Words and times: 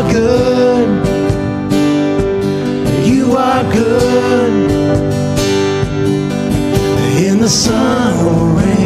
are 0.00 0.12
good. 0.12 1.06
You 3.06 3.32
are 3.36 3.64
good. 3.72 4.70
In 7.26 7.38
the 7.38 7.48
sun 7.48 8.26
or 8.26 8.56
rain, 8.58 8.79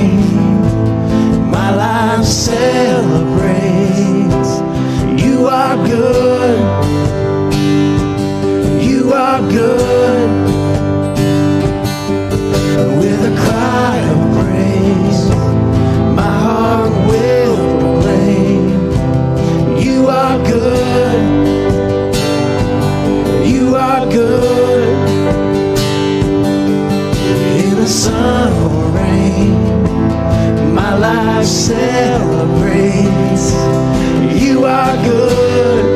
sun 28.04 28.52
or 28.66 28.84
rain, 28.98 29.52
my 30.74 30.92
life 30.94 31.46
celebrates. 31.46 33.04
You 34.42 34.64
are 34.66 34.94
good. 35.04 35.93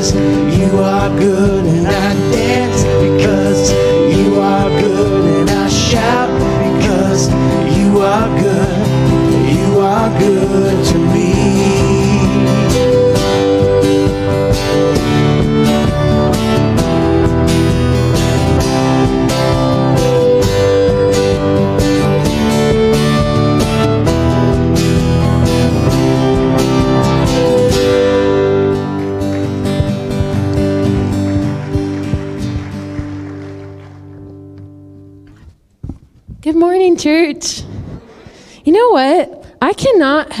Because 0.00 0.49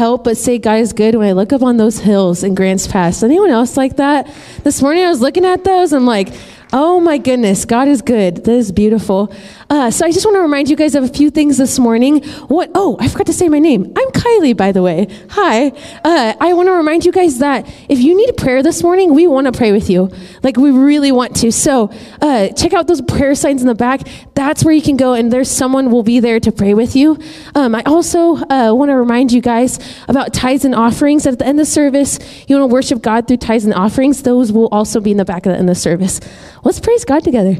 help 0.00 0.24
but 0.24 0.34
say 0.34 0.56
God 0.56 0.78
is 0.78 0.94
good 0.94 1.14
when 1.14 1.28
I 1.28 1.32
look 1.32 1.52
up 1.52 1.60
on 1.62 1.76
those 1.76 1.98
hills 1.98 2.42
in 2.42 2.54
Grants 2.54 2.86
Pass. 2.86 3.22
Anyone 3.22 3.50
else 3.50 3.76
like 3.76 3.96
that? 3.96 4.34
This 4.64 4.80
morning 4.80 5.04
I 5.04 5.10
was 5.10 5.20
looking 5.20 5.44
at 5.44 5.62
those. 5.62 5.92
I'm 5.92 6.06
like, 6.06 6.32
oh 6.72 7.00
my 7.00 7.18
goodness, 7.18 7.66
God 7.66 7.86
is 7.86 8.00
good. 8.00 8.46
This 8.46 8.64
is 8.64 8.72
beautiful. 8.72 9.30
Uh, 9.70 9.88
so 9.88 10.04
I 10.04 10.10
just 10.10 10.26
want 10.26 10.34
to 10.34 10.40
remind 10.40 10.68
you 10.68 10.74
guys 10.74 10.96
of 10.96 11.04
a 11.04 11.08
few 11.08 11.30
things 11.30 11.56
this 11.56 11.78
morning. 11.78 12.24
What? 12.48 12.72
Oh, 12.74 12.96
I 12.98 13.06
forgot 13.06 13.26
to 13.26 13.32
say 13.32 13.48
my 13.48 13.60
name. 13.60 13.92
I'm 13.96 14.08
Kylie, 14.08 14.56
by 14.56 14.72
the 14.72 14.82
way. 14.82 15.06
Hi. 15.30 15.68
Uh, 16.04 16.34
I 16.40 16.52
want 16.54 16.66
to 16.66 16.72
remind 16.72 17.04
you 17.04 17.12
guys 17.12 17.38
that 17.38 17.72
if 17.88 18.00
you 18.00 18.16
need 18.16 18.36
prayer 18.36 18.64
this 18.64 18.82
morning, 18.82 19.14
we 19.14 19.28
want 19.28 19.46
to 19.46 19.52
pray 19.52 19.70
with 19.70 19.88
you. 19.88 20.10
Like 20.42 20.56
we 20.56 20.72
really 20.72 21.12
want 21.12 21.36
to. 21.36 21.52
So 21.52 21.92
uh, 22.20 22.48
check 22.48 22.72
out 22.72 22.88
those 22.88 23.00
prayer 23.00 23.36
signs 23.36 23.60
in 23.60 23.68
the 23.68 23.76
back. 23.76 24.00
That's 24.34 24.64
where 24.64 24.74
you 24.74 24.82
can 24.82 24.96
go, 24.96 25.14
and 25.14 25.32
there's 25.32 25.50
someone 25.50 25.92
will 25.92 26.02
be 26.02 26.18
there 26.18 26.40
to 26.40 26.50
pray 26.50 26.74
with 26.74 26.96
you. 26.96 27.16
Um, 27.54 27.76
I 27.76 27.82
also 27.82 28.36
uh, 28.36 28.74
want 28.74 28.88
to 28.88 28.96
remind 28.96 29.30
you 29.30 29.40
guys 29.40 29.78
about 30.08 30.34
tithes 30.34 30.64
and 30.64 30.74
offerings. 30.74 31.26
At 31.26 31.38
the 31.38 31.46
end 31.46 31.60
of 31.60 31.66
the 31.66 31.70
service, 31.70 32.18
you 32.48 32.56
want 32.56 32.68
to 32.68 32.74
worship 32.74 33.02
God 33.02 33.28
through 33.28 33.36
tithes 33.36 33.64
and 33.66 33.74
offerings. 33.74 34.24
Those 34.24 34.50
will 34.50 34.68
also 34.72 34.98
be 35.00 35.12
in 35.12 35.16
the 35.16 35.24
back 35.24 35.46
of 35.46 35.52
the 35.52 35.58
end 35.58 35.68
of 35.68 35.76
the 35.76 35.80
service. 35.80 36.20
Let's 36.64 36.80
praise 36.80 37.04
God 37.04 37.22
together. 37.22 37.56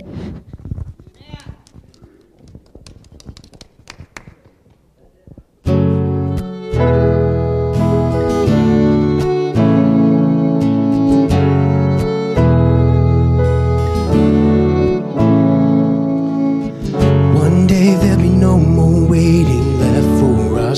For 20.71 20.77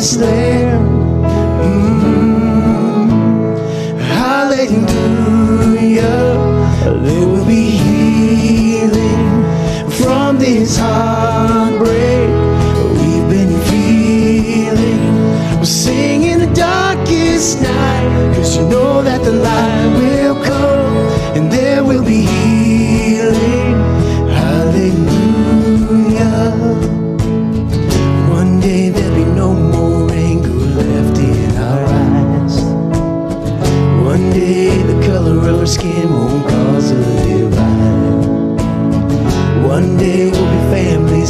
slave. 0.00 0.49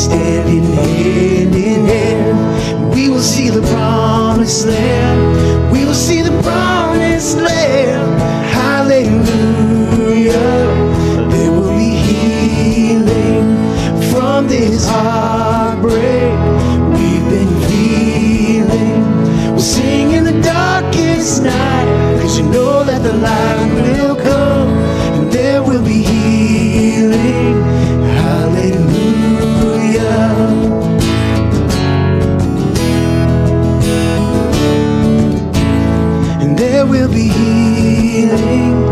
standing 0.00 0.64
hand 0.64 1.54
in 1.54 1.84
hand, 1.84 2.94
we 2.94 3.10
will 3.10 3.20
see 3.20 3.50
the 3.50 3.60
promised 3.60 4.66
land. 4.66 4.99
be 37.10 37.28
healing. 37.28 38.89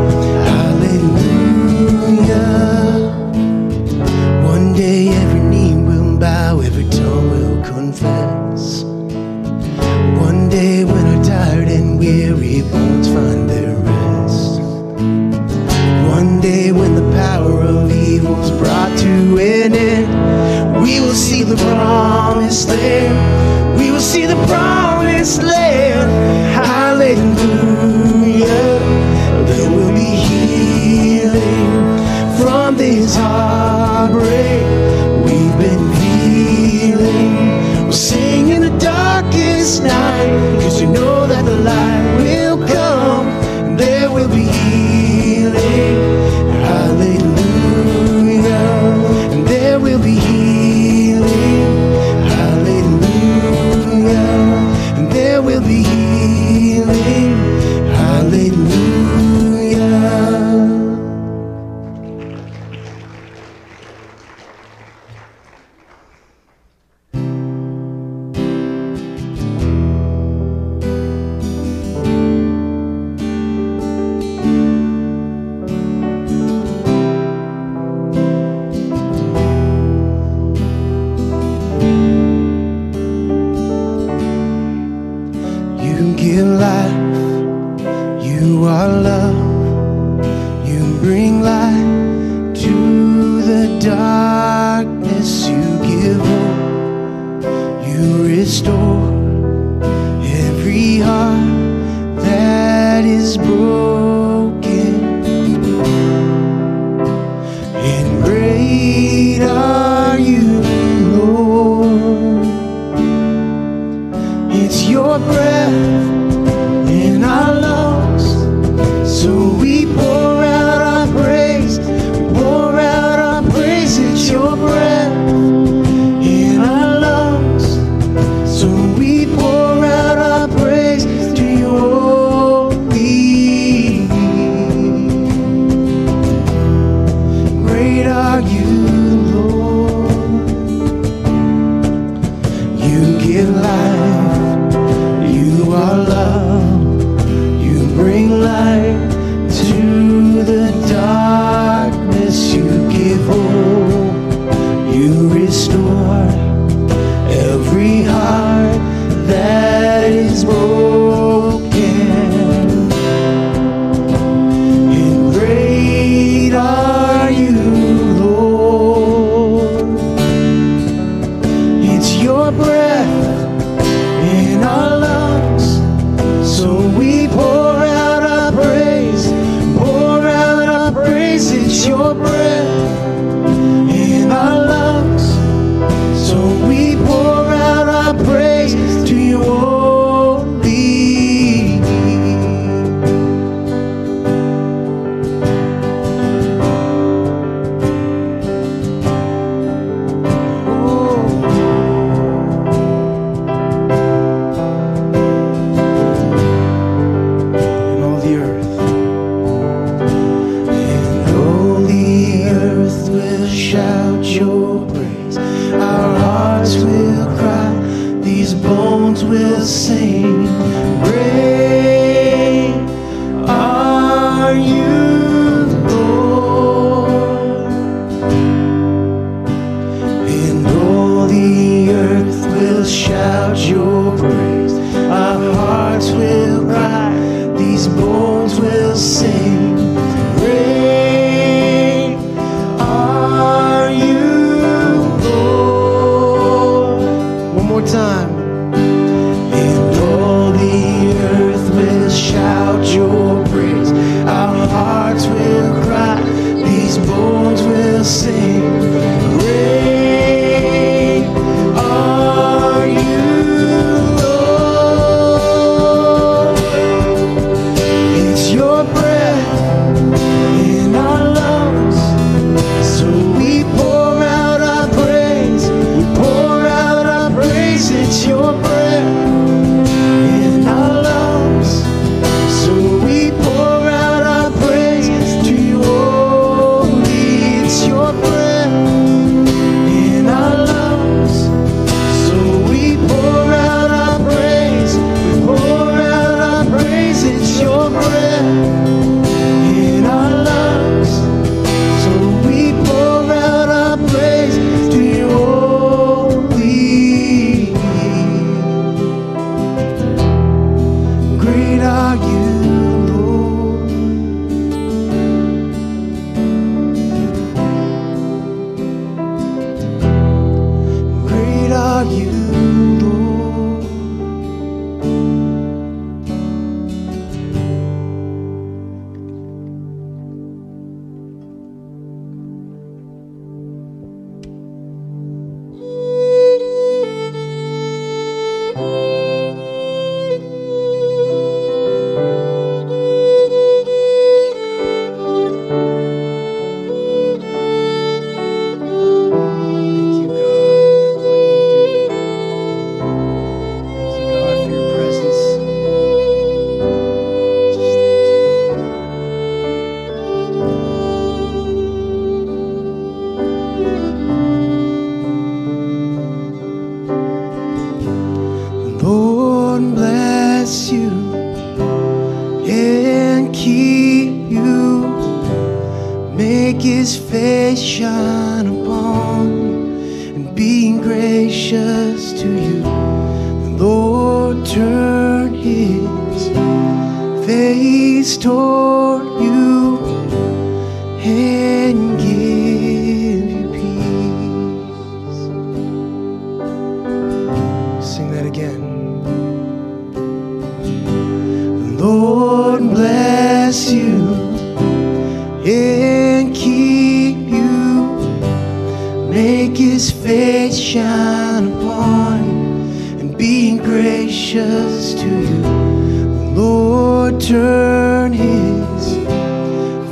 Being 413.48 413.78
gracious 413.78 415.14
to 415.14 415.26
you. 415.26 415.62
The 415.62 416.52
Lord 416.60 417.40
turn 417.40 418.30
his 418.30 419.02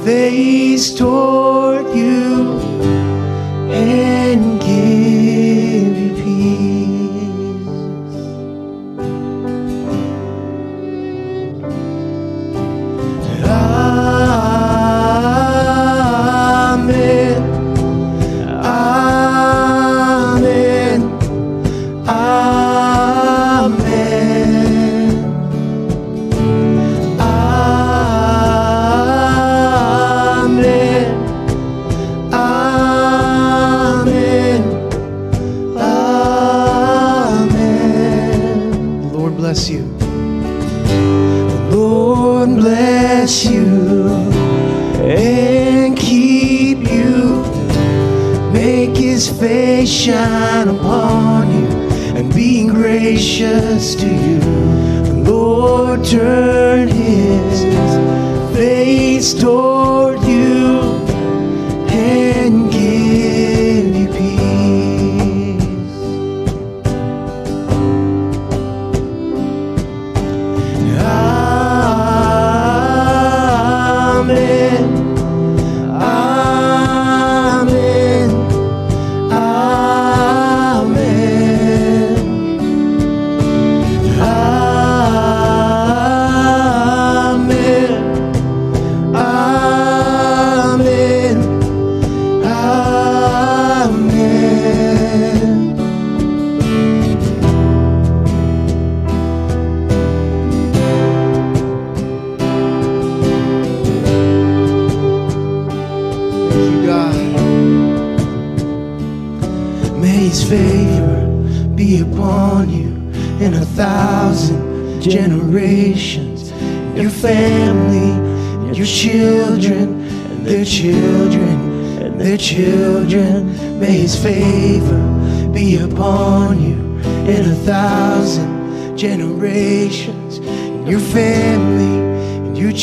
face 0.07 0.95
toward 0.95 1.46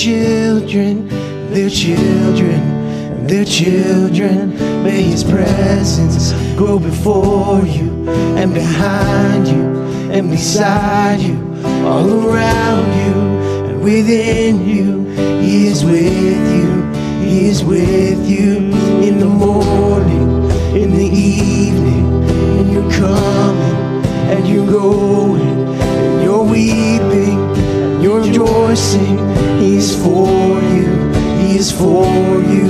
children, 0.04 1.08
their 1.54 1.70
children, 1.70 3.26
their 3.26 3.46
children. 3.46 4.50
May 4.84 5.02
His 5.04 5.24
presence 5.24 6.34
go 6.58 6.78
before 6.78 7.66
you 7.66 8.10
and 8.36 8.54
behind 8.54 9.48
you 9.48 9.64
and 10.12 10.30
beside 10.30 11.22
you, 11.22 11.38
all 11.88 12.28
around 12.28 12.88
you 13.02 13.14
and 13.70 13.82
within 13.82 14.68
you. 14.68 15.06
He 15.40 15.68
is 15.68 15.86
with 15.86 16.54
you. 16.58 16.84
He 17.26 17.48
is 17.48 17.64
with 17.64 18.28
you 18.28 18.58
in 19.08 19.20
the 19.20 19.26
morning, 19.26 20.52
in 20.76 20.92
the 20.92 21.06
evening, 21.06 22.26
and 22.58 22.70
you're 22.70 22.92
coming 22.92 24.06
and 24.34 24.50
you're 24.50 24.70
going 24.70 25.42
and 25.42 26.24
you're 26.24 26.44
weeping 26.44 27.53
and 28.04 28.12
you're 28.12 28.22
rejoicing. 28.22 29.20
Is 29.62 29.96
for 30.04 30.28
you. 30.28 31.12
He 31.40 31.58
is 31.58 31.72
for 31.72 32.06
you. 32.42 32.66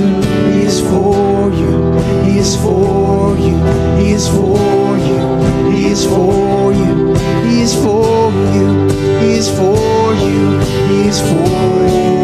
He 0.52 0.62
is 0.62 0.80
for 0.80 1.50
you. 1.50 1.92
He 2.24 2.38
is 2.38 2.56
for 2.56 3.36
you. 3.36 3.56
He 3.98 4.12
is 4.12 4.28
for 4.28 4.96
you. 4.96 5.72
He 5.72 5.86
is 5.86 6.06
for 6.06 6.72
you. 6.72 7.14
He 7.46 7.62
is 7.62 7.74
for 7.74 8.30
you. 8.54 8.88
He 9.20 9.32
is 9.34 9.50
for 9.50 10.14
you. 10.14 10.60
He 10.88 11.08
is 11.08 11.20
for 11.20 11.88
you. 11.88 12.23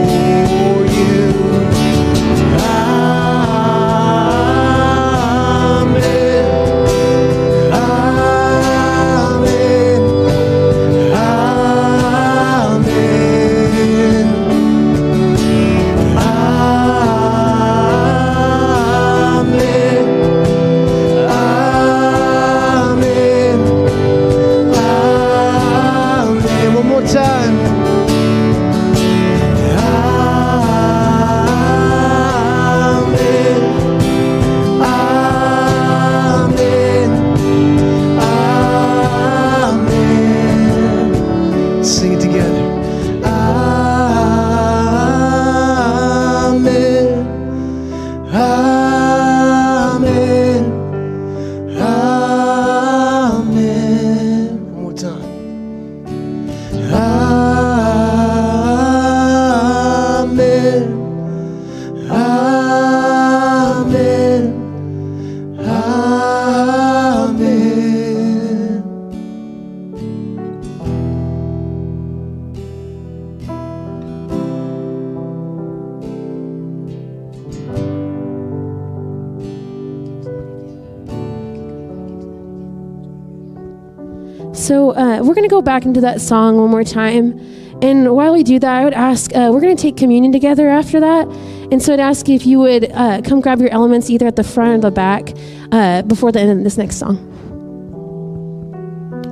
Back 85.71 85.85
into 85.87 86.01
that 86.01 86.21
song 86.21 86.57
one 86.57 86.69
more 86.69 86.83
time. 86.83 87.39
And 87.81 88.17
while 88.17 88.33
we 88.33 88.43
do 88.43 88.59
that, 88.59 88.75
I 88.81 88.83
would 88.83 88.93
ask, 88.93 89.31
uh, 89.37 89.51
we're 89.53 89.61
going 89.61 89.77
to 89.77 89.81
take 89.81 89.97
communion 89.97 90.33
together 90.33 90.69
after 90.69 90.99
that. 90.99 91.29
And 91.71 91.81
so 91.81 91.93
I'd 91.93 92.01
ask 92.01 92.29
if 92.29 92.45
you 92.45 92.59
would 92.59 92.91
uh, 92.91 93.23
come 93.23 93.41
grab 93.41 93.61
your 93.61 93.71
elements 93.71 94.11
either 94.11 94.27
at 94.27 94.35
the 94.35 94.43
front 94.43 94.79
or 94.79 94.91
the 94.91 94.91
back 94.91 95.33
uh, 95.71 96.03
before 96.03 96.33
the 96.33 96.41
end 96.41 96.51
of 96.51 96.65
this 96.65 96.77
next 96.77 96.97
song. 96.97 97.19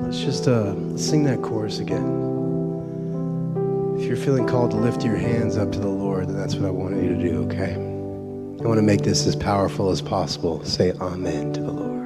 Let's 0.04 0.20
just 0.20 0.46
uh, 0.46 0.96
sing 0.96 1.24
that 1.24 1.42
chorus 1.42 1.80
again. 1.80 2.06
If 3.98 4.04
you're 4.04 4.16
feeling 4.16 4.46
called 4.46 4.70
to 4.70 4.76
lift 4.76 5.04
your 5.04 5.16
hands 5.16 5.56
up 5.56 5.72
to 5.72 5.80
the 5.80 5.88
Lord, 5.88 6.28
then 6.28 6.36
that's 6.36 6.54
what 6.54 6.66
I 6.66 6.70
want 6.70 7.02
you 7.02 7.16
to 7.16 7.20
do, 7.20 7.42
okay? 7.46 7.74
I 7.74 8.68
want 8.68 8.78
to 8.78 8.82
make 8.82 9.02
this 9.02 9.26
as 9.26 9.34
powerful 9.34 9.90
as 9.90 10.00
possible. 10.00 10.64
Say 10.64 10.92
amen 11.00 11.52
to 11.54 11.60
the 11.62 11.72
Lord. 11.72 11.97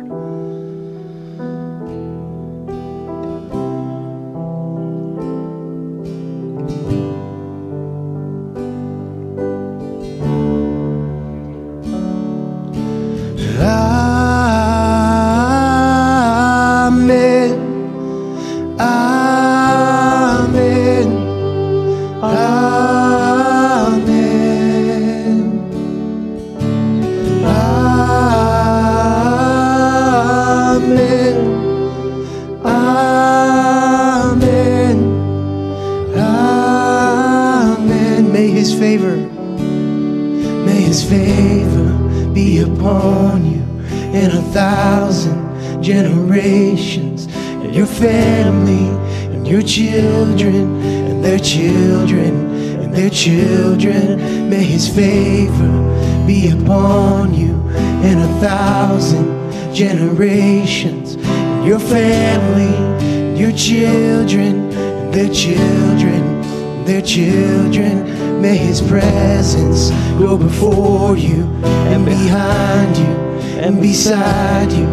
And 74.06 74.68
beside 74.68 74.72
you, 74.72 74.86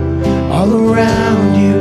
all 0.51 0.71
around 0.71 1.55
you 1.55 1.77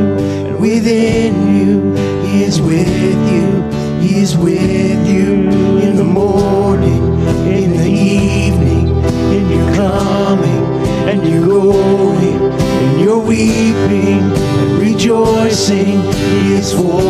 and 0.48 0.60
within 0.60 1.56
you. 1.56 1.94
He 2.26 2.44
is 2.44 2.60
with 2.60 2.88
you, 3.32 3.62
he 4.00 4.20
is 4.20 4.36
with 4.36 5.06
you 5.06 5.48
in 5.80 5.96
the 5.96 6.04
morning, 6.04 7.02
in 7.46 7.76
the 7.76 7.88
evening, 7.88 8.88
in 9.32 9.48
your 9.50 9.74
coming 9.74 10.64
and 11.08 11.28
your 11.28 11.46
going, 11.46 12.52
in 12.52 12.98
your 13.00 13.18
weeping 13.20 14.22
and 14.32 14.78
rejoicing. 14.78 16.00
He 16.12 16.54
is 16.54 16.72
for 16.72 17.07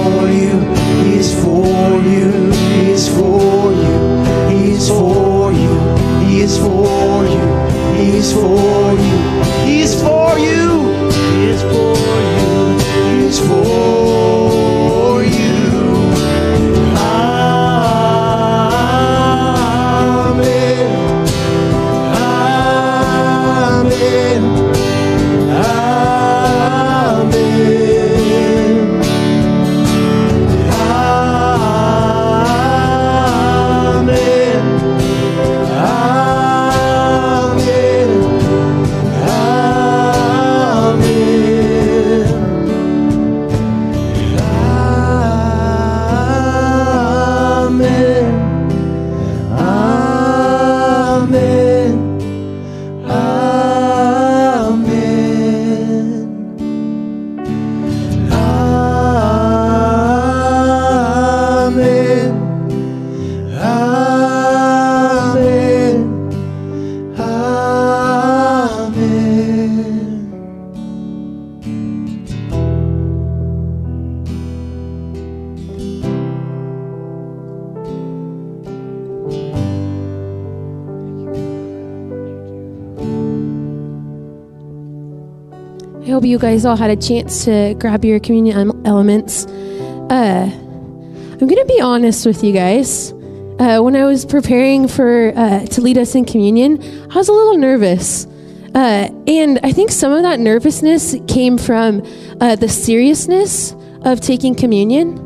you 86.39 86.43
guys 86.43 86.65
all 86.65 86.77
had 86.77 86.89
a 86.89 86.95
chance 86.95 87.45
to 87.47 87.75
grab 87.81 88.05
your 88.05 88.21
communion 88.21 88.87
elements. 88.87 89.45
Uh, 89.47 90.49
I'm 90.49 91.39
going 91.39 91.57
to 91.57 91.65
be 91.67 91.81
honest 91.81 92.25
with 92.25 92.45
you 92.45 92.53
guys. 92.53 93.11
Uh, 93.59 93.81
when 93.81 93.97
I 93.97 94.05
was 94.05 94.25
preparing 94.25 94.87
for 94.87 95.33
uh, 95.35 95.67
to 95.67 95.81
lead 95.81 95.99
us 95.99 96.15
in 96.15 96.25
communion, 96.25 96.81
I 97.11 97.17
was 97.17 97.29
a 97.29 97.33
little 97.33 97.57
nervous, 97.57 98.27
uh, 98.73 99.09
and 99.27 99.59
I 99.65 99.73
think 99.73 99.91
some 99.91 100.13
of 100.13 100.23
that 100.23 100.39
nervousness 100.39 101.17
came 101.27 101.59
from 101.59 102.07
uh, 102.41 102.55
the 102.55 102.69
seriousness 102.69 103.75
of 104.03 104.21
taking 104.21 104.55
communion. 104.55 105.19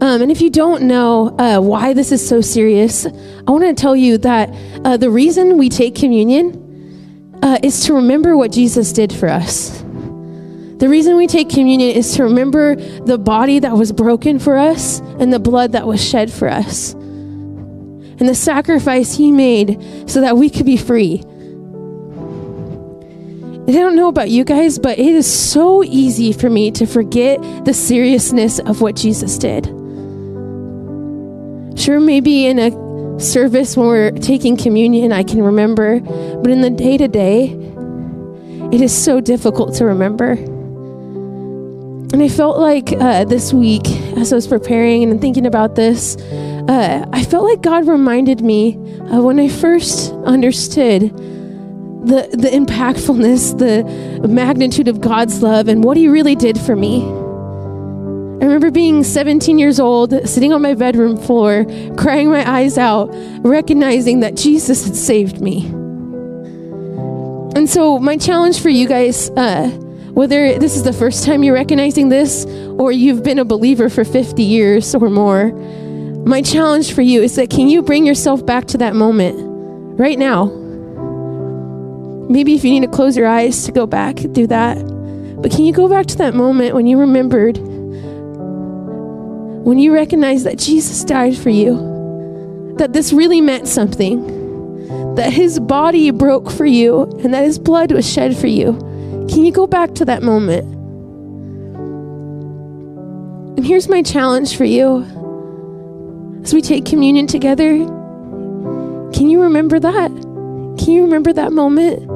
Um, 0.00 0.22
and 0.22 0.30
if 0.30 0.40
you 0.40 0.50
don't 0.50 0.82
know 0.82 1.36
uh, 1.40 1.58
why 1.58 1.94
this 1.94 2.12
is 2.12 2.26
so 2.26 2.40
serious, 2.40 3.06
I 3.06 3.50
want 3.50 3.64
to 3.64 3.74
tell 3.74 3.96
you 3.96 4.18
that 4.18 4.54
uh, 4.84 4.96
the 4.98 5.10
reason 5.10 5.58
we 5.58 5.68
take 5.68 5.96
communion 5.96 7.40
uh, 7.42 7.58
is 7.64 7.84
to 7.86 7.94
remember 7.94 8.36
what 8.36 8.52
Jesus 8.52 8.92
did 8.92 9.12
for 9.12 9.28
us. 9.28 9.77
The 10.78 10.88
reason 10.88 11.16
we 11.16 11.26
take 11.26 11.48
communion 11.48 11.96
is 11.96 12.14
to 12.14 12.22
remember 12.22 12.76
the 12.76 13.18
body 13.18 13.58
that 13.58 13.72
was 13.72 13.90
broken 13.90 14.38
for 14.38 14.56
us 14.56 15.00
and 15.18 15.32
the 15.32 15.40
blood 15.40 15.72
that 15.72 15.88
was 15.88 16.02
shed 16.02 16.32
for 16.32 16.48
us. 16.48 16.92
And 16.92 18.28
the 18.28 18.34
sacrifice 18.34 19.16
he 19.16 19.32
made 19.32 19.82
so 20.08 20.20
that 20.20 20.36
we 20.36 20.48
could 20.48 20.66
be 20.66 20.76
free. 20.76 21.20
I 23.66 23.72
don't 23.72 23.96
know 23.96 24.08
about 24.08 24.30
you 24.30 24.44
guys, 24.44 24.78
but 24.78 25.00
it 25.00 25.14
is 25.14 25.26
so 25.26 25.82
easy 25.82 26.32
for 26.32 26.48
me 26.48 26.70
to 26.70 26.86
forget 26.86 27.40
the 27.64 27.74
seriousness 27.74 28.60
of 28.60 28.80
what 28.80 28.94
Jesus 28.94 29.36
did. 29.36 29.66
Sure, 31.76 31.98
maybe 32.00 32.46
in 32.46 32.58
a 32.60 33.20
service 33.20 33.76
when 33.76 33.88
we're 33.88 34.10
taking 34.12 34.56
communion, 34.56 35.12
I 35.12 35.24
can 35.24 35.42
remember, 35.42 35.98
but 36.00 36.50
in 36.50 36.60
the 36.60 36.70
day 36.70 36.96
to 36.98 37.08
day, 37.08 37.50
it 38.72 38.80
is 38.80 38.96
so 38.96 39.20
difficult 39.20 39.74
to 39.74 39.84
remember. 39.84 40.36
And 42.10 42.22
I 42.22 42.28
felt 42.28 42.58
like 42.58 42.92
uh, 42.92 43.24
this 43.24 43.52
week, 43.52 43.86
as 44.16 44.32
I 44.32 44.36
was 44.36 44.46
preparing 44.46 45.02
and 45.02 45.20
thinking 45.20 45.46
about 45.46 45.74
this, 45.74 46.16
uh, 46.16 47.06
I 47.12 47.22
felt 47.22 47.44
like 47.44 47.60
God 47.60 47.86
reminded 47.86 48.40
me 48.40 48.76
uh, 49.12 49.20
when 49.20 49.38
I 49.38 49.48
first 49.48 50.12
understood 50.24 51.02
the, 52.06 52.28
the 52.32 52.48
impactfulness, 52.48 53.58
the 53.58 54.26
magnitude 54.26 54.88
of 54.88 55.02
God's 55.02 55.42
love, 55.42 55.68
and 55.68 55.84
what 55.84 55.98
He 55.98 56.08
really 56.08 56.34
did 56.34 56.58
for 56.58 56.74
me. 56.74 57.02
I 57.02 58.44
remember 58.44 58.70
being 58.70 59.04
17 59.04 59.58
years 59.58 59.78
old, 59.78 60.14
sitting 60.26 60.52
on 60.54 60.62
my 60.62 60.74
bedroom 60.74 61.16
floor, 61.16 61.66
crying 61.98 62.30
my 62.30 62.48
eyes 62.48 62.78
out, 62.78 63.10
recognizing 63.44 64.20
that 64.20 64.34
Jesus 64.34 64.86
had 64.86 64.96
saved 64.96 65.42
me. 65.42 65.66
And 67.54 67.68
so, 67.68 67.98
my 67.98 68.16
challenge 68.16 68.60
for 68.60 68.70
you 68.70 68.88
guys 68.88 69.28
uh, 69.30 69.68
Whether 70.18 70.58
this 70.58 70.74
is 70.74 70.82
the 70.82 70.92
first 70.92 71.24
time 71.24 71.44
you're 71.44 71.54
recognizing 71.54 72.08
this 72.08 72.44
or 72.76 72.90
you've 72.90 73.22
been 73.22 73.38
a 73.38 73.44
believer 73.44 73.88
for 73.88 74.02
50 74.04 74.42
years 74.42 74.92
or 74.92 75.08
more, 75.10 75.52
my 76.26 76.42
challenge 76.42 76.92
for 76.92 77.02
you 77.02 77.22
is 77.22 77.36
that 77.36 77.50
can 77.50 77.68
you 77.68 77.82
bring 77.82 78.04
yourself 78.04 78.44
back 78.44 78.64
to 78.64 78.78
that 78.78 78.96
moment 78.96 79.36
right 79.96 80.18
now? 80.18 80.46
Maybe 82.28 82.56
if 82.56 82.64
you 82.64 82.72
need 82.72 82.80
to 82.80 82.88
close 82.88 83.16
your 83.16 83.28
eyes 83.28 83.64
to 83.66 83.70
go 83.70 83.86
back, 83.86 84.16
do 84.32 84.48
that. 84.48 84.76
But 85.40 85.52
can 85.52 85.64
you 85.64 85.72
go 85.72 85.88
back 85.88 86.06
to 86.06 86.16
that 86.16 86.34
moment 86.34 86.74
when 86.74 86.88
you 86.88 86.98
remembered, 86.98 87.56
when 89.64 89.78
you 89.78 89.94
recognized 89.94 90.46
that 90.46 90.58
Jesus 90.58 91.04
died 91.04 91.36
for 91.38 91.50
you, 91.50 92.74
that 92.76 92.92
this 92.92 93.12
really 93.12 93.40
meant 93.40 93.68
something, 93.68 95.14
that 95.14 95.32
his 95.32 95.60
body 95.60 96.10
broke 96.10 96.50
for 96.50 96.66
you, 96.66 97.02
and 97.22 97.32
that 97.32 97.44
his 97.44 97.60
blood 97.60 97.92
was 97.92 98.12
shed 98.12 98.36
for 98.36 98.48
you? 98.48 98.87
Can 99.28 99.44
you 99.44 99.52
go 99.52 99.66
back 99.66 99.94
to 99.96 100.04
that 100.06 100.22
moment? 100.22 100.64
And 103.58 103.66
here's 103.66 103.88
my 103.88 104.02
challenge 104.02 104.56
for 104.56 104.64
you 104.64 105.04
as 106.42 106.54
we 106.54 106.62
take 106.62 106.84
communion 106.84 107.26
together. 107.26 107.76
Can 109.12 109.28
you 109.30 109.42
remember 109.42 109.80
that? 109.80 110.10
Can 110.78 110.92
you 110.92 111.02
remember 111.02 111.32
that 111.32 111.52
moment? 111.52 112.06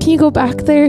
Can 0.00 0.10
you 0.10 0.18
go 0.18 0.30
back 0.30 0.56
there? 0.58 0.86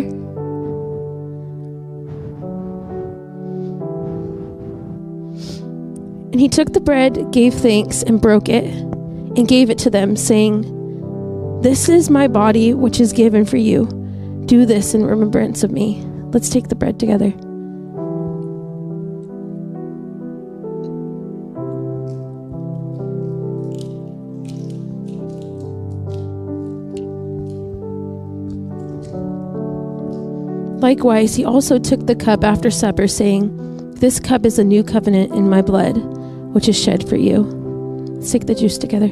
And 6.32 6.42
he 6.42 6.50
took 6.50 6.74
the 6.74 6.82
bread, 6.82 7.32
gave 7.32 7.54
thanks, 7.54 8.04
and 8.04 8.20
broke 8.20 8.50
it, 8.50 8.66
and 8.66 9.48
gave 9.48 9.70
it 9.70 9.78
to 9.80 9.90
them, 9.90 10.18
saying, 10.18 10.66
This 11.66 11.90
is 11.90 12.12
my 12.12 12.28
body, 12.28 12.76
which 12.76 13.00
is 13.00 13.12
given 13.12 13.44
for 13.44 13.58
you. 13.58 13.88
Do 14.46 14.68
this 14.68 14.94
in 14.94 15.04
remembrance 15.04 15.64
of 15.64 15.72
me. 15.72 16.00
Let's 16.32 16.48
take 16.48 16.68
the 16.68 16.76
bread 16.76 17.00
together. 17.00 17.32
Likewise, 30.82 31.34
he 31.34 31.44
also 31.44 31.80
took 31.80 32.06
the 32.06 32.16
cup 32.16 32.44
after 32.44 32.70
supper, 32.70 33.08
saying, 33.08 33.96
This 33.96 34.20
cup 34.20 34.46
is 34.46 34.60
a 34.60 34.64
new 34.64 34.84
covenant 34.84 35.34
in 35.34 35.50
my 35.50 35.64
blood, 35.64 35.98
which 36.54 36.70
is 36.70 36.80
shed 36.80 37.10
for 37.10 37.16
you. 37.16 37.40
Let's 37.40 38.32
take 38.32 38.46
the 38.46 38.54
juice 38.54 38.78
together. 38.78 39.10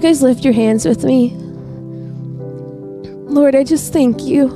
You 0.00 0.08
guys 0.08 0.22
lift 0.22 0.44
your 0.44 0.54
hands 0.54 0.86
with 0.86 1.04
me? 1.04 1.34
Lord, 3.28 3.54
I 3.54 3.64
just 3.64 3.92
thank 3.92 4.22
you. 4.22 4.48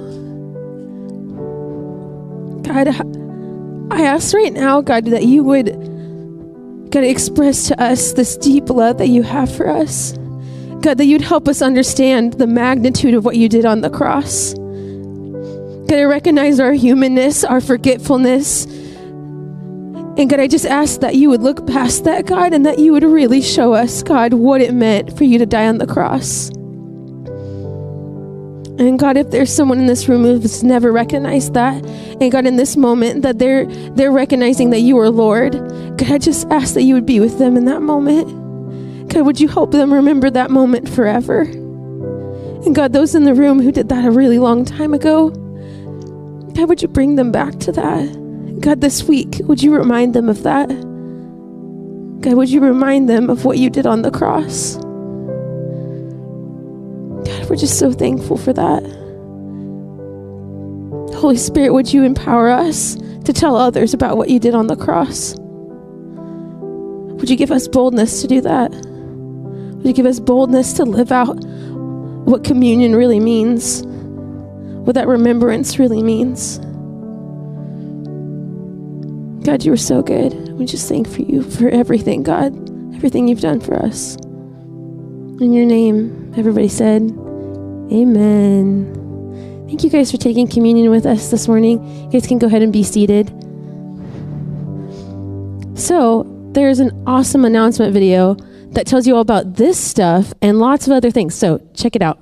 God, 2.62 2.88
I 3.90 4.07
ask 4.07 4.33
right 4.33 4.54
now, 4.54 4.80
God, 4.80 5.04
that 5.04 5.24
you 5.24 5.44
would, 5.44 5.66
God, 6.90 7.04
express 7.04 7.68
to 7.68 7.78
us 7.78 8.14
this 8.14 8.38
deep 8.38 8.70
love 8.70 8.96
that 8.96 9.09
you 9.09 9.22
have 9.22 9.54
for 9.54 9.68
us. 9.68 10.12
God, 10.80 10.96
that 10.96 11.04
you'd 11.04 11.20
help 11.20 11.46
us 11.46 11.61
understand 11.61 12.33
the 12.35 12.46
magnitude 12.46 13.12
of 13.12 13.26
what 13.26 13.37
you 13.37 13.50
did 13.50 13.66
on 13.66 13.83
the 13.83 13.90
cross. 13.90 14.54
God, 14.54 15.98
I 15.98 16.04
recognize 16.04 16.59
our 16.59 16.72
humanness, 16.72 17.44
our 17.44 17.61
forgetfulness. 17.61 18.64
And 20.16 20.31
God, 20.31 20.38
I 20.38 20.46
just 20.46 20.64
ask 20.64 21.00
that 21.00 21.16
you 21.16 21.29
would 21.29 21.42
look 21.42 21.66
past 21.66 22.05
that, 22.05 22.24
God, 22.24 22.53
and 22.53 22.64
that 22.64 22.79
you 22.79 22.92
would 22.92 23.03
really 23.03 23.42
show 23.42 23.74
us, 23.74 24.03
God, 24.03 24.33
what 24.33 24.61
it 24.61 24.72
meant 24.72 25.16
for 25.18 25.24
you 25.24 25.38
to 25.38 25.46
die 25.46 25.66
on 25.66 25.79
the 25.79 25.88
cross. 25.88 26.50
And 28.79 28.96
God, 28.98 29.16
if 29.16 29.31
there's 29.31 29.53
someone 29.53 29.81
in 29.81 29.87
this 29.87 30.09
room 30.09 30.22
who's 30.22 30.62
never 30.62 30.92
recognized 30.92 31.55
that, 31.55 31.85
and 31.85 32.31
God, 32.31 32.46
in 32.46 32.57
this 32.57 32.77
moment 32.77 33.22
that 33.22 33.40
they're 33.40 33.66
they're 33.66 34.12
recognizing 34.12 34.70
that 34.70 34.81
you 34.81 34.98
are 34.98 35.11
Lord, 35.11 35.53
God, 35.96 36.12
I 36.12 36.18
just 36.18 36.46
ask 36.48 36.74
that 36.74 36.83
you 36.83 36.94
would 36.94 37.07
be 37.07 37.18
with 37.18 37.38
them 37.38 37.57
in 37.57 37.64
that 37.64 37.83
moment. 37.83 39.09
God, 39.12 39.27
would 39.27 39.40
you 39.40 39.48
help 39.48 39.72
them 39.72 39.92
remember 39.92 40.31
that 40.31 40.50
moment 40.50 40.88
forever? 40.88 41.42
And 41.42 42.74
God, 42.74 42.92
those 42.92 43.14
in 43.14 43.24
the 43.24 43.35
room 43.35 43.61
who 43.61 43.70
did 43.70 43.88
that 43.90 44.05
a 44.05 44.11
really 44.11 44.38
long 44.38 44.64
time 44.64 44.94
ago, 44.94 45.31
God, 46.55 46.68
would 46.68 46.83
you 46.83 46.88
bring 46.88 47.16
them 47.16 47.31
back 47.31 47.59
to 47.61 47.72
that? 47.72 48.23
God, 48.60 48.80
this 48.80 49.04
week, 49.04 49.40
would 49.44 49.62
you 49.62 49.74
remind 49.74 50.14
them 50.14 50.28
of 50.28 50.42
that? 50.44 50.68
God, 52.20 52.34
would 52.34 52.48
you 52.48 52.60
remind 52.60 53.08
them 53.08 53.28
of 53.28 53.44
what 53.44 53.58
you 53.58 53.68
did 53.68 53.86
on 53.86 54.02
the 54.02 54.10
cross? 54.10 54.76
God, 57.26 57.50
we're 57.50 57.56
just 57.56 57.78
so 57.78 57.92
thankful 57.92 58.36
for 58.36 58.52
that. 58.52 58.82
Holy 61.16 61.36
Spirit, 61.36 61.72
would 61.72 61.92
you 61.92 62.04
empower 62.04 62.48
us 62.50 62.96
to 63.24 63.32
tell 63.32 63.56
others 63.56 63.94
about 63.94 64.16
what 64.16 64.28
you 64.30 64.38
did 64.38 64.54
on 64.54 64.66
the 64.66 64.76
cross? 64.76 65.36
Would 67.18 67.30
you 67.30 67.36
give 67.36 67.50
us 67.50 67.66
boldness 67.68 68.20
to 68.22 68.28
do 68.28 68.40
that? 68.42 68.70
Would 68.70 69.86
you 69.86 69.92
give 69.92 70.06
us 70.06 70.20
boldness 70.20 70.74
to 70.74 70.84
live 70.84 71.12
out 71.12 71.34
what 72.26 72.44
communion 72.44 72.94
really 72.94 73.20
means? 73.20 73.82
What 73.82 74.94
that 74.94 75.08
remembrance 75.08 75.78
really 75.78 76.02
means? 76.02 76.60
God, 79.44 79.62
you 79.62 79.72
are 79.74 79.76
so 79.76 80.02
good. 80.02 80.33
We 80.52 80.64
just 80.64 80.88
thank 80.88 81.07
for 81.07 81.20
you 81.20 81.42
for 81.42 81.68
everything, 81.68 82.22
God, 82.22 82.54
everything 82.96 83.28
you've 83.28 83.42
done 83.42 83.61
for 83.61 83.74
us. 83.76 84.16
In 84.16 85.52
your 85.52 85.66
name, 85.66 86.33
everybody 86.35 86.68
said, 86.68 87.02
Amen. 87.92 89.02
Thank 89.66 89.85
you 89.85 89.90
guys 89.90 90.11
for 90.11 90.16
taking 90.16 90.48
communion 90.48 90.90
with 90.90 91.04
us 91.04 91.30
this 91.30 91.46
morning. 91.46 91.85
You 92.04 92.11
guys 92.11 92.26
can 92.26 92.38
go 92.38 92.46
ahead 92.46 92.62
and 92.62 92.72
be 92.72 92.83
seated. 92.83 93.28
So, 95.78 96.24
there's 96.52 96.78
an 96.78 97.02
awesome 97.07 97.44
announcement 97.44 97.92
video 97.92 98.37
that 98.70 98.87
tells 98.87 99.07
you 99.07 99.14
all 99.14 99.20
about 99.20 99.57
this 99.57 99.78
stuff 99.78 100.33
and 100.40 100.59
lots 100.59 100.87
of 100.87 100.94
other 100.94 101.11
things. 101.11 101.35
So, 101.35 101.61
check 101.74 101.94
it 101.94 102.00
out. 102.02 102.18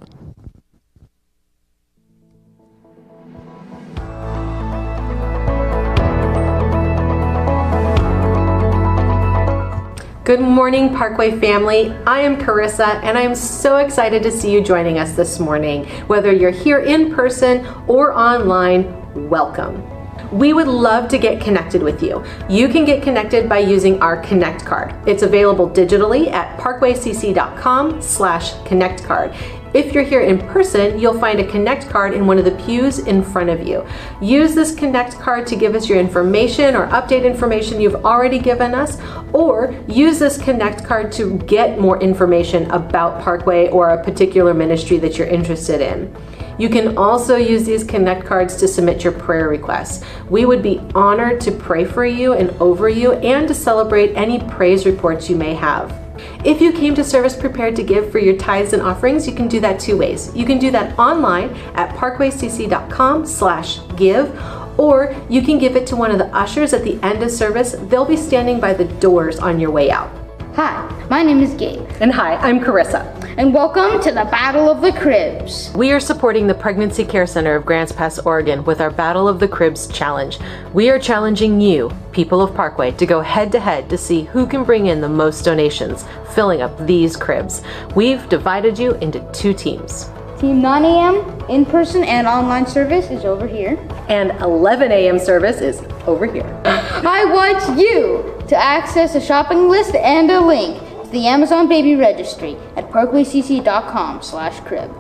Good 10.24 10.40
morning, 10.40 10.94
Parkway 10.94 11.40
family. 11.40 11.90
I 12.06 12.20
am 12.20 12.36
Carissa, 12.36 13.02
and 13.02 13.18
I 13.18 13.22
am 13.22 13.34
so 13.34 13.78
excited 13.78 14.22
to 14.22 14.30
see 14.30 14.52
you 14.52 14.62
joining 14.62 15.00
us 15.00 15.16
this 15.16 15.40
morning. 15.40 15.84
Whether 16.06 16.30
you're 16.30 16.52
here 16.52 16.78
in 16.78 17.12
person 17.12 17.66
or 17.88 18.12
online, 18.12 19.28
welcome. 19.28 19.82
We 20.30 20.52
would 20.52 20.68
love 20.68 21.08
to 21.08 21.18
get 21.18 21.40
connected 21.40 21.82
with 21.82 22.04
you. 22.04 22.24
You 22.48 22.68
can 22.68 22.84
get 22.84 23.02
connected 23.02 23.48
by 23.48 23.58
using 23.58 24.00
our 24.00 24.16
Connect 24.22 24.64
card. 24.64 24.94
It's 25.08 25.24
available 25.24 25.68
digitally 25.68 26.30
at 26.30 26.56
parkwaycc.com 26.56 28.00
slash 28.00 28.62
connect 28.64 29.02
card. 29.02 29.34
If 29.74 29.94
you're 29.94 30.04
here 30.04 30.20
in 30.20 30.38
person, 30.38 30.98
you'll 30.98 31.18
find 31.18 31.40
a 31.40 31.46
Connect 31.46 31.88
card 31.88 32.12
in 32.12 32.26
one 32.26 32.36
of 32.38 32.44
the 32.44 32.50
pews 32.50 32.98
in 32.98 33.22
front 33.22 33.48
of 33.48 33.66
you. 33.66 33.86
Use 34.20 34.54
this 34.54 34.74
Connect 34.74 35.18
card 35.18 35.46
to 35.46 35.56
give 35.56 35.74
us 35.74 35.88
your 35.88 35.98
information 35.98 36.76
or 36.76 36.88
update 36.88 37.24
information 37.24 37.80
you've 37.80 38.04
already 38.04 38.38
given 38.38 38.74
us, 38.74 38.98
or 39.32 39.74
use 39.88 40.18
this 40.18 40.36
Connect 40.36 40.84
card 40.84 41.10
to 41.12 41.38
get 41.38 41.78
more 41.78 41.98
information 42.02 42.70
about 42.70 43.22
Parkway 43.22 43.68
or 43.68 43.90
a 43.90 44.04
particular 44.04 44.52
ministry 44.52 44.98
that 44.98 45.16
you're 45.16 45.26
interested 45.26 45.80
in. 45.80 46.14
You 46.58 46.68
can 46.68 46.98
also 46.98 47.36
use 47.36 47.64
these 47.64 47.82
Connect 47.82 48.26
cards 48.26 48.56
to 48.56 48.68
submit 48.68 49.02
your 49.02 49.14
prayer 49.14 49.48
requests. 49.48 50.04
We 50.28 50.44
would 50.44 50.62
be 50.62 50.80
honored 50.94 51.40
to 51.40 51.50
pray 51.50 51.86
for 51.86 52.04
you 52.04 52.34
and 52.34 52.50
over 52.60 52.90
you 52.90 53.12
and 53.14 53.48
to 53.48 53.54
celebrate 53.54 54.14
any 54.16 54.38
praise 54.50 54.84
reports 54.84 55.30
you 55.30 55.36
may 55.36 55.54
have. 55.54 56.01
If 56.44 56.60
you 56.60 56.72
came 56.72 56.94
to 56.94 57.04
service 57.04 57.36
prepared 57.36 57.76
to 57.76 57.82
give 57.82 58.10
for 58.10 58.18
your 58.18 58.36
tithes 58.36 58.72
and 58.72 58.82
offerings, 58.82 59.26
you 59.26 59.34
can 59.34 59.48
do 59.48 59.60
that 59.60 59.78
two 59.78 59.96
ways. 59.96 60.34
You 60.34 60.44
can 60.44 60.58
do 60.58 60.70
that 60.70 60.98
online 60.98 61.50
at 61.74 61.94
parkwaycc.com 61.96 63.26
slash 63.26 63.80
give, 63.96 64.38
or 64.78 65.14
you 65.28 65.42
can 65.42 65.58
give 65.58 65.76
it 65.76 65.86
to 65.88 65.96
one 65.96 66.10
of 66.10 66.18
the 66.18 66.26
ushers 66.34 66.72
at 66.72 66.82
the 66.84 67.00
end 67.02 67.22
of 67.22 67.30
service. 67.30 67.76
They'll 67.88 68.04
be 68.04 68.16
standing 68.16 68.60
by 68.60 68.74
the 68.74 68.84
doors 68.84 69.38
on 69.38 69.60
your 69.60 69.70
way 69.70 69.90
out. 69.90 70.10
Hi, 70.54 71.06
my 71.08 71.22
name 71.22 71.40
is 71.40 71.54
Gabe, 71.54 71.88
And 72.00 72.12
hi, 72.12 72.34
I'm 72.36 72.60
Carissa. 72.60 73.21
And 73.38 73.54
welcome 73.54 73.98
to 74.02 74.10
the 74.10 74.26
Battle 74.26 74.68
of 74.68 74.82
the 74.82 74.92
Cribs. 74.92 75.72
We 75.74 75.90
are 75.92 76.00
supporting 76.00 76.46
the 76.46 76.54
Pregnancy 76.54 77.02
Care 77.02 77.26
Center 77.26 77.54
of 77.54 77.64
Grants 77.64 77.90
Pass, 77.90 78.18
Oregon 78.18 78.62
with 78.64 78.82
our 78.82 78.90
Battle 78.90 79.26
of 79.26 79.40
the 79.40 79.48
Cribs 79.48 79.88
challenge. 79.88 80.38
We 80.74 80.90
are 80.90 80.98
challenging 80.98 81.58
you, 81.58 81.90
people 82.12 82.42
of 82.42 82.54
Parkway, 82.54 82.90
to 82.92 83.06
go 83.06 83.22
head 83.22 83.50
to 83.52 83.60
head 83.60 83.88
to 83.88 83.96
see 83.96 84.24
who 84.24 84.46
can 84.46 84.64
bring 84.64 84.88
in 84.88 85.00
the 85.00 85.08
most 85.08 85.46
donations, 85.46 86.04
filling 86.34 86.60
up 86.60 86.76
these 86.86 87.16
cribs. 87.16 87.62
We've 87.96 88.28
divided 88.28 88.78
you 88.78 88.96
into 88.96 89.26
two 89.32 89.54
teams. 89.54 90.10
Team 90.38 90.60
9 90.60 90.84
a.m. 90.84 91.44
in 91.48 91.64
person 91.64 92.04
and 92.04 92.26
online 92.26 92.66
service 92.66 93.10
is 93.10 93.24
over 93.24 93.46
here. 93.46 93.78
And 94.08 94.32
11 94.42 94.92
a.m. 94.92 95.18
service 95.18 95.62
is 95.62 95.80
over 96.06 96.26
here. 96.26 96.60
I 96.66 97.24
want 97.24 97.80
you 97.80 98.44
to 98.48 98.56
access 98.56 99.14
a 99.14 99.20
shopping 99.22 99.70
list 99.70 99.94
and 99.94 100.30
a 100.30 100.40
link 100.40 100.91
the 101.12 101.26
Amazon 101.26 101.68
Baby 101.68 101.94
Registry 101.94 102.56
at 102.74 102.90
parkwaycc.com 102.90 104.22
slash 104.22 104.60
crib. 104.60 104.90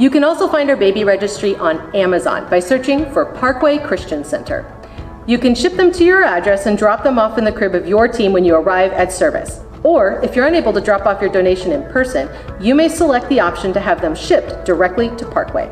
You 0.00 0.10
can 0.10 0.24
also 0.24 0.48
find 0.48 0.68
our 0.68 0.76
baby 0.76 1.04
registry 1.04 1.54
on 1.56 1.94
Amazon 1.94 2.50
by 2.50 2.58
searching 2.58 3.10
for 3.12 3.26
Parkway 3.26 3.78
Christian 3.78 4.24
Center. 4.24 4.66
You 5.26 5.38
can 5.38 5.54
ship 5.54 5.74
them 5.74 5.92
to 5.92 6.04
your 6.04 6.24
address 6.24 6.66
and 6.66 6.76
drop 6.76 7.04
them 7.04 7.18
off 7.18 7.38
in 7.38 7.44
the 7.44 7.52
crib 7.52 7.76
of 7.76 7.86
your 7.86 8.08
team 8.08 8.32
when 8.32 8.44
you 8.44 8.56
arrive 8.56 8.92
at 8.92 9.12
service. 9.12 9.60
Or, 9.84 10.20
if 10.24 10.34
you're 10.34 10.48
unable 10.48 10.72
to 10.72 10.80
drop 10.80 11.06
off 11.06 11.20
your 11.20 11.30
donation 11.30 11.70
in 11.70 11.84
person, 11.84 12.28
you 12.60 12.74
may 12.74 12.88
select 12.88 13.28
the 13.28 13.38
option 13.38 13.72
to 13.74 13.80
have 13.80 14.00
them 14.00 14.16
shipped 14.16 14.64
directly 14.64 15.14
to 15.16 15.24
Parkway. 15.26 15.70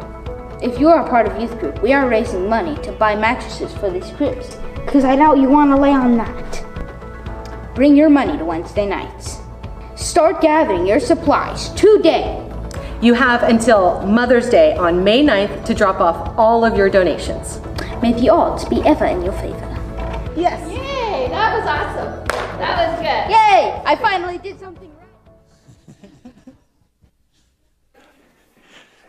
If 0.62 0.78
you 0.78 0.88
are 0.88 1.04
a 1.04 1.08
part 1.08 1.26
of 1.26 1.40
youth 1.40 1.58
group, 1.58 1.82
we 1.82 1.92
are 1.92 2.08
raising 2.08 2.48
money 2.48 2.80
to 2.82 2.92
buy 2.92 3.16
mattresses 3.16 3.74
for 3.74 3.90
these 3.90 4.10
cribs. 4.12 4.56
Because 4.84 5.04
I 5.04 5.16
know 5.16 5.34
you 5.34 5.48
want 5.48 5.70
to 5.70 5.80
lay 5.80 5.92
on 5.92 6.16
that. 6.18 7.74
Bring 7.74 7.96
your 7.96 8.10
money 8.10 8.38
to 8.38 8.44
Wednesday 8.44 8.86
nights. 8.86 9.38
Start 9.98 10.40
gathering 10.40 10.86
your 10.86 11.00
supplies 11.00 11.70
today. 11.70 12.40
You 13.02 13.14
have 13.14 13.42
until 13.42 14.00
Mother's 14.06 14.48
Day 14.48 14.76
on 14.76 15.02
May 15.02 15.24
9th 15.24 15.64
to 15.64 15.74
drop 15.74 16.00
off 16.00 16.38
all 16.38 16.64
of 16.64 16.76
your 16.76 16.88
donations. 16.88 17.60
May 18.00 18.12
the 18.12 18.28
odds 18.28 18.64
be 18.64 18.80
ever 18.82 19.06
in 19.06 19.22
your 19.22 19.32
favor. 19.32 19.58
Yes. 20.36 20.60
Yay, 20.70 21.28
that 21.30 21.58
was 21.58 21.66
awesome. 21.66 22.24
That 22.58 22.90
was 22.90 22.98
good. 23.00 23.32
Yay! 23.34 23.82
I 23.84 23.96
finally 24.00 24.38
did 24.38 24.60
something 24.60 24.88
right. 24.88 26.54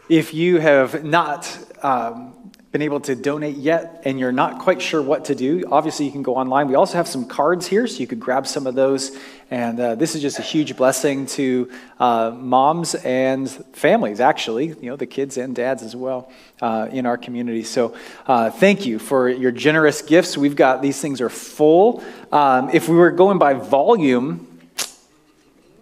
If 0.09 0.33
you 0.33 0.57
have 0.57 1.03
not 1.03 1.55
um, 1.83 2.33
been 2.71 2.81
able 2.83 2.99
to 2.99 3.15
donate 3.15 3.55
yet 3.55 4.03
and 4.05 4.19
you're 4.19 4.31
not 4.31 4.59
quite 4.59 4.79
sure 4.79 5.01
what 5.01 5.25
to 5.25 5.33
do, 5.33 5.63
obviously 5.71 6.05
you 6.05 6.11
can 6.11 6.21
go 6.21 6.35
online. 6.35 6.67
We 6.67 6.75
also 6.75 6.97
have 6.97 7.07
some 7.07 7.25
cards 7.25 7.65
here, 7.65 7.87
so 7.87 7.99
you 7.99 8.05
could 8.05 8.19
grab 8.19 8.45
some 8.45 8.67
of 8.67 8.75
those. 8.75 9.17
And 9.49 9.79
uh, 9.79 9.95
this 9.95 10.13
is 10.13 10.21
just 10.21 10.37
a 10.37 10.43
huge 10.43 10.77
blessing 10.77 11.25
to 11.27 11.71
uh, 11.99 12.31
moms 12.37 12.93
and 12.93 13.49
families, 13.73 14.19
actually, 14.19 14.67
you 14.67 14.89
know, 14.91 14.95
the 14.95 15.07
kids 15.07 15.37
and 15.37 15.55
dads 15.55 15.81
as 15.81 15.95
well 15.95 16.31
uh, 16.61 16.87
in 16.91 17.07
our 17.07 17.17
community. 17.17 17.63
So 17.63 17.95
uh, 18.27 18.51
thank 18.51 18.85
you 18.85 18.99
for 18.99 19.27
your 19.27 19.51
generous 19.51 20.03
gifts. 20.03 20.37
We've 20.37 20.55
got 20.55 20.83
these 20.83 21.01
things 21.01 21.21
are 21.21 21.29
full. 21.29 22.03
Um, 22.31 22.69
if 22.71 22.87
we 22.87 22.95
were 22.95 23.11
going 23.11 23.39
by 23.39 23.55
volume, 23.55 24.45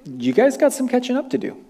you 0.06 0.32
guys 0.32 0.56
got 0.56 0.71
some 0.71 0.88
catching 0.88 1.17
up 1.17 1.32
to 1.32 1.38
do. 1.38 1.66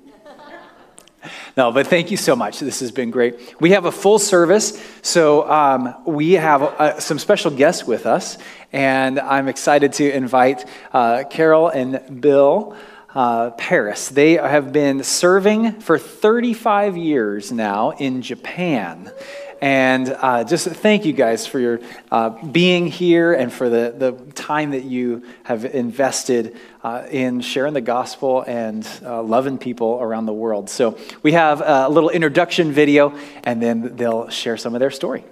No, 1.55 1.71
but 1.71 1.87
thank 1.87 2.11
you 2.11 2.17
so 2.17 2.35
much. 2.35 2.59
This 2.59 2.79
has 2.79 2.91
been 2.91 3.11
great. 3.11 3.55
We 3.59 3.71
have 3.71 3.85
a 3.85 3.91
full 3.91 4.19
service, 4.19 4.81
so 5.01 5.49
um, 5.49 5.95
we 6.05 6.33
have 6.33 6.61
uh, 6.61 6.99
some 6.99 7.19
special 7.19 7.51
guests 7.51 7.85
with 7.85 8.05
us, 8.05 8.37
and 8.71 9.19
I'm 9.19 9.47
excited 9.47 9.93
to 9.93 10.11
invite 10.11 10.65
uh, 10.93 11.23
Carol 11.29 11.69
and 11.69 12.21
Bill. 12.21 12.75
Uh, 13.15 13.49
Paris. 13.51 14.09
They 14.09 14.33
have 14.33 14.71
been 14.71 15.01
serving 15.01 15.79
for 15.79 15.97
35 15.97 16.97
years 16.97 17.51
now 17.51 17.91
in 17.91 18.21
Japan. 18.21 19.11
And 19.61 20.09
uh, 20.09 20.43
just 20.43 20.67
thank 20.67 21.05
you 21.05 21.13
guys 21.13 21.47
for 21.47 21.59
your 21.59 21.79
uh, 22.11 22.29
being 22.29 22.87
here 22.87 23.33
and 23.33 23.51
for 23.51 23.69
the, 23.69 23.93
the 23.97 24.11
time 24.33 24.71
that 24.71 24.83
you 24.83 25.23
have 25.43 25.65
invested 25.65 26.55
uh, 26.83 27.07
in 27.09 27.41
sharing 27.41 27.73
the 27.73 27.81
gospel 27.81 28.43
and 28.43 28.87
uh, 29.03 29.23
loving 29.23 29.57
people 29.57 29.97
around 29.99 30.25
the 30.27 30.33
world. 30.33 30.69
So 30.69 30.97
we 31.23 31.31
have 31.31 31.61
a 31.61 31.89
little 31.89 32.09
introduction 32.09 32.71
video, 32.71 33.17
and 33.43 33.61
then 33.61 33.95
they'll 33.95 34.29
share 34.29 34.57
some 34.57 34.75
of 34.75 34.79
their 34.79 34.91
story. 34.91 35.23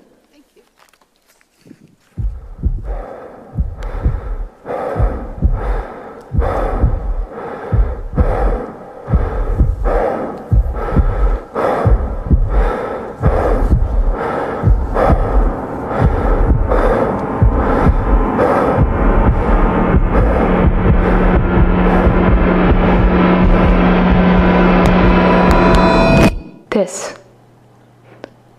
This 26.86 27.16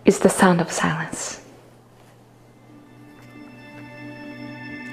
is 0.04 0.18
the 0.18 0.28
sound 0.28 0.60
of 0.60 0.72
silence. 0.72 1.40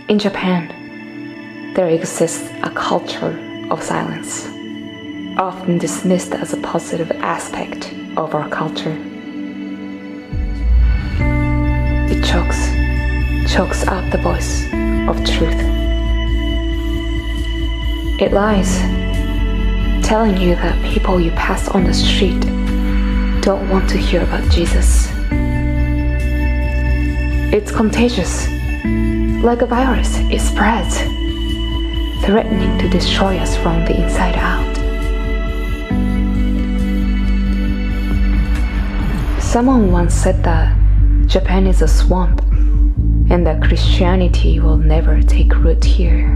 In 0.08 0.20
Japan, 0.20 1.74
there 1.74 1.90
exists 1.90 2.48
a 2.62 2.70
culture 2.70 3.34
of 3.72 3.82
silence, 3.82 4.46
often 5.40 5.80
dismissed 5.80 6.34
as 6.34 6.54
a 6.54 6.58
positive 6.58 7.10
aspect 7.24 7.92
of 8.18 8.36
our 8.36 8.48
culture. 8.50 8.96
It 12.14 12.24
chokes, 12.24 12.62
chokes 13.52 13.84
out 13.88 14.12
the 14.12 14.20
voice 14.20 14.66
of 15.10 15.16
truth. 15.26 15.60
It 18.22 18.32
lies, 18.32 18.78
telling 20.06 20.38
you 20.38 20.54
that 20.58 20.80
people 20.86 21.20
you 21.20 21.32
pass 21.32 21.68
on 21.70 21.86
the 21.86 21.96
street 21.96 22.63
don't 23.44 23.70
want 23.70 23.90
to 23.90 23.98
hear 23.98 24.24
about 24.24 24.50
Jesus. 24.50 25.10
It's 27.54 27.74
contagious. 27.74 28.48
Like 29.44 29.62
a 29.62 29.66
virus, 29.66 30.16
it 30.32 30.40
spreads, 30.40 31.00
threatening 32.26 32.78
to 32.80 32.88
destroy 32.88 33.36
us 33.40 33.58
from 33.58 33.84
the 33.84 34.02
inside 34.02 34.36
out. 34.38 34.74
Someone 39.42 39.92
once 39.92 40.14
said 40.14 40.42
that 40.46 40.74
Japan 41.28 41.68
is 41.68 41.82
a 41.82 41.88
swamp 41.90 42.42
and 43.30 43.46
that 43.46 43.62
Christianity 43.62 44.62
will 44.62 44.78
never 44.78 45.22
take 45.22 45.54
root 45.56 45.84
here. 45.84 46.30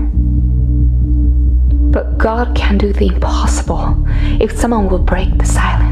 But 1.90 2.18
God 2.18 2.54
can 2.54 2.78
do 2.78 2.92
the 2.92 3.08
impossible 3.08 3.96
if 4.42 4.52
someone 4.60 4.90
will 4.90 5.00
break 5.00 5.38
the 5.38 5.46
silence. 5.46 5.87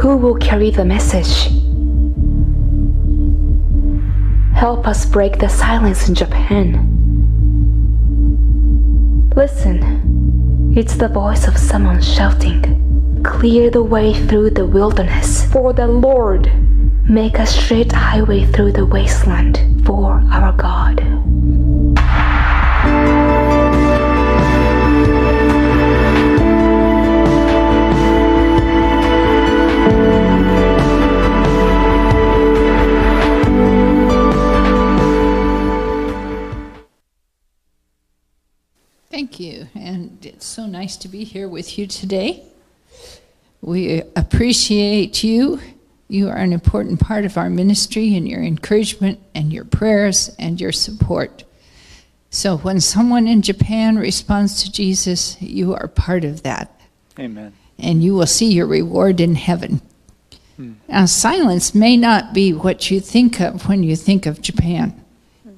Who 0.00 0.16
will 0.16 0.36
carry 0.36 0.70
the 0.70 0.86
message? 0.86 1.50
Help 4.54 4.88
us 4.88 5.04
break 5.04 5.38
the 5.38 5.48
silence 5.50 6.08
in 6.08 6.14
Japan. 6.14 6.86
Listen, 9.36 10.72
it's 10.74 10.96
the 10.96 11.08
voice 11.08 11.46
of 11.46 11.58
someone 11.58 12.00
shouting, 12.00 13.20
Clear 13.22 13.68
the 13.68 13.82
way 13.82 14.14
through 14.14 14.50
the 14.52 14.64
wilderness 14.64 15.44
for 15.52 15.74
the 15.74 15.86
Lord. 15.86 16.50
Make 17.04 17.38
a 17.38 17.44
straight 17.44 17.92
highway 17.92 18.46
through 18.46 18.72
the 18.72 18.86
wasteland 18.86 19.84
for 19.84 20.24
our 20.32 20.54
nice 40.90 40.96
to 40.96 41.08
be 41.08 41.22
here 41.22 41.48
with 41.48 41.78
you 41.78 41.86
today. 41.86 42.42
We 43.60 44.02
appreciate 44.16 45.22
you. 45.22 45.60
You 46.08 46.28
are 46.30 46.36
an 46.36 46.52
important 46.52 46.98
part 46.98 47.24
of 47.24 47.38
our 47.38 47.48
ministry 47.48 48.16
and 48.16 48.28
your 48.28 48.42
encouragement 48.42 49.20
and 49.32 49.52
your 49.52 49.64
prayers 49.64 50.34
and 50.36 50.60
your 50.60 50.72
support. 50.72 51.44
So 52.30 52.56
when 52.56 52.80
someone 52.80 53.28
in 53.28 53.40
Japan 53.40 53.98
responds 53.98 54.64
to 54.64 54.72
Jesus, 54.72 55.40
you 55.40 55.74
are 55.74 55.86
part 55.86 56.24
of 56.24 56.42
that. 56.42 56.80
Amen. 57.16 57.52
And 57.78 58.02
you 58.02 58.14
will 58.14 58.26
see 58.26 58.52
your 58.52 58.66
reward 58.66 59.20
in 59.20 59.36
heaven. 59.36 59.82
Hmm. 60.56 60.72
Now, 60.88 61.06
silence 61.06 61.72
may 61.72 61.96
not 61.96 62.34
be 62.34 62.52
what 62.52 62.90
you 62.90 62.98
think 62.98 63.40
of 63.40 63.68
when 63.68 63.84
you 63.84 63.94
think 63.94 64.26
of 64.26 64.42
Japan, 64.42 65.04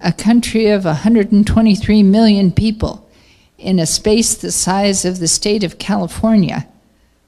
a 0.02 0.12
country 0.12 0.66
of 0.66 0.84
123 0.84 2.02
million 2.02 2.52
people 2.52 3.01
in 3.62 3.78
a 3.78 3.86
space 3.86 4.34
the 4.34 4.52
size 4.52 5.04
of 5.04 5.18
the 5.18 5.28
state 5.28 5.64
of 5.64 5.78
California. 5.78 6.66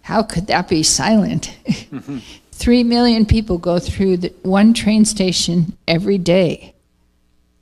How 0.03 0.23
could 0.23 0.49
that 0.49 0.69
be 0.69 0.83
silent? 0.83 1.57
Three 2.53 2.85
million 2.85 3.25
people 3.25 3.59
go 3.59 3.79
through 3.79 4.19
one 4.43 4.75
train 4.75 5.05
station 5.05 5.77
every 5.89 6.19
day. 6.19 6.75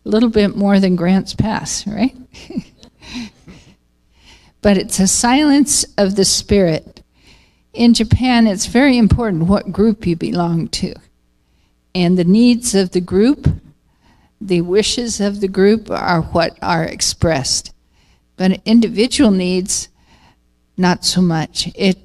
A 0.05 0.09
little 0.09 0.29
bit 0.29 0.57
more 0.57 0.81
than 0.81 0.97
Grants 0.97 1.35
Pass, 1.35 1.87
right? 1.87 2.17
but 4.61 4.77
it's 4.77 4.99
a 4.99 5.07
silence 5.07 5.85
of 5.97 6.17
the 6.17 6.25
spirit 6.25 7.03
in 7.73 7.95
Japan, 7.95 8.47
it's 8.47 8.67
very 8.67 8.99
important 8.99 9.45
what 9.45 9.73
group 9.73 10.07
you 10.07 10.17
belong 10.17 10.69
to. 10.69 10.95
And 11.95 12.19
the 12.19 12.25
needs 12.25 12.75
of 12.75 12.91
the 12.91 13.01
group, 13.01 13.49
the 14.41 14.61
wishes 14.61 15.21
of 15.21 15.41
the 15.41 15.49
group 15.49 15.91
are 15.91 16.23
what 16.23 16.59
are 16.61 16.85
expressed. 16.85 17.72
But 18.37 18.61
individual 18.65 19.31
needs, 19.31 19.89
not 20.77 21.05
so 21.05 21.21
much. 21.21 21.71
It 21.75 21.99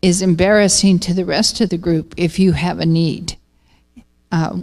is 0.00 0.22
embarrassing 0.22 0.98
to 1.00 1.14
the 1.14 1.24
rest 1.24 1.60
of 1.60 1.70
the 1.70 1.78
group 1.78 2.14
if 2.16 2.38
you 2.38 2.52
have 2.52 2.80
a 2.80 2.86
need. 2.86 3.36
Uh, 4.30 4.60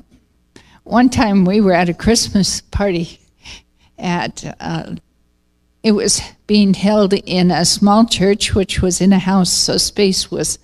one 0.84 1.10
time 1.10 1.46
we 1.46 1.62
were 1.62 1.74
at 1.74 1.90
a 1.90 1.94
Christmas 1.94 2.62
party 2.62 3.20
at, 3.98 4.56
uh, 4.60 4.96
it 5.84 5.92
was 5.92 6.22
being 6.48 6.74
held 6.74 7.14
in 7.14 7.52
a 7.52 7.64
small 7.64 8.06
church, 8.06 8.56
which 8.56 8.82
was 8.82 9.00
in 9.00 9.14
a 9.14 9.20
house, 9.20 9.52
so 9.52 9.78
space 9.78 10.32
was 10.32 10.60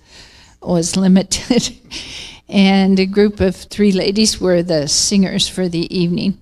was 0.60 0.96
limited. 0.96 1.76
and 2.48 2.98
a 2.98 3.06
group 3.06 3.40
of 3.40 3.54
three 3.54 3.92
ladies 3.92 4.40
were 4.40 4.62
the 4.62 4.88
singers 4.88 5.48
for 5.48 5.68
the 5.68 5.96
evening. 5.96 6.38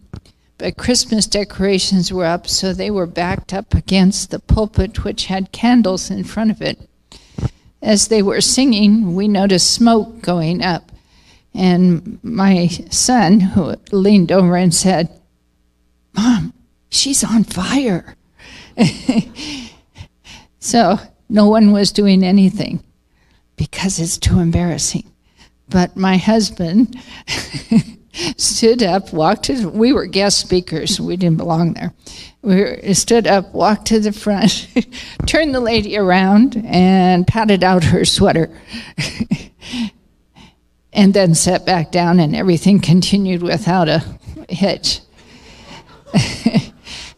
But 0.59 0.77
Christmas 0.77 1.27
decorations 1.27 2.13
were 2.13 2.25
up, 2.25 2.47
so 2.47 2.73
they 2.73 2.91
were 2.91 3.07
backed 3.07 3.53
up 3.53 3.75
against 3.75 4.31
the 4.31 4.39
pulpit, 4.39 5.05
which 5.05 5.27
had 5.27 5.53
candles 5.53 6.11
in 6.11 6.25
front 6.25 6.51
of 6.51 6.63
it. 6.63 6.89
As 7.83 8.09
they 8.09 8.23
were 8.23 8.41
singing, 8.41 9.15
we 9.15 9.29
noticed 9.29 9.73
smoke 9.73 10.23
going 10.23 10.63
up. 10.63 10.91
And 11.53 12.19
my 12.23 12.69
son, 12.91 13.41
who 13.41 13.75
leaned 13.93 14.33
over 14.33 14.57
and 14.57 14.75
said, 14.75 15.09
Mom, 16.15 16.53
she's 16.89 17.23
on 17.23 17.45
fire. 17.45 18.17
so 20.59 20.99
no 21.29 21.49
one 21.49 21.73
was 21.73 21.93
doing 21.93 22.23
anything 22.23 22.83
because 23.57 23.99
it's 23.99 24.19
too 24.19 24.39
embarrassing. 24.41 25.11
But 25.69 25.97
my 25.97 26.17
husband 26.17 27.01
stood 28.37 28.83
up, 28.83 29.13
walked 29.13 29.45
to, 29.45 29.69
we 29.69 29.93
were 29.93 30.07
guest 30.07 30.39
speakers, 30.39 31.01
we 31.01 31.17
didn't 31.17 31.39
belong 31.39 31.75
there. 31.75 31.93
We 32.43 32.95
stood 32.95 33.27
up, 33.27 33.53
walked 33.55 33.87
to 33.87 34.01
the 34.01 34.13
front, 34.13 34.69
turned 35.27 35.55
the 35.55 35.61
lady 35.61 35.97
around, 35.97 36.63
and 36.67 37.27
patted 37.27 37.65
out 37.65 37.85
her 37.85 38.05
sweater. 38.05 38.51
and 40.93 41.15
then 41.15 41.35
sat 41.35 41.67
back 41.67 41.91
down, 41.91 42.21
and 42.21 42.37
everything 42.37 42.81
continued 42.81 43.43
without 43.43 43.89
a 43.89 44.05
hitch. 44.49 45.01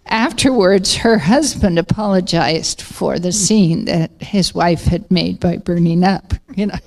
Afterwards, 0.06 0.94
her 0.96 1.18
husband 1.18 1.78
apologized 1.78 2.80
for 2.80 3.18
the 3.18 3.32
scene 3.32 3.86
that 3.86 4.12
his 4.20 4.54
wife 4.54 4.84
had 4.84 5.10
made 5.10 5.40
by 5.40 5.56
burning 5.56 6.04
up, 6.04 6.32
you 6.54 6.66
know. 6.66 6.78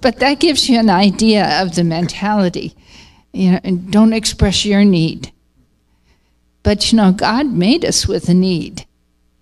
But 0.00 0.18
that 0.18 0.40
gives 0.40 0.68
you 0.68 0.78
an 0.78 0.90
idea 0.90 1.60
of 1.62 1.74
the 1.74 1.84
mentality. 1.84 2.74
You 3.32 3.52
know, 3.52 3.60
and 3.62 3.92
don't 3.92 4.12
express 4.12 4.64
your 4.64 4.84
need. 4.84 5.32
But 6.62 6.90
you 6.90 6.96
know, 6.96 7.12
God 7.12 7.46
made 7.46 7.84
us 7.84 8.06
with 8.06 8.28
a 8.28 8.34
need 8.34 8.86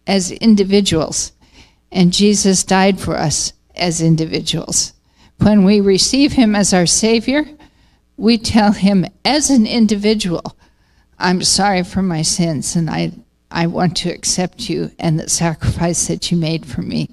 as 0.06 0.32
individuals, 0.32 1.32
and 1.90 2.12
Jesus 2.12 2.62
died 2.62 3.00
for 3.00 3.16
us 3.16 3.52
as 3.74 4.00
individuals. 4.00 4.92
When 5.38 5.64
we 5.64 5.80
receive 5.80 6.32
Him 6.32 6.54
as 6.54 6.72
our 6.72 6.86
Savior, 6.86 7.44
we 8.16 8.38
tell 8.38 8.72
Him 8.72 9.06
as 9.24 9.50
an 9.50 9.66
individual, 9.66 10.56
I'm 11.18 11.42
sorry 11.42 11.82
for 11.82 12.02
my 12.02 12.22
sins, 12.22 12.76
and 12.76 12.88
I, 12.88 13.12
I 13.50 13.66
want 13.66 13.96
to 13.98 14.10
accept 14.10 14.68
you 14.68 14.90
and 14.98 15.18
the 15.18 15.28
sacrifice 15.28 16.06
that 16.08 16.30
you 16.30 16.38
made 16.38 16.66
for 16.66 16.82
me. 16.82 17.10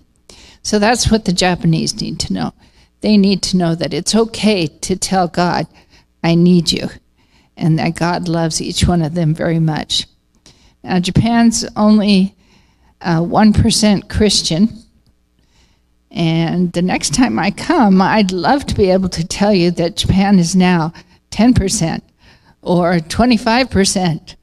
So 0.62 0.80
that's 0.80 1.12
what 1.12 1.26
the 1.26 1.34
Japanese 1.34 2.00
need 2.00 2.20
to 2.22 2.34
know. 2.34 2.54
They 3.04 3.18
need 3.18 3.42
to 3.44 3.58
know 3.58 3.76
that 3.76 3.94
it's 3.94 4.16
okay 4.16 4.66
to 4.66 4.96
tell 4.96 5.28
God, 5.28 5.68
I 6.24 6.36
need 6.36 6.72
you, 6.72 6.88
and 7.58 7.78
that 7.78 7.96
God 7.96 8.30
loves 8.30 8.62
each 8.62 8.88
one 8.88 9.02
of 9.02 9.14
them 9.14 9.36
very 9.36 9.60
much. 9.60 10.08
Now, 10.86 11.02
Japan's 11.02 11.66
only 11.76 12.34
uh, 13.02 13.20
1% 13.20 14.10
Christian, 14.10 14.70
and 16.12 16.72
the 16.72 16.82
next 16.82 17.14
time 17.14 17.38
I 17.38 17.52
come, 17.52 18.02
I'd 18.02 18.32
love 18.32 18.66
to 18.68 18.76
be 18.76 18.90
able 18.90 19.10
to 19.10 19.28
tell 19.28 19.54
you 19.54 19.70
that 19.72 19.98
Japan 19.98 20.40
is 20.40 20.56
now 20.56 20.94
10% 21.32 22.02
or 22.62 23.00
25% 23.00 24.36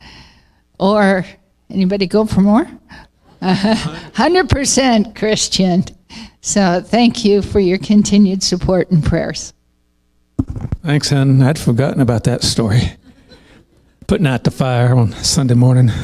or 0.78 1.24
anybody 1.70 2.06
go 2.06 2.26
for 2.26 2.42
more? 2.42 2.70
100% 3.40 5.14
Christian. 5.16 5.84
So 6.40 6.80
thank 6.80 7.24
you 7.24 7.42
for 7.42 7.60
your 7.60 7.78
continued 7.78 8.42
support 8.42 8.90
and 8.90 9.04
prayers. 9.04 9.52
Thanks, 10.82 11.10
Hen. 11.10 11.42
I'd 11.42 11.58
forgotten 11.58 12.00
about 12.00 12.24
that 12.24 12.42
story. 12.42 12.92
Putting 14.06 14.26
out 14.26 14.44
the 14.44 14.50
fire 14.50 14.96
on 14.96 15.12
Sunday 15.12 15.54
morning. 15.54 15.90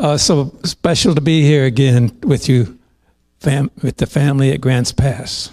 Uh, 0.00 0.16
so 0.16 0.50
special 0.64 1.14
to 1.14 1.20
be 1.20 1.42
here 1.42 1.66
again 1.66 2.18
with 2.22 2.48
you, 2.48 2.78
fam- 3.38 3.70
with 3.82 3.98
the 3.98 4.06
family 4.06 4.50
at 4.50 4.58
Grants 4.58 4.92
Pass. 4.92 5.50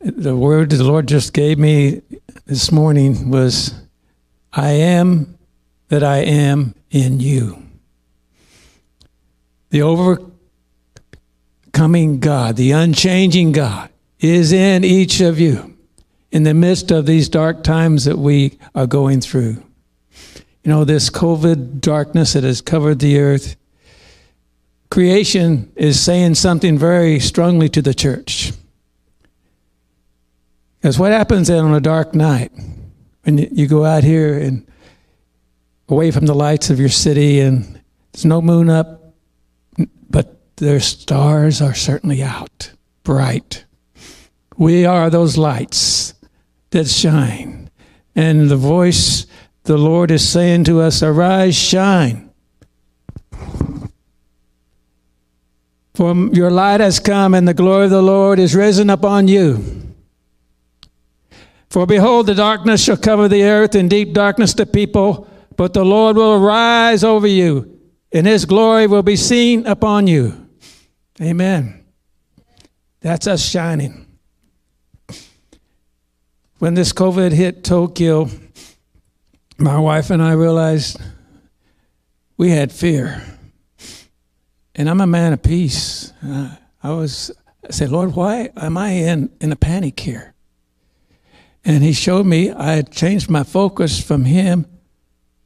The 0.00 0.34
word 0.34 0.70
the 0.70 0.82
Lord 0.82 1.06
just 1.06 1.32
gave 1.32 1.60
me 1.60 2.02
this 2.44 2.72
morning 2.72 3.30
was, 3.30 3.72
I 4.52 4.70
am 4.72 5.38
that 5.90 6.02
I 6.02 6.18
am 6.18 6.74
in 6.90 7.20
you. 7.20 7.62
The 9.72 9.82
overcoming 9.82 10.30
God, 12.20 12.54
the 12.56 12.70
unchanging 12.70 13.52
God, 13.52 13.90
is 14.20 14.52
in 14.52 14.84
each 14.84 15.20
of 15.20 15.40
you 15.40 15.76
in 16.30 16.44
the 16.44 16.54
midst 16.54 16.92
of 16.92 17.06
these 17.06 17.28
dark 17.28 17.64
times 17.64 18.04
that 18.04 18.18
we 18.18 18.58
are 18.74 18.86
going 18.86 19.20
through 19.20 19.62
you 20.64 20.70
know, 20.70 20.84
this 20.84 21.10
COVID 21.10 21.80
darkness 21.80 22.34
that 22.34 22.44
has 22.44 22.60
covered 22.60 23.00
the 23.00 23.18
earth, 23.18 23.56
creation 24.90 25.72
is 25.74 26.00
saying 26.00 26.36
something 26.36 26.78
very 26.78 27.18
strongly 27.18 27.68
to 27.70 27.82
the 27.82 27.94
church. 27.94 28.52
Because 30.80 30.98
what 30.98 31.12
happens 31.12 31.48
then 31.48 31.64
on 31.64 31.74
a 31.74 31.80
dark 31.80 32.14
night 32.14 32.52
when 33.24 33.38
you 33.38 33.66
go 33.66 33.84
out 33.84 34.04
here 34.04 34.38
and 34.38 34.66
away 35.88 36.10
from 36.10 36.26
the 36.26 36.34
lights 36.34 36.70
of 36.70 36.78
your 36.78 36.88
city 36.88 37.40
and 37.40 37.80
there's 38.12 38.24
no 38.24 38.40
moon 38.40 38.70
up, 38.70 39.01
their 40.62 40.78
stars 40.78 41.60
are 41.60 41.74
certainly 41.74 42.22
out, 42.22 42.70
bright. 43.02 43.64
We 44.56 44.86
are 44.86 45.10
those 45.10 45.36
lights 45.36 46.14
that 46.70 46.86
shine. 46.86 47.68
And 48.14 48.48
the 48.48 48.56
voice 48.56 49.26
the 49.64 49.76
Lord 49.76 50.12
is 50.12 50.26
saying 50.26 50.64
to 50.64 50.80
us, 50.80 51.02
Arise, 51.02 51.56
shine. 51.56 52.30
For 55.94 56.14
your 56.32 56.50
light 56.50 56.78
has 56.78 57.00
come, 57.00 57.34
and 57.34 57.48
the 57.48 57.54
glory 57.54 57.86
of 57.86 57.90
the 57.90 58.00
Lord 58.00 58.38
is 58.38 58.54
risen 58.54 58.88
upon 58.88 59.26
you. 59.26 59.82
For 61.70 61.86
behold, 61.86 62.26
the 62.26 62.36
darkness 62.36 62.84
shall 62.84 62.96
cover 62.96 63.26
the 63.26 63.42
earth, 63.42 63.74
and 63.74 63.90
deep 63.90 64.12
darkness 64.12 64.54
the 64.54 64.66
people, 64.66 65.26
but 65.56 65.74
the 65.74 65.84
Lord 65.84 66.14
will 66.14 66.34
arise 66.34 67.02
over 67.02 67.26
you, 67.26 67.80
and 68.12 68.28
his 68.28 68.44
glory 68.44 68.86
will 68.86 69.02
be 69.02 69.16
seen 69.16 69.66
upon 69.66 70.06
you. 70.06 70.42
Amen. 71.22 71.84
That's 73.00 73.28
us 73.28 73.48
shining. 73.48 74.06
When 76.58 76.74
this 76.74 76.92
COVID 76.92 77.32
hit 77.32 77.62
Tokyo, 77.62 78.28
my 79.56 79.78
wife 79.78 80.10
and 80.10 80.20
I 80.20 80.32
realized 80.32 81.00
we 82.36 82.50
had 82.50 82.72
fear. 82.72 83.22
And 84.74 84.90
I'm 84.90 85.00
a 85.00 85.06
man 85.06 85.32
of 85.32 85.42
peace. 85.42 86.12
Uh, 86.24 86.56
I 86.82 86.90
was, 86.90 87.30
I 87.64 87.70
said, 87.70 87.90
Lord, 87.90 88.16
why 88.16 88.50
am 88.56 88.76
I 88.76 88.88
in, 88.90 89.30
in 89.40 89.52
a 89.52 89.56
panic 89.56 90.00
here? 90.00 90.34
And 91.64 91.84
he 91.84 91.92
showed 91.92 92.26
me 92.26 92.50
I 92.50 92.72
had 92.72 92.90
changed 92.90 93.30
my 93.30 93.44
focus 93.44 94.02
from 94.02 94.24
him 94.24 94.66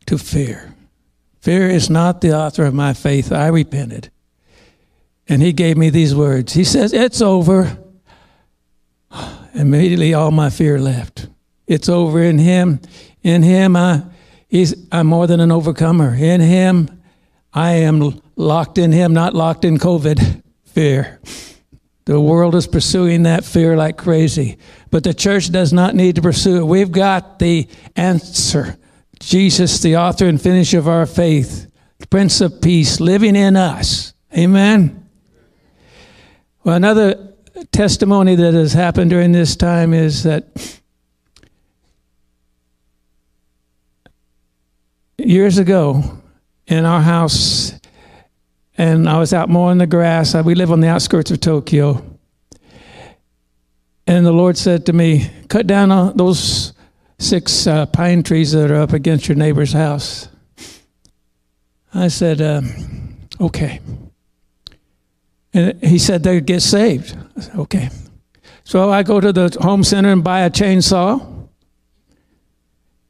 to 0.06 0.16
fear. 0.16 0.74
Fear 1.40 1.68
is 1.68 1.90
not 1.90 2.22
the 2.22 2.34
author 2.34 2.64
of 2.64 2.72
my 2.72 2.94
faith. 2.94 3.30
I 3.30 3.48
repented. 3.48 4.10
And 5.28 5.42
he 5.42 5.52
gave 5.52 5.76
me 5.76 5.90
these 5.90 6.14
words. 6.14 6.52
He 6.52 6.64
says, 6.64 6.92
It's 6.92 7.20
over. 7.20 7.78
Immediately, 9.54 10.14
all 10.14 10.30
my 10.30 10.50
fear 10.50 10.78
left. 10.78 11.28
It's 11.66 11.88
over 11.88 12.22
in 12.22 12.38
him. 12.38 12.80
In 13.22 13.42
him, 13.42 13.74
I, 13.74 14.04
he's, 14.48 14.74
I'm 14.92 15.06
more 15.06 15.26
than 15.26 15.40
an 15.40 15.50
overcomer. 15.50 16.14
In 16.14 16.40
him, 16.40 17.02
I 17.52 17.72
am 17.72 18.20
locked 18.36 18.78
in 18.78 18.92
him, 18.92 19.14
not 19.14 19.34
locked 19.34 19.64
in 19.64 19.78
COVID 19.78 20.42
fear. 20.64 21.20
The 22.04 22.20
world 22.20 22.54
is 22.54 22.68
pursuing 22.68 23.24
that 23.24 23.44
fear 23.44 23.76
like 23.76 23.96
crazy, 23.96 24.58
but 24.90 25.02
the 25.02 25.14
church 25.14 25.50
does 25.50 25.72
not 25.72 25.96
need 25.96 26.14
to 26.16 26.22
pursue 26.22 26.58
it. 26.58 26.64
We've 26.64 26.92
got 26.92 27.40
the 27.40 27.66
answer. 27.96 28.76
Jesus, 29.18 29.80
the 29.80 29.96
author 29.96 30.26
and 30.26 30.40
finisher 30.40 30.78
of 30.78 30.86
our 30.86 31.06
faith, 31.06 31.68
Prince 32.10 32.40
of 32.42 32.60
Peace, 32.60 33.00
living 33.00 33.34
in 33.34 33.56
us. 33.56 34.12
Amen. 34.36 35.05
Well, 36.66 36.74
another 36.74 37.32
testimony 37.70 38.34
that 38.34 38.52
has 38.52 38.72
happened 38.72 39.10
during 39.10 39.30
this 39.30 39.54
time 39.54 39.94
is 39.94 40.24
that 40.24 40.80
years 45.16 45.58
ago 45.58 46.18
in 46.66 46.84
our 46.84 47.00
house, 47.00 47.72
and 48.76 49.08
I 49.08 49.20
was 49.20 49.32
out 49.32 49.48
mowing 49.48 49.78
the 49.78 49.86
grass. 49.86 50.34
We 50.34 50.56
live 50.56 50.72
on 50.72 50.80
the 50.80 50.88
outskirts 50.88 51.30
of 51.30 51.38
Tokyo. 51.38 52.04
And 54.08 54.26
the 54.26 54.32
Lord 54.32 54.58
said 54.58 54.86
to 54.86 54.92
me, 54.92 55.30
Cut 55.46 55.68
down 55.68 56.16
those 56.16 56.72
six 57.20 57.68
uh, 57.68 57.86
pine 57.86 58.24
trees 58.24 58.50
that 58.50 58.72
are 58.72 58.80
up 58.80 58.92
against 58.92 59.28
your 59.28 59.36
neighbor's 59.36 59.72
house. 59.72 60.28
I 61.94 62.08
said, 62.08 62.40
uh, 62.40 62.62
Okay. 63.40 63.78
And 65.56 65.82
he 65.82 65.98
said 65.98 66.22
they'd 66.22 66.44
get 66.44 66.60
saved. 66.60 67.16
Said, 67.38 67.56
Okay. 67.56 67.88
So 68.64 68.90
I 68.90 69.02
go 69.02 69.20
to 69.20 69.32
the 69.32 69.56
home 69.60 69.82
center 69.84 70.10
and 70.12 70.22
buy 70.22 70.40
a 70.40 70.50
chainsaw 70.50 71.48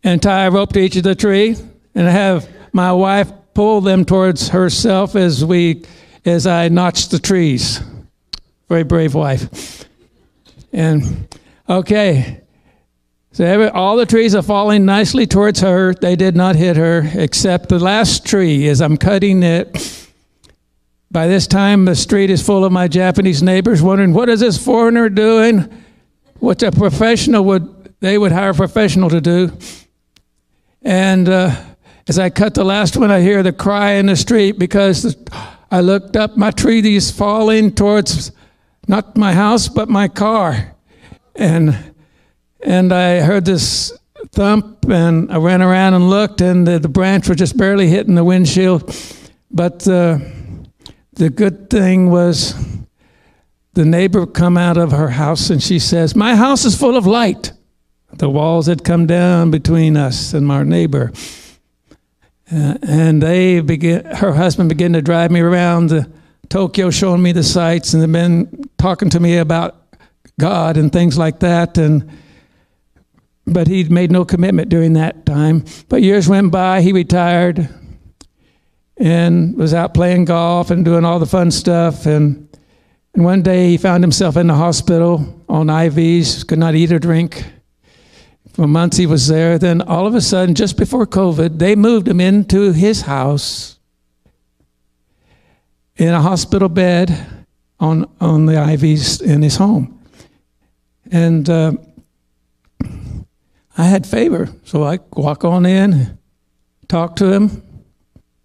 and 0.04 0.22
tie 0.22 0.44
a 0.44 0.50
rope 0.50 0.72
to 0.74 0.80
each 0.80 0.94
of 0.94 1.02
the 1.02 1.16
tree 1.16 1.56
and 1.94 2.06
have 2.06 2.48
my 2.72 2.92
wife 2.92 3.32
pull 3.52 3.80
them 3.80 4.04
towards 4.04 4.50
herself 4.50 5.16
as 5.16 5.44
we 5.44 5.82
as 6.24 6.46
I 6.46 6.68
notch 6.68 7.08
the 7.08 7.18
trees. 7.18 7.80
Very 8.68 8.84
brave 8.84 9.14
wife. 9.14 9.84
And 10.72 11.34
okay. 11.68 12.42
So 13.32 13.44
every, 13.44 13.68
all 13.68 13.96
the 13.96 14.06
trees 14.06 14.36
are 14.36 14.42
falling 14.42 14.84
nicely 14.84 15.26
towards 15.26 15.60
her. 15.60 15.94
They 15.94 16.14
did 16.14 16.36
not 16.36 16.54
hit 16.54 16.76
her, 16.76 17.10
except 17.14 17.70
the 17.70 17.78
last 17.78 18.24
tree 18.24 18.68
as 18.68 18.80
I'm 18.80 18.96
cutting 18.96 19.42
it. 19.42 19.95
By 21.16 21.28
this 21.28 21.46
time, 21.46 21.86
the 21.86 21.94
street 21.94 22.28
is 22.28 22.42
full 22.42 22.62
of 22.62 22.72
my 22.72 22.88
Japanese 22.88 23.42
neighbors 23.42 23.80
wondering, 23.80 24.12
what 24.12 24.28
is 24.28 24.40
this 24.40 24.62
foreigner 24.62 25.08
doing? 25.08 25.66
What 26.40 26.62
a 26.62 26.70
professional 26.70 27.42
would, 27.46 27.94
they 28.00 28.18
would 28.18 28.32
hire 28.32 28.50
a 28.50 28.54
professional 28.54 29.08
to 29.08 29.22
do. 29.22 29.50
And 30.82 31.26
uh, 31.26 31.56
as 32.06 32.18
I 32.18 32.28
cut 32.28 32.52
the 32.52 32.64
last 32.64 32.98
one, 32.98 33.10
I 33.10 33.22
hear 33.22 33.42
the 33.42 33.54
cry 33.54 33.92
in 33.92 34.04
the 34.04 34.14
street 34.14 34.58
because 34.58 35.16
I 35.70 35.80
looked 35.80 36.16
up, 36.16 36.36
my 36.36 36.50
tree 36.50 36.94
is 36.94 37.10
falling 37.10 37.74
towards 37.74 38.30
not 38.86 39.16
my 39.16 39.32
house, 39.32 39.68
but 39.68 39.88
my 39.88 40.08
car. 40.08 40.76
And, 41.34 41.94
and 42.62 42.92
I 42.92 43.20
heard 43.20 43.46
this 43.46 43.90
thump, 44.32 44.84
and 44.90 45.32
I 45.32 45.38
ran 45.38 45.62
around 45.62 45.94
and 45.94 46.10
looked, 46.10 46.42
and 46.42 46.66
the, 46.66 46.78
the 46.78 46.90
branch 46.90 47.26
was 47.26 47.38
just 47.38 47.56
barely 47.56 47.88
hitting 47.88 48.16
the 48.16 48.22
windshield. 48.22 48.94
But 49.50 49.88
uh, 49.88 50.18
the 51.16 51.30
good 51.30 51.68
thing 51.68 52.10
was 52.10 52.54
the 53.74 53.84
neighbor 53.84 54.26
come 54.26 54.56
out 54.56 54.76
of 54.76 54.92
her 54.92 55.10
house, 55.10 55.50
and 55.50 55.62
she 55.62 55.78
says, 55.78 56.14
My 56.14 56.36
house 56.36 56.64
is 56.64 56.78
full 56.78 56.96
of 56.96 57.06
light. 57.06 57.52
The 58.12 58.30
walls 58.30 58.66
had 58.66 58.84
come 58.84 59.06
down 59.06 59.50
between 59.50 59.96
us 59.96 60.32
and 60.32 60.50
our 60.50 60.64
neighbor. 60.64 61.12
Uh, 62.50 62.78
and 62.82 63.22
they 63.22 63.60
begin, 63.60 64.04
her 64.04 64.32
husband 64.32 64.68
began 64.68 64.92
to 64.92 65.02
drive 65.02 65.30
me 65.30 65.40
around 65.40 65.88
the, 65.88 66.10
Tokyo, 66.48 66.90
showing 66.90 67.22
me 67.22 67.32
the 67.32 67.42
sights, 67.42 67.92
and 67.92 68.02
the 68.02 68.06
men 68.08 68.48
talking 68.78 69.10
to 69.10 69.18
me 69.18 69.38
about 69.38 69.82
God 70.38 70.76
and 70.76 70.92
things 70.92 71.18
like 71.18 71.40
that. 71.40 71.76
And 71.76 72.10
but 73.46 73.68
he'd 73.68 73.90
made 73.90 74.10
no 74.10 74.24
commitment 74.24 74.68
during 74.68 74.94
that 74.94 75.24
time. 75.24 75.64
But 75.88 76.02
years 76.02 76.28
went 76.28 76.50
by. 76.50 76.82
He 76.82 76.92
retired 76.92 77.68
and 78.96 79.56
was 79.56 79.74
out 79.74 79.94
playing 79.94 80.24
golf 80.24 80.70
and 80.70 80.84
doing 80.84 81.04
all 81.04 81.18
the 81.18 81.26
fun 81.26 81.50
stuff. 81.50 82.06
And 82.06 82.46
and 83.16 83.24
one 83.24 83.40
day 83.40 83.70
he 83.70 83.78
found 83.78 84.04
himself 84.04 84.36
in 84.36 84.46
the 84.46 84.54
hospital 84.54 85.42
on 85.48 85.68
IVs, 85.68 86.46
could 86.46 86.58
not 86.58 86.74
eat 86.74 86.92
or 86.92 86.98
drink. 86.98 87.46
For 88.52 88.66
months 88.66 88.98
he 88.98 89.06
was 89.06 89.26
there. 89.26 89.58
Then 89.58 89.80
all 89.80 90.06
of 90.06 90.14
a 90.14 90.20
sudden, 90.20 90.54
just 90.54 90.76
before 90.76 91.06
COVID, 91.06 91.58
they 91.58 91.76
moved 91.76 92.08
him 92.08 92.20
into 92.20 92.72
his 92.72 93.02
house 93.02 93.78
in 95.96 96.12
a 96.12 96.20
hospital 96.20 96.68
bed 96.68 97.26
on, 97.80 98.10
on 98.20 98.44
the 98.44 98.52
IVs 98.52 99.22
in 99.22 99.40
his 99.40 99.56
home. 99.56 99.98
And 101.10 101.48
uh, 101.48 101.72
I 103.78 103.84
had 103.84 104.06
favor, 104.06 104.50
so 104.64 104.84
I 104.84 104.98
walk 105.12 105.42
on 105.42 105.64
in, 105.64 106.18
talk 106.88 107.16
to 107.16 107.32
him, 107.32 107.62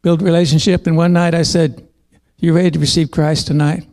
build 0.01 0.21
relationship. 0.21 0.87
And 0.87 0.97
one 0.97 1.13
night 1.13 1.33
I 1.33 1.43
said, 1.43 1.87
"You 2.37 2.53
ready 2.53 2.71
to 2.71 2.79
receive 2.79 3.11
Christ 3.11 3.47
tonight?" 3.47 3.85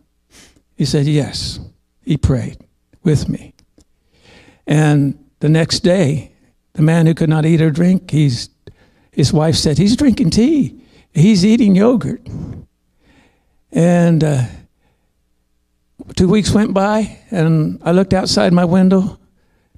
He 0.76 0.84
said, 0.84 1.06
"Yes." 1.06 1.61
He 2.02 2.16
prayed 2.16 2.56
with 3.02 3.28
me, 3.28 3.52
and 4.66 5.18
the 5.40 5.48
next 5.48 5.80
day, 5.80 6.32
the 6.72 6.82
man 6.82 7.06
who 7.06 7.14
could 7.14 7.28
not 7.28 7.44
eat 7.44 7.61
or 7.61 7.70
drink, 7.70 8.11
he's, 8.11 8.48
his 9.12 9.32
wife 9.32 9.56
said, 9.56 9.78
he's 9.78 9.96
drinking 9.96 10.30
tea. 10.30 10.80
He's 11.12 11.44
eating 11.44 11.74
yogurt. 11.74 12.26
And 13.72 14.24
uh, 14.24 14.44
two 16.16 16.28
weeks 16.28 16.52
went 16.52 16.74
by, 16.74 17.18
and 17.30 17.80
I 17.84 17.92
looked 17.92 18.14
outside 18.14 18.52
my 18.52 18.64
window 18.64 19.18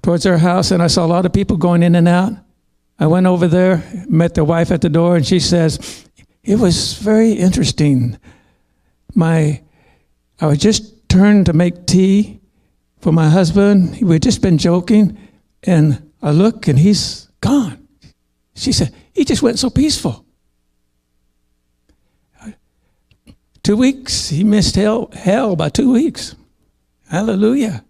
towards 0.01 0.25
our 0.25 0.37
house, 0.37 0.71
and 0.71 0.81
I 0.81 0.87
saw 0.87 1.05
a 1.05 1.07
lot 1.07 1.25
of 1.25 1.33
people 1.33 1.57
going 1.57 1.83
in 1.83 1.95
and 1.95 2.07
out. 2.07 2.33
I 2.99 3.07
went 3.07 3.25
over 3.25 3.47
there, 3.47 3.83
met 4.07 4.35
the 4.35 4.45
wife 4.45 4.71
at 4.71 4.81
the 4.81 4.89
door, 4.89 5.15
and 5.15 5.25
she 5.25 5.39
says, 5.39 6.07
It 6.43 6.59
was 6.59 6.93
very 6.93 7.33
interesting. 7.33 8.17
My, 9.13 9.61
I 10.39 10.47
was 10.47 10.57
just 10.57 11.07
turned 11.09 11.45
to 11.45 11.53
make 11.53 11.85
tea 11.85 12.39
for 12.99 13.11
my 13.11 13.29
husband. 13.29 14.01
We'd 14.01 14.23
just 14.23 14.41
been 14.41 14.57
joking, 14.57 15.17
and 15.63 16.11
I 16.21 16.31
look 16.31 16.67
and 16.67 16.79
he's 16.79 17.27
gone. 17.41 17.87
She 18.55 18.71
said, 18.71 18.93
He 19.13 19.25
just 19.25 19.41
went 19.41 19.59
so 19.59 19.69
peaceful. 19.69 20.25
Two 23.63 23.77
weeks, 23.77 24.29
he 24.29 24.43
missed 24.43 24.75
hell, 24.75 25.11
hell 25.13 25.55
by 25.55 25.69
two 25.69 25.91
weeks. 25.91 26.35
Hallelujah. 27.09 27.85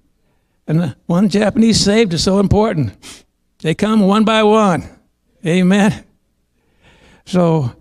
And 0.68 0.96
one 1.06 1.30
Japanese 1.30 1.80
saved 1.80 2.14
is 2.14 2.24
so 2.24 2.40
important. 2.40 2.94
They 3.60 3.74
come 3.74 4.02
one 4.02 4.26
by 4.26 4.44
one. 4.44 4.84
Amen. 5.46 6.04
So 7.26 7.74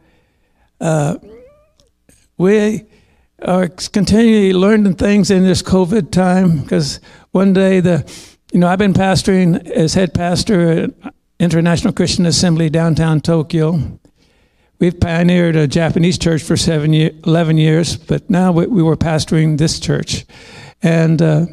uh, 0.80 1.16
we 2.38 2.84
are 3.42 3.68
continually 3.68 4.52
learning 4.52 4.94
things 4.94 5.30
in 5.30 5.44
this 5.44 5.62
COVID 5.62 6.10
time 6.10 6.60
because 6.60 7.00
one 7.32 7.52
day 7.52 7.80
the 7.80 8.10
you 8.52 8.58
know, 8.58 8.66
I've 8.66 8.80
been 8.80 8.94
pastoring 8.94 9.64
as 9.68 9.94
head 9.94 10.12
pastor 10.12 10.70
at 10.70 11.14
International 11.38 11.92
Christian 11.92 12.26
Assembly 12.26 12.68
downtown 12.68 13.20
Tokyo. 13.20 14.00
We've 14.80 14.98
pioneered 14.98 15.54
a 15.54 15.68
Japanese 15.68 16.18
church 16.18 16.42
for 16.42 16.56
seven 16.56 16.92
year, 16.92 17.12
11 17.24 17.58
years, 17.58 17.96
but 17.96 18.28
now 18.28 18.50
we, 18.50 18.66
we 18.66 18.82
were 18.82 18.96
pastoring 18.96 19.58
this 19.58 19.78
church. 19.78 20.24
And 20.82 21.22
uh, 21.22 21.46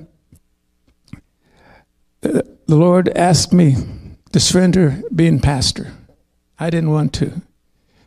the 2.22 2.46
Lord 2.68 3.10
asked 3.10 3.54
me 3.54 3.76
to 4.32 4.40
surrender 4.40 5.02
being 5.14 5.40
pastor. 5.40 5.94
I 6.58 6.72
didn't 6.72 6.90
want 6.90 7.14
to. 7.16 7.42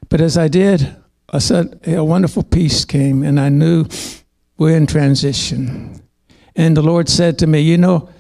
But 0.09 0.21
as 0.21 0.37
I 0.37 0.49
did, 0.49 0.97
I 1.33 1.39
said, 1.39 1.81
a 1.87 2.05
wonderful 2.05 2.43
peace 2.43 2.85
came, 2.85 3.23
and 3.23 3.39
I 3.39 3.49
knew 3.49 3.87
we're 4.59 4.77
in 4.77 4.87
transition. 4.87 6.03
And 6.57 6.77
the 6.77 6.83
Lord 6.83 7.09
said 7.09 7.39
to 7.39 7.47
me, 7.47 7.61
You 7.61 7.79
know, 7.79 8.11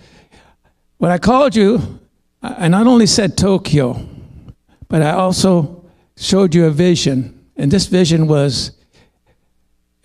when 0.98 1.10
I 1.10 1.18
called 1.18 1.56
you, 1.56 1.98
I 2.42 2.68
not 2.68 2.86
only 2.86 3.06
said 3.06 3.36
Tokyo, 3.36 4.06
but 4.88 5.02
I 5.02 5.12
also 5.12 5.84
showed 6.16 6.54
you 6.54 6.66
a 6.66 6.70
vision. 6.70 7.48
And 7.56 7.70
this 7.70 7.86
vision 7.86 8.26
was 8.26 8.72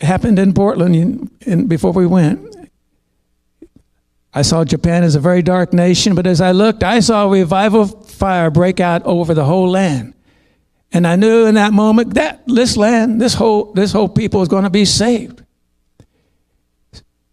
happened 0.01 0.39
in 0.39 0.53
Portland 0.53 0.95
in, 0.95 1.31
in, 1.41 1.67
before 1.67 1.91
we 1.91 2.05
went. 2.05 2.55
I 4.33 4.41
saw 4.41 4.65
Japan 4.65 5.03
as 5.03 5.15
a 5.15 5.19
very 5.19 5.41
dark 5.41 5.71
nation, 5.71 6.13
but 6.13 6.27
as 6.27 6.41
I 6.41 6.51
looked, 6.51 6.83
I 6.83 6.99
saw 6.99 7.25
a 7.25 7.29
revival 7.29 7.85
fire 7.85 8.51
break 8.51 8.81
out 8.81 9.03
over 9.03 9.33
the 9.33 9.45
whole 9.45 9.69
land. 9.69 10.13
And 10.95 11.05
I 11.05 11.17
knew 11.17 11.45
in 11.45 11.55
that 11.55 11.73
moment 11.73 12.13
that 12.13 12.43
this 12.47 12.77
land, 12.77 13.19
this 13.19 13.33
whole, 13.33 13.73
this 13.73 13.91
whole 13.91 14.07
people 14.07 14.41
is 14.41 14.47
going 14.47 14.63
to 14.63 14.69
be 14.69 14.85
saved. 14.85 15.43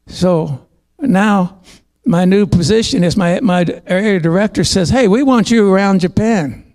So 0.08 0.66
now 0.98 1.60
my 2.04 2.24
new 2.24 2.44
position 2.44 3.04
is 3.04 3.16
my, 3.16 3.38
my 3.38 3.64
area 3.86 4.18
director 4.18 4.64
says, 4.64 4.90
Hey, 4.90 5.06
we 5.06 5.22
want 5.22 5.52
you 5.52 5.72
around 5.72 6.00
Japan. 6.00 6.74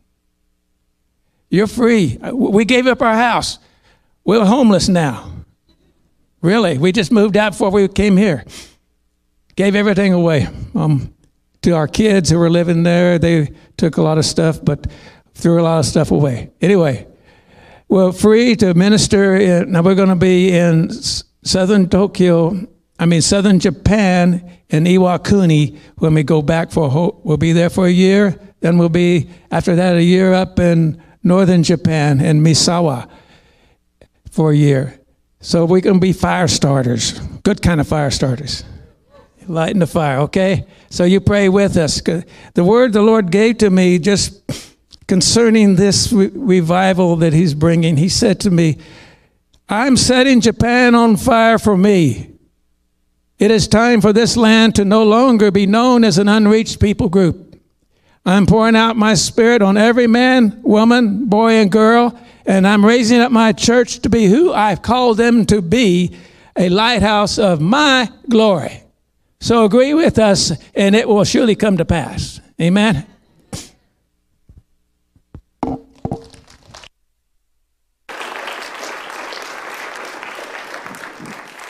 You're 1.50 1.68
free. 1.68 2.20
We 2.32 2.64
gave 2.64 2.88
up 2.88 3.02
our 3.02 3.16
house. 3.16 3.60
We're 4.24 4.46
homeless 4.46 4.88
now. 4.88 5.34
Really, 6.42 6.78
we 6.78 6.94
just 6.94 7.12
moved 7.12 7.36
out 7.36 7.52
before 7.52 7.70
we 7.70 7.90
came 7.90 8.16
here. 8.16 8.46
Gave 9.58 9.76
everything 9.76 10.14
away 10.14 10.48
um, 10.74 11.14
to 11.64 11.72
our 11.72 11.90
kids 11.90 12.30
who 12.30 12.38
were 12.38 12.50
living 12.50 12.84
there. 12.84 13.20
They 13.20 13.50
took 13.76 13.98
a 13.98 14.02
lot 14.02 14.18
of 14.18 14.24
stuff, 14.24 14.64
but 14.64 14.88
threw 15.38 15.62
a 15.62 15.64
lot 15.64 15.80
of 15.80 15.86
stuff 15.86 16.12
away. 16.12 16.52
Anyway, 16.62 17.08
we're 17.88 18.12
free 18.12 18.56
to 18.58 18.74
minister. 18.74 19.36
In, 19.36 19.72
now 19.72 19.82
we're 19.82 19.96
going 19.96 20.10
to 20.10 20.16
be 20.16 20.52
in 20.52 20.92
southern 21.44 21.90
Tokyo 21.90 22.68
I 23.00 23.06
mean, 23.06 23.22
southern 23.22 23.60
Japan 23.60 24.60
in 24.70 24.86
Iwakuni 24.86 25.78
when 25.98 26.14
we 26.14 26.24
go 26.24 26.42
back 26.42 26.72
for 26.72 26.88
a 26.88 26.90
whole, 26.90 27.22
we'll 27.24 27.38
be 27.38 27.54
there 27.54 27.70
for 27.70 27.86
a 27.86 27.92
year. 27.92 28.40
Then 28.60 28.78
we'll 28.78 28.90
be, 28.90 29.30
after 29.52 29.76
that, 29.76 29.96
a 29.96 30.04
year 30.04 30.34
up 30.34 30.58
in 30.60 31.02
northern 31.24 31.62
Japan 31.64 32.20
in 32.22 32.42
Misawa 32.42 33.10
for 34.32 34.52
a 34.52 34.56
year. 34.56 35.00
So 35.42 35.66
we're 35.66 35.82
going 35.82 35.98
to 35.98 36.02
be 36.02 36.14
fire 36.14 36.48
starters, 36.48 37.20
good 37.44 37.62
kind 37.62 37.80
of 37.80 37.88
fire 37.88 38.10
starters. 38.10 38.64
Lighting 39.48 39.80
the 39.80 39.88
fire, 39.88 40.20
okay? 40.22 40.66
So 40.90 41.04
you 41.04 41.22
pray 41.22 41.48
with 41.48 41.78
us. 41.78 42.02
The 42.02 42.64
word 42.64 42.92
the 42.94 43.02
Lord 43.02 43.32
gave 43.32 43.60
to 43.60 43.70
me 43.70 44.00
just 44.00 44.67
concerning 45.08 45.76
this 45.76 46.12
re- 46.12 46.30
revival 46.34 47.16
that 47.18 47.34
He's 47.34 47.54
bringing, 47.54 47.98
He 47.98 48.10
said 48.10 48.40
to 48.42 48.52
me, 48.52 48.78
I'm 49.70 49.98
setting 49.98 50.42
Japan 50.42 50.96
on 50.96 51.18
fire 51.18 51.58
for 51.58 51.76
me. 51.76 52.32
It 53.40 53.52
is 53.52 53.68
time 53.68 54.02
for 54.02 54.14
this 54.14 54.36
land 54.36 54.76
to 54.76 54.86
no 54.86 55.04
longer 55.04 55.52
be 55.52 55.68
known 55.68 56.04
as 56.04 56.18
an 56.18 56.28
unreached 56.28 56.80
people 56.80 57.10
group. 57.10 57.62
I'm 58.26 58.46
pouring 58.46 58.76
out 58.76 58.98
my 58.98 59.14
spirit 59.14 59.62
on 59.62 59.78
every 59.78 60.08
man, 60.08 60.60
woman, 60.64 61.28
boy, 61.28 61.54
and 61.54 61.72
girl, 61.72 62.20
and 62.46 62.68
I'm 62.68 62.86
raising 62.86 63.20
up 63.20 63.32
my 63.32 63.54
church 63.54 64.00
to 64.00 64.10
be 64.10 64.26
who 64.26 64.52
I've 64.52 64.82
called 64.82 65.18
them 65.18 65.46
to 65.48 65.62
be 65.62 66.18
a 66.58 66.70
lighthouse 66.70 67.38
of 67.38 67.62
my 67.62 68.12
glory. 68.28 68.84
So 69.40 69.66
agree 69.66 69.94
with 69.94 70.18
us, 70.18 70.52
and 70.74 70.96
it 70.96 71.08
will 71.08 71.24
surely 71.24 71.56
come 71.56 71.78
to 71.78 71.86
pass. 71.86 72.42
Amen. 72.60 73.06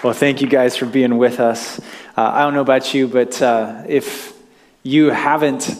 Well, 0.04 0.14
thank 0.14 0.42
you 0.42 0.48
guys 0.48 0.78
for 0.78 0.86
being 0.86 1.18
with 1.18 1.40
us. 1.40 1.80
Uh, 2.16 2.22
I 2.22 2.44
don't 2.44 2.54
know 2.54 2.62
about 2.62 2.94
you, 2.94 3.08
but 3.08 3.42
uh, 3.42 3.82
if 3.88 4.32
you 4.84 5.10
haven't 5.10 5.76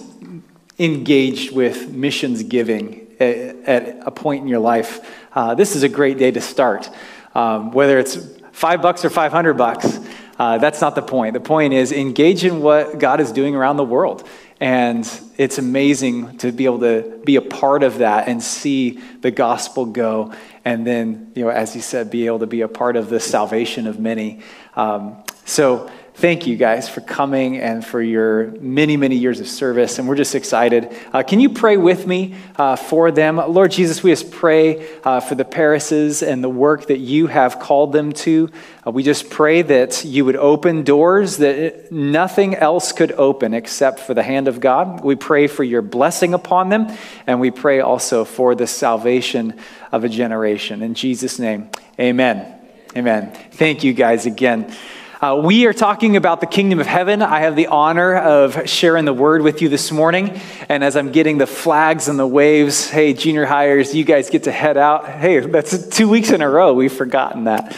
engaged 0.80 1.56
with 1.56 1.92
missions 1.92 2.42
giving 2.42 3.06
at, 3.20 3.38
at 3.38 4.08
a 4.08 4.10
point 4.10 4.42
in 4.42 4.48
your 4.48 4.58
life, 4.58 5.08
uh, 5.36 5.54
this 5.54 5.76
is 5.76 5.84
a 5.84 5.90
great 5.90 6.18
day 6.18 6.32
to 6.32 6.42
start. 6.42 6.90
Um, 7.36 7.72
whether 7.74 8.00
it's 8.00 8.18
five 8.54 8.82
bucks 8.82 9.06
or 9.06 9.12
500 9.12 9.54
bucks, 9.54 10.00
uh, 10.40 10.58
that's 10.58 10.82
not 10.82 10.96
the 10.96 11.04
point. 11.04 11.36
The 11.36 11.40
point 11.40 11.74
is 11.74 11.92
engage 11.92 12.44
in 12.44 12.60
what 12.64 12.98
God 12.98 13.20
is 13.20 13.32
doing 13.32 13.56
around 13.56 13.78
the 13.78 13.84
world. 13.84 14.28
And 14.60 15.08
it's 15.38 15.60
amazing 15.60 16.38
to 16.40 16.52
be 16.52 16.66
able 16.66 16.80
to 16.80 17.22
be 17.24 17.36
a 17.36 17.42
part 17.42 17.84
of 17.84 18.00
that 18.00 18.28
and 18.28 18.42
see 18.42 19.00
the 19.22 19.30
gospel 19.30 19.86
go. 19.86 20.34
And 20.66 20.86
then, 20.86 21.32
you 21.36 21.46
know, 21.46 21.50
as 21.50 21.74
he 21.74 21.80
said, 21.80 22.10
be 22.10 22.26
able 22.26 22.40
to 22.40 22.48
be 22.48 22.62
a 22.62 22.68
part 22.68 22.96
of 22.96 23.10
the 23.10 23.20
salvation 23.20 23.86
of 23.86 24.00
many. 24.00 24.42
Um, 24.76 25.24
so 25.46 25.90
thank 26.18 26.48
you 26.48 26.56
guys 26.56 26.90
for 26.90 27.02
coming 27.02 27.58
and 27.58 27.86
for 27.86 28.02
your 28.02 28.48
many, 28.60 28.98
many 28.98 29.16
years 29.16 29.40
of 29.40 29.48
service. 29.48 30.00
And 30.00 30.08
we're 30.08 30.16
just 30.16 30.34
excited. 30.34 30.92
Uh, 31.14 31.22
can 31.22 31.40
you 31.40 31.48
pray 31.48 31.78
with 31.78 32.08
me 32.08 32.34
uh, 32.56 32.76
for 32.76 33.12
them? 33.12 33.38
Lord 33.38 33.70
Jesus, 33.70 34.02
we 34.02 34.10
just 34.10 34.32
pray 34.32 34.98
uh, 35.04 35.20
for 35.20 35.36
the 35.36 35.46
Parises 35.46 36.28
and 36.28 36.44
the 36.44 36.50
work 36.50 36.88
that 36.88 36.98
you 36.98 37.28
have 37.28 37.60
called 37.60 37.94
them 37.94 38.14
to. 38.14 38.50
Uh, 38.86 38.90
we 38.90 39.04
just 39.04 39.30
pray 39.30 39.62
that 39.62 40.06
you 40.06 40.26
would 40.26 40.36
open 40.38 40.82
doors 40.82 41.38
that 41.38 41.92
nothing 41.92 42.56
else 42.56 42.92
could 42.94 43.12
open 43.12 43.54
except 43.54 44.00
for 44.00 44.16
the 44.16 44.24
hand 44.24 44.48
of 44.48 44.60
God. 44.60 45.04
We 45.04 45.16
pray 45.16 45.46
for 45.46 45.64
your 45.64 45.84
blessing 45.84 46.34
upon 46.34 46.70
them. 46.70 46.98
And 47.28 47.40
we 47.40 47.52
pray 47.52 47.80
also 47.82 48.26
for 48.26 48.56
the 48.56 48.66
salvation 48.66 49.54
of 49.92 50.04
a 50.04 50.10
generation. 50.10 50.82
In 50.82 50.96
Jesus' 50.96 51.38
name, 51.38 51.70
amen. 52.00 52.56
Amen. 52.96 53.32
Thank 53.52 53.84
you 53.84 53.94
guys 53.94 54.26
again. 54.26 54.74
Uh, 55.20 55.42
we 55.44 55.66
are 55.66 55.74
talking 55.74 56.16
about 56.16 56.42
the 56.42 56.46
kingdom 56.46 56.80
of 56.80 56.86
heaven. 56.86 57.24
I 57.24 57.40
have 57.40 57.56
the 57.56 57.68
honor 57.68 58.16
of 58.16 58.70
sharing 58.70 59.06
the 59.06 59.14
word 59.14 59.42
with 59.42 59.64
you 59.64 59.70
this 59.70 59.92
morning. 59.92 60.40
And 60.70 60.84
as 60.84 60.96
I'm 60.96 61.12
getting 61.12 61.40
the 61.40 61.48
flags 61.48 62.08
and 62.08 62.20
the 62.20 62.28
waves, 62.28 62.88
hey, 62.88 63.14
junior 63.14 63.48
hires, 63.48 63.96
you 63.96 64.04
guys 64.04 64.30
get 64.30 64.44
to 64.44 64.52
head 64.52 64.78
out. 64.78 65.10
Hey, 65.10 65.40
that's 65.40 65.88
two 65.88 66.08
weeks 66.08 66.30
in 66.30 66.44
a 66.44 66.50
row. 66.50 66.76
We've 66.76 66.94
forgotten 66.94 67.46
that. 67.46 67.76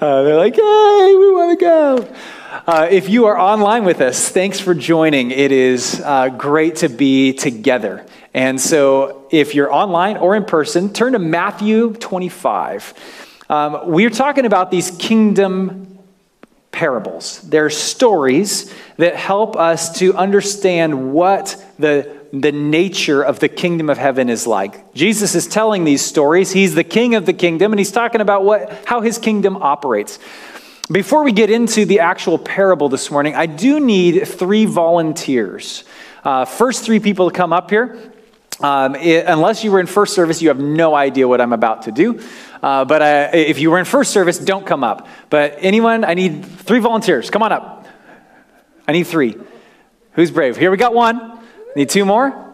Uh, 0.00 0.22
they're 0.24 0.36
like, 0.36 0.56
hey, 0.56 1.14
we 1.16 1.30
want 1.30 1.56
to 1.56 1.64
go. 1.64 2.14
Uh, 2.66 2.88
if 2.90 3.08
you 3.08 3.26
are 3.26 3.38
online 3.38 3.84
with 3.84 4.00
us, 4.00 4.28
thanks 4.28 4.58
for 4.58 4.74
joining. 4.74 5.30
It 5.30 5.52
is 5.52 6.02
uh, 6.04 6.30
great 6.30 6.76
to 6.76 6.88
be 6.88 7.34
together. 7.34 8.04
And 8.34 8.60
so, 8.60 9.28
if 9.30 9.54
you're 9.54 9.72
online 9.72 10.16
or 10.16 10.34
in 10.34 10.44
person, 10.44 10.92
turn 10.92 11.12
to 11.12 11.20
Matthew 11.20 11.92
25. 11.92 12.94
Um, 13.48 13.80
we're 13.84 14.10
talking 14.10 14.44
about 14.44 14.72
these 14.72 14.90
kingdom 14.90 15.99
parables. 16.72 17.40
They're 17.42 17.70
stories 17.70 18.72
that 18.96 19.16
help 19.16 19.56
us 19.56 19.98
to 19.98 20.14
understand 20.14 21.12
what 21.12 21.62
the, 21.78 22.16
the 22.32 22.52
nature 22.52 23.22
of 23.22 23.40
the 23.40 23.48
kingdom 23.48 23.90
of 23.90 23.98
heaven 23.98 24.28
is 24.28 24.46
like. 24.46 24.94
Jesus 24.94 25.34
is 25.34 25.46
telling 25.46 25.84
these 25.84 26.04
stories. 26.04 26.52
He's 26.52 26.74
the 26.74 26.84
king 26.84 27.14
of 27.14 27.26
the 27.26 27.32
kingdom, 27.32 27.72
and 27.72 27.80
he's 27.80 27.92
talking 27.92 28.20
about 28.20 28.44
what, 28.44 28.84
how 28.86 29.00
his 29.00 29.18
kingdom 29.18 29.56
operates. 29.56 30.18
Before 30.90 31.22
we 31.22 31.32
get 31.32 31.50
into 31.50 31.84
the 31.84 32.00
actual 32.00 32.38
parable 32.38 32.88
this 32.88 33.10
morning, 33.10 33.34
I 33.34 33.46
do 33.46 33.78
need 33.78 34.26
three 34.26 34.66
volunteers. 34.66 35.84
Uh, 36.24 36.44
first 36.44 36.84
three 36.84 37.00
people 37.00 37.30
to 37.30 37.36
come 37.36 37.52
up 37.52 37.70
here. 37.70 38.12
Um, 38.60 38.94
it, 38.96 39.24
unless 39.26 39.64
you 39.64 39.72
were 39.72 39.80
in 39.80 39.86
first 39.86 40.14
service, 40.14 40.42
you 40.42 40.48
have 40.48 40.60
no 40.60 40.94
idea 40.94 41.26
what 41.26 41.40
I'm 41.40 41.52
about 41.52 41.82
to 41.82 41.92
do. 41.92 42.20
Uh, 42.62 42.84
but 42.84 43.02
uh, 43.02 43.30
if 43.32 43.58
you 43.58 43.70
were 43.70 43.78
in 43.78 43.84
first 43.84 44.12
service, 44.12 44.38
don't 44.38 44.66
come 44.66 44.84
up. 44.84 45.08
But 45.30 45.56
anyone, 45.60 46.04
I 46.04 46.14
need 46.14 46.44
three 46.44 46.78
volunteers. 46.78 47.30
Come 47.30 47.42
on 47.42 47.52
up. 47.52 47.86
I 48.86 48.92
need 48.92 49.04
three. 49.04 49.36
Who's 50.12 50.30
brave? 50.30 50.56
Here 50.56 50.70
we 50.70 50.76
got 50.76 50.92
one. 50.92 51.38
Need 51.76 51.88
two 51.88 52.04
more? 52.04 52.52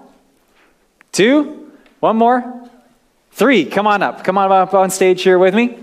Two? 1.13 1.73
One 2.01 2.17
more? 2.17 2.69
Three. 3.33 3.65
Come 3.65 3.87
on 3.87 4.03
up. 4.03 4.23
Come 4.23 4.39
on 4.39 4.53
up 4.53 4.75
on 4.75 4.91
stage 4.91 5.23
here 5.23 5.39
with 5.39 5.55
me. 5.55 5.79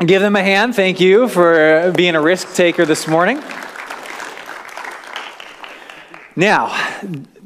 Give 0.00 0.20
them 0.20 0.34
a 0.34 0.42
hand. 0.42 0.74
Thank 0.74 0.98
you 0.98 1.28
for 1.28 1.92
being 1.94 2.16
a 2.16 2.20
risk 2.20 2.54
taker 2.54 2.84
this 2.84 3.06
morning. 3.06 3.40
Now, 6.34 6.74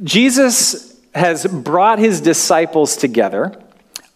Jesus 0.03 0.99
has 1.15 1.47
brought 1.47 1.99
his 1.99 2.23
disciples 2.23 2.97
together. 2.97 3.61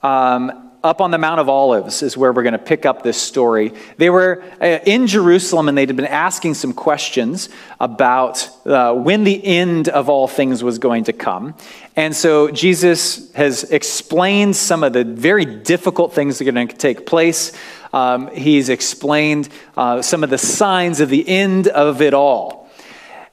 Um, 0.02 0.61
up 0.84 1.00
on 1.00 1.10
the 1.10 1.18
Mount 1.18 1.38
of 1.38 1.48
Olives 1.48 2.02
is 2.02 2.16
where 2.16 2.32
we're 2.32 2.42
going 2.42 2.52
to 2.52 2.58
pick 2.58 2.84
up 2.84 3.02
this 3.02 3.16
story. 3.16 3.72
They 3.98 4.10
were 4.10 4.42
uh, 4.60 4.80
in 4.84 5.06
Jerusalem 5.06 5.68
and 5.68 5.78
they'd 5.78 5.94
been 5.94 6.06
asking 6.06 6.54
some 6.54 6.72
questions 6.72 7.48
about 7.78 8.48
uh, 8.66 8.94
when 8.94 9.24
the 9.24 9.44
end 9.44 9.88
of 9.88 10.08
all 10.08 10.26
things 10.26 10.64
was 10.64 10.78
going 10.78 11.04
to 11.04 11.12
come. 11.12 11.54
And 11.94 12.16
so 12.16 12.50
Jesus 12.50 13.32
has 13.32 13.64
explained 13.64 14.56
some 14.56 14.82
of 14.82 14.92
the 14.92 15.04
very 15.04 15.44
difficult 15.44 16.14
things 16.14 16.38
that 16.38 16.48
are 16.48 16.52
going 16.52 16.68
to 16.68 16.76
take 16.76 17.06
place. 17.06 17.52
Um, 17.92 18.28
he's 18.34 18.68
explained 18.68 19.48
uh, 19.76 20.02
some 20.02 20.24
of 20.24 20.30
the 20.30 20.38
signs 20.38 21.00
of 21.00 21.10
the 21.10 21.28
end 21.28 21.68
of 21.68 22.02
it 22.02 22.14
all. 22.14 22.62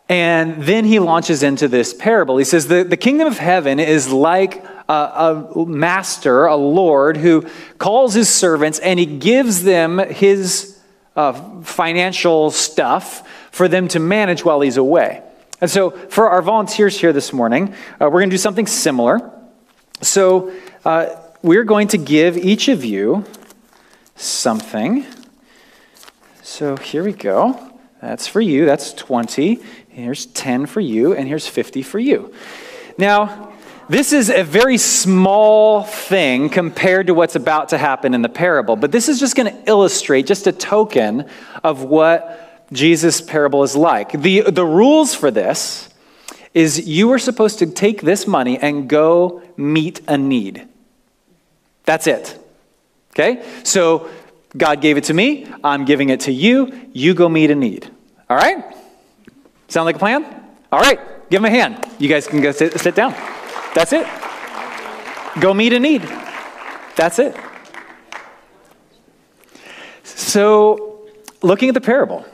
And 0.08 0.64
then 0.64 0.86
he 0.86 1.00
launches 1.00 1.44
into 1.44 1.68
this 1.68 1.94
parable. 1.94 2.38
He 2.38 2.44
says, 2.44 2.68
The, 2.68 2.84
the 2.84 2.98
kingdom 2.98 3.28
of 3.28 3.38
heaven 3.38 3.80
is 3.80 4.12
like 4.12 4.66
a, 4.90 5.52
a 5.56 5.66
master, 5.66 6.46
a 6.46 6.56
Lord, 6.56 7.18
who 7.18 7.48
calls 7.78 8.14
his 8.14 8.28
servants 8.28 8.80
and 8.80 9.00
he 9.00 9.06
gives 9.06 9.64
them 9.64 10.00
his 10.00 10.80
uh, 11.16 11.62
financial 11.62 12.50
stuff 12.52 13.28
for 13.52 13.68
them 13.68 13.88
to 13.90 14.00
manage 14.00 14.44
while 14.44 14.62
he's 14.62 14.78
away. 14.78 15.22
And 15.62 15.70
so, 15.70 15.92
for 15.92 16.30
our 16.30 16.42
volunteers 16.42 17.00
here 17.00 17.12
this 17.12 17.34
morning, 17.34 17.74
uh, 18.00 18.06
we're 18.06 18.22
going 18.22 18.30
to 18.30 18.34
do 18.34 18.38
something 18.38 18.68
similar. 18.68 19.20
So, 20.02 20.54
uh, 20.86 21.16
we're 21.42 21.66
going 21.66 21.90
to 21.90 21.98
give 21.98 22.38
each 22.38 22.70
of 22.70 22.86
you 22.86 23.26
something. 24.16 25.06
So, 26.42 26.78
here 26.78 27.04
we 27.04 27.12
go. 27.12 27.74
That's 28.02 28.28
for 28.28 28.40
you. 28.40 28.66
That's 28.66 28.94
20. 28.94 29.60
Here's 29.90 30.26
10 30.28 30.66
for 30.66 30.80
you, 30.80 31.14
and 31.14 31.28
here's 31.28 31.48
50 31.48 31.84
for 31.84 32.00
you. 32.00 32.34
Now, 32.98 33.49
this 33.90 34.14
is 34.14 34.30
a 34.30 34.44
very 34.44 34.78
small 34.78 35.84
thing 35.84 36.50
compared 36.50 37.08
to 37.08 37.16
what's 37.16 37.36
about 37.36 37.70
to 37.70 37.78
happen 37.78 38.14
in 38.14 38.22
the 38.22 38.30
parable, 38.30 38.76
but 38.76 38.92
this 38.92 39.10
is 39.10 39.20
just 39.20 39.36
going 39.36 39.52
to 39.52 39.70
illustrate 39.70 40.28
just 40.28 40.46
a 40.46 40.52
token 40.52 41.28
of 41.64 41.84
what 41.84 42.68
Jesus' 42.72 43.20
parable 43.20 43.64
is 43.64 43.76
like. 43.76 44.12
The, 44.12 44.42
the 44.42 44.64
rules 44.64 45.16
for 45.16 45.32
this 45.32 45.90
is 46.54 46.88
you 46.88 47.12
are 47.12 47.20
supposed 47.20 47.58
to 47.60 47.66
take 47.66 48.04
this 48.04 48.28
money 48.28 48.60
and 48.60 48.88
go 48.88 49.42
meet 49.58 50.02
a 50.08 50.20
need. 50.20 50.68
That's 51.86 52.06
it. 52.06 52.38
Okay? 53.14 53.44
So 53.64 54.08
God 54.56 54.82
gave 54.82 54.98
it 54.98 55.06
to 55.06 55.16
me, 55.16 55.48
I'm 55.64 55.86
giving 55.86 56.10
it 56.10 56.22
to 56.22 56.32
you, 56.32 56.90
you 56.94 57.16
go 57.16 57.28
meet 57.28 57.50
a 57.50 57.56
need. 57.56 57.90
All 58.30 58.38
right? 58.38 58.64
Sound 59.68 59.86
like 59.86 59.96
a 59.96 60.00
plan? 60.00 60.24
All 60.72 60.80
right, 60.80 61.00
give 61.32 61.40
him 61.40 61.46
a 61.46 61.50
hand. 61.50 61.88
You 61.98 62.08
guys 62.08 62.28
can 62.28 62.42
go 62.42 62.52
sit, 62.52 62.80
sit 62.80 62.94
down. 62.94 63.16
That's 63.74 63.94
it. 63.94 64.08
Go 65.40 65.54
meet 65.54 65.74
a 65.74 65.80
need. 65.80 66.02
That's 66.96 67.20
it. 67.20 67.36
So, 70.04 71.08
looking 71.42 71.70
at 71.70 71.74
the 71.74 71.82
parable, 71.82 72.26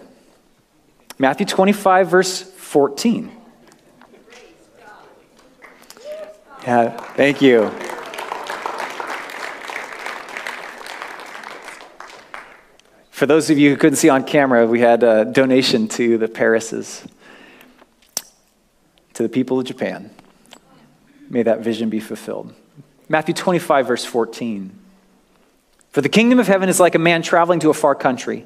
Matthew 1.20 1.46
25, 1.46 2.10
verse 2.10 2.42
14. 2.42 3.32
Yeah, 6.64 6.98
thank 7.14 7.42
you. 7.42 7.70
For 13.12 13.26
those 13.28 13.50
of 13.50 13.60
you 13.60 13.70
who 13.70 13.78
couldn't 13.78 13.98
see 13.98 14.10
on 14.10 14.24
camera, 14.24 14.66
we 14.66 14.80
had 14.80 15.04
a 15.04 15.26
donation 15.26 15.88
to 15.90 16.18
the 16.18 16.28
Parises, 16.28 17.08
to 19.14 19.24
the 19.24 19.30
people 19.30 19.60
of 19.60 19.66
Japan. 19.66 20.15
May 21.30 21.44
that 21.44 21.60
vision 21.60 21.90
be 21.90 22.00
fulfilled. 22.00 22.54
Matthew 23.10 23.34
25, 23.34 23.88
verse 23.88 24.06
14. 24.06 24.72
For 25.92 26.02
the 26.02 26.10
kingdom 26.10 26.40
of 26.40 26.48
heaven 26.48 26.70
is 26.70 26.80
like 26.80 26.96
a 26.96 27.00
man 27.00 27.22
traveling 27.22 27.60
to 27.62 27.70
a 27.70 27.74
far 27.74 27.96
country 27.96 28.46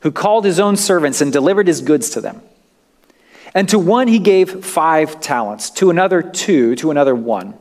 who 0.00 0.12
called 0.12 0.44
his 0.44 0.60
own 0.60 0.76
servants 0.76 1.20
and 1.20 1.32
delivered 1.32 1.66
his 1.66 1.80
goods 1.80 2.10
to 2.10 2.20
them. 2.20 2.42
And 3.54 3.68
to 3.70 3.78
one 3.78 4.06
he 4.08 4.18
gave 4.18 4.64
five 4.64 5.20
talents, 5.20 5.70
to 5.70 5.90
another 5.90 6.22
two, 6.22 6.76
to 6.76 6.90
another 6.90 7.14
one, 7.14 7.54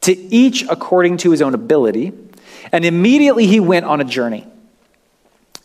to 0.00 0.16
each 0.16 0.62
according 0.68 1.18
to 1.18 1.30
his 1.30 1.42
own 1.42 1.54
ability. 1.54 2.12
And 2.72 2.84
immediately 2.84 3.46
he 3.46 3.60
went 3.60 3.84
on 3.84 4.00
a 4.00 4.04
journey. 4.04 4.46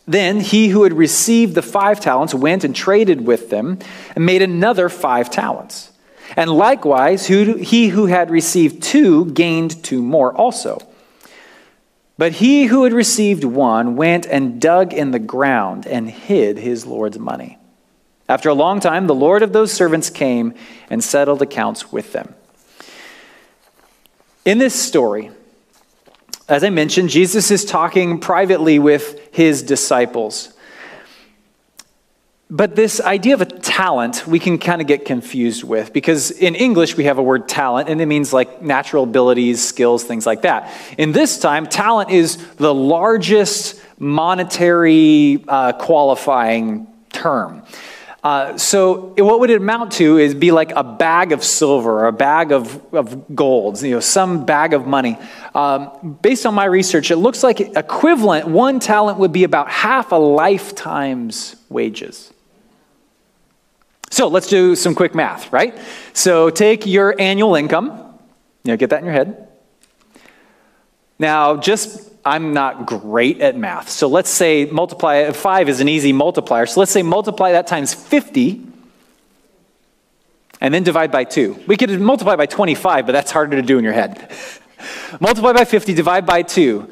Then 0.05 0.39
he 0.39 0.67
who 0.67 0.83
had 0.83 0.93
received 0.93 1.55
the 1.55 1.61
five 1.61 1.99
talents 1.99 2.33
went 2.33 2.63
and 2.63 2.75
traded 2.75 3.25
with 3.25 3.49
them 3.49 3.79
and 4.15 4.25
made 4.25 4.41
another 4.41 4.89
five 4.89 5.29
talents. 5.29 5.90
And 6.37 6.49
likewise, 6.49 7.27
he 7.27 7.87
who 7.89 8.05
had 8.05 8.31
received 8.31 8.83
two 8.83 9.25
gained 9.25 9.83
two 9.83 10.01
more 10.01 10.33
also. 10.33 10.79
But 12.17 12.33
he 12.33 12.65
who 12.65 12.83
had 12.83 12.93
received 12.93 13.43
one 13.43 13.95
went 13.95 14.25
and 14.27 14.61
dug 14.61 14.93
in 14.93 15.11
the 15.11 15.19
ground 15.19 15.87
and 15.87 16.09
hid 16.09 16.57
his 16.57 16.85
Lord's 16.85 17.17
money. 17.17 17.57
After 18.29 18.49
a 18.49 18.53
long 18.53 18.79
time, 18.79 19.07
the 19.07 19.15
Lord 19.15 19.43
of 19.43 19.53
those 19.53 19.73
servants 19.73 20.09
came 20.09 20.53
and 20.89 21.03
settled 21.03 21.41
accounts 21.41 21.91
with 21.91 22.13
them. 22.13 22.33
In 24.45 24.57
this 24.57 24.73
story, 24.73 25.31
as 26.47 26.63
I 26.63 26.69
mentioned, 26.69 27.09
Jesus 27.09 27.51
is 27.51 27.65
talking 27.65 28.19
privately 28.19 28.79
with 28.79 29.33
his 29.33 29.63
disciples. 29.63 30.53
But 32.53 32.75
this 32.75 32.99
idea 32.99 33.33
of 33.33 33.39
a 33.39 33.45
talent, 33.45 34.27
we 34.27 34.37
can 34.37 34.57
kind 34.57 34.81
of 34.81 34.87
get 34.87 35.05
confused 35.05 35.63
with 35.63 35.93
because 35.93 36.31
in 36.31 36.53
English 36.53 36.97
we 36.97 37.05
have 37.05 37.17
a 37.17 37.23
word 37.23 37.47
talent 37.47 37.87
and 37.87 38.01
it 38.01 38.07
means 38.07 38.33
like 38.33 38.61
natural 38.61 39.05
abilities, 39.05 39.65
skills, 39.65 40.03
things 40.03 40.25
like 40.25 40.41
that. 40.41 40.69
In 40.97 41.13
this 41.13 41.39
time, 41.39 41.65
talent 41.65 42.09
is 42.09 42.45
the 42.55 42.73
largest 42.73 43.81
monetary 43.99 45.45
uh, 45.47 45.71
qualifying 45.71 46.87
term. 47.13 47.63
Uh, 48.21 48.57
so 48.57 49.13
what 49.17 49.39
would 49.39 49.49
it 49.49 49.61
amount 49.61 49.93
to 49.93 50.17
is 50.17 50.35
be 50.35 50.51
like 50.51 50.73
a 50.75 50.83
bag 50.83 51.31
of 51.31 51.45
silver 51.45 52.01
or 52.01 52.07
a 52.07 52.11
bag 52.11 52.51
of, 52.51 52.93
of 52.93 53.33
gold, 53.33 53.81
you 53.81 53.91
know, 53.91 54.01
some 54.01 54.45
bag 54.45 54.73
of 54.73 54.85
money. 54.85 55.17
Um, 55.55 56.19
based 56.21 56.45
on 56.45 56.53
my 56.53 56.65
research, 56.65 57.11
it 57.11 57.15
looks 57.15 57.43
like 57.43 57.61
equivalent, 57.61 58.49
one 58.49 58.81
talent 58.81 59.19
would 59.19 59.31
be 59.31 59.45
about 59.45 59.71
half 59.71 60.11
a 60.11 60.17
lifetime's 60.17 61.55
wages. 61.69 62.30
So 64.11 64.27
let's 64.27 64.47
do 64.47 64.75
some 64.75 64.93
quick 64.93 65.15
math, 65.15 65.51
right? 65.53 65.77
So 66.11 66.49
take 66.49 66.85
your 66.85 67.15
annual 67.19 67.55
income, 67.55 68.19
you 68.63 68.73
know, 68.73 68.77
get 68.77 68.89
that 68.89 68.99
in 68.99 69.05
your 69.05 69.13
head. 69.13 69.47
Now, 71.17 71.55
just 71.55 72.11
I'm 72.25 72.53
not 72.53 72.85
great 72.85 73.39
at 73.39 73.55
math. 73.55 73.89
So 73.89 74.07
let's 74.07 74.29
say 74.29 74.65
multiply, 74.65 75.31
five 75.31 75.69
is 75.69 75.79
an 75.79 75.87
easy 75.87 76.11
multiplier. 76.11 76.65
So 76.65 76.81
let's 76.81 76.91
say 76.91 77.03
multiply 77.03 77.53
that 77.53 77.67
times 77.67 77.93
50 77.93 78.67
and 80.59 80.73
then 80.73 80.83
divide 80.83 81.11
by 81.11 81.23
two. 81.23 81.57
We 81.65 81.77
could 81.77 82.01
multiply 82.01 82.35
by 82.35 82.47
25, 82.47 83.05
but 83.05 83.13
that's 83.13 83.31
harder 83.31 83.55
to 83.55 83.63
do 83.63 83.77
in 83.77 83.83
your 83.85 83.93
head. 83.93 84.29
multiply 85.21 85.53
by 85.53 85.63
50, 85.63 85.93
divide 85.93 86.25
by 86.25 86.41
two. 86.41 86.91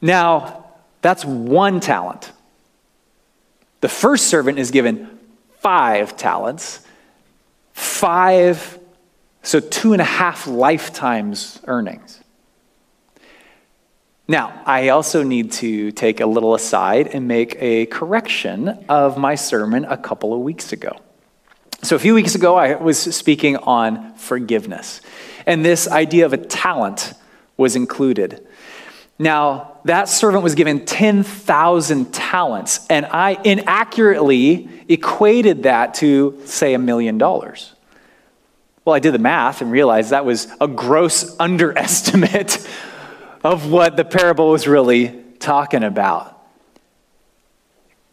Now, 0.00 0.64
that's 1.02 1.22
one 1.22 1.80
talent. 1.80 2.32
The 3.82 3.90
first 3.90 4.28
servant 4.28 4.58
is 4.58 4.70
given 4.70 5.13
five 5.64 6.14
talents, 6.18 6.80
five, 7.72 8.78
so 9.42 9.60
two 9.60 9.94
and 9.94 10.02
a 10.02 10.04
half 10.04 10.46
lifetimes 10.46 11.58
earnings. 11.66 12.22
Now, 14.28 14.60
I 14.66 14.90
also 14.90 15.22
need 15.22 15.52
to 15.52 15.90
take 15.90 16.20
a 16.20 16.26
little 16.26 16.54
aside 16.54 17.06
and 17.06 17.26
make 17.26 17.56
a 17.60 17.86
correction 17.86 18.84
of 18.90 19.16
my 19.16 19.36
sermon 19.36 19.86
a 19.86 19.96
couple 19.96 20.34
of 20.34 20.40
weeks 20.40 20.70
ago. 20.70 21.00
So, 21.82 21.96
a 21.96 21.98
few 21.98 22.12
weeks 22.12 22.34
ago, 22.34 22.56
I 22.56 22.74
was 22.74 22.98
speaking 22.98 23.56
on 23.56 24.14
forgiveness, 24.16 25.00
and 25.46 25.64
this 25.64 25.88
idea 25.88 26.26
of 26.26 26.34
a 26.34 26.38
talent 26.38 27.14
was 27.56 27.74
included. 27.74 28.46
Now, 29.18 29.73
that 29.84 30.08
servant 30.08 30.42
was 30.42 30.54
given 30.54 30.86
10,000 30.86 32.12
talents, 32.12 32.86
and 32.88 33.06
I 33.06 33.38
inaccurately 33.44 34.68
equated 34.88 35.64
that 35.64 35.94
to, 35.94 36.40
say, 36.46 36.74
a 36.74 36.78
million 36.78 37.18
dollars. 37.18 37.74
Well, 38.84 38.94
I 38.94 38.98
did 38.98 39.12
the 39.12 39.18
math 39.18 39.60
and 39.60 39.70
realized 39.70 40.10
that 40.10 40.24
was 40.24 40.48
a 40.60 40.68
gross 40.68 41.36
underestimate 41.38 42.66
of 43.44 43.70
what 43.70 43.96
the 43.96 44.04
parable 44.04 44.50
was 44.50 44.66
really 44.66 45.22
talking 45.38 45.84
about. 45.84 46.30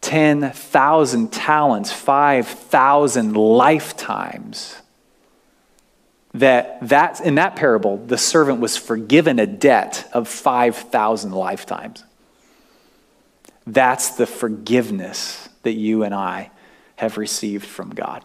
10,000 0.02 1.32
talents, 1.32 1.92
5,000 1.92 3.34
lifetimes. 3.34 4.81
That, 6.34 6.88
that 6.88 7.20
in 7.20 7.34
that 7.34 7.56
parable, 7.56 7.98
the 7.98 8.16
servant 8.16 8.60
was 8.60 8.76
forgiven 8.76 9.38
a 9.38 9.46
debt 9.46 10.08
of 10.12 10.28
5,000 10.28 11.32
lifetimes. 11.32 12.04
That's 13.66 14.16
the 14.16 14.26
forgiveness 14.26 15.48
that 15.62 15.74
you 15.74 16.04
and 16.04 16.14
I 16.14 16.50
have 16.96 17.18
received 17.18 17.66
from 17.66 17.90
God. 17.90 18.24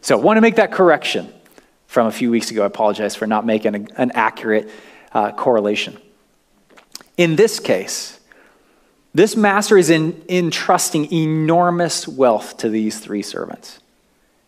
So 0.00 0.18
I 0.18 0.20
want 0.20 0.36
to 0.36 0.40
make 0.40 0.56
that 0.56 0.72
correction 0.72 1.32
from 1.86 2.06
a 2.08 2.12
few 2.12 2.30
weeks 2.30 2.50
ago. 2.50 2.62
I 2.62 2.66
apologize 2.66 3.14
for 3.14 3.26
not 3.26 3.46
making 3.46 3.74
a, 3.74 3.86
an 3.96 4.10
accurate 4.12 4.68
uh, 5.12 5.32
correlation. 5.32 5.96
In 7.16 7.36
this 7.36 7.60
case, 7.60 8.18
this 9.14 9.36
master 9.36 9.78
is 9.78 9.90
in, 9.90 10.22
entrusting 10.28 11.12
enormous 11.12 12.08
wealth 12.08 12.56
to 12.58 12.68
these 12.68 12.98
three 12.98 13.22
servants. 13.22 13.78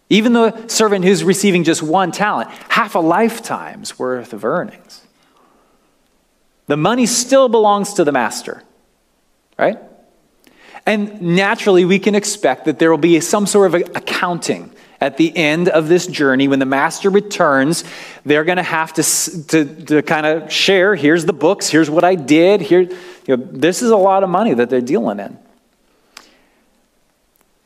Even 0.09 0.33
the 0.33 0.69
servant 0.69 1.05
who's 1.05 1.25
receiving 1.25 1.65
just 1.65 1.83
one 1.83 2.13
talent, 2.13 2.51
half 2.69 2.95
a 2.95 3.01
lifetime's 3.01 3.99
worth 3.99 4.33
of 4.33 4.45
earnings. 4.45 5.03
The 6.67 6.77
money 6.77 7.07
still 7.07 7.49
belongs 7.49 7.95
to 7.95 8.05
the 8.05 8.13
master, 8.13 8.63
right? 9.59 9.79
And 10.85 11.21
naturally, 11.21 11.85
we 11.85 11.99
can 11.99 12.15
expect 12.15 12.67
that 12.67 12.79
there 12.79 12.91
will 12.91 12.99
be 12.99 13.21
some 13.21 13.47
sort 13.47 13.75
of 13.75 13.97
accounting 13.97 14.73
at 15.01 15.17
the 15.17 15.37
end 15.37 15.69
of 15.69 15.89
this 15.89 16.07
journey, 16.07 16.49
when 16.49 16.59
the 16.59 16.67
master 16.67 17.11
returns, 17.11 17.85
they're 18.25 18.45
going 18.45 18.57
to 18.57 18.63
have 18.63 18.95
to, 18.95 19.03
to, 19.49 19.65
to 19.85 20.03
kind 20.03 20.27
of 20.27 20.51
share 20.51 20.95
here's 20.95 21.27
the 21.27 21.33
books, 21.33 21.69
here's 21.69 21.91
what 21.91 22.03
I 22.03 22.15
did, 22.15 22.63
here, 22.63 22.81
you 22.81 23.37
know, 23.37 23.37
this 23.37 23.83
is 23.83 23.91
a 23.91 23.97
lot 23.97 24.23
of 24.23 24.31
money 24.31 24.55
that 24.55 24.71
they're 24.71 24.81
dealing 24.81 25.21
in. 25.21 25.39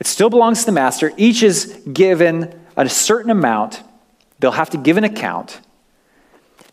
It 0.00 0.06
still 0.06 0.30
belongs 0.30 0.60
to 0.60 0.66
the 0.66 0.72
master. 0.72 1.12
Each 1.16 1.42
is 1.42 1.78
given 1.92 2.58
a 2.76 2.88
certain 2.88 3.30
amount, 3.30 3.82
they'll 4.38 4.52
have 4.52 4.70
to 4.70 4.78
give 4.78 4.96
an 4.96 5.04
account. 5.04 5.60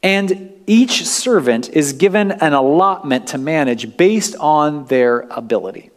And 0.02 0.54
each 0.68 1.06
servant 1.06 1.70
is 1.70 1.94
given 1.94 2.32
an 2.32 2.54
allotment 2.54 3.28
to 3.28 3.38
manage 3.38 3.98
based 3.98 4.36
on 4.38 4.86
their 4.86 5.22
ability. 5.32 5.92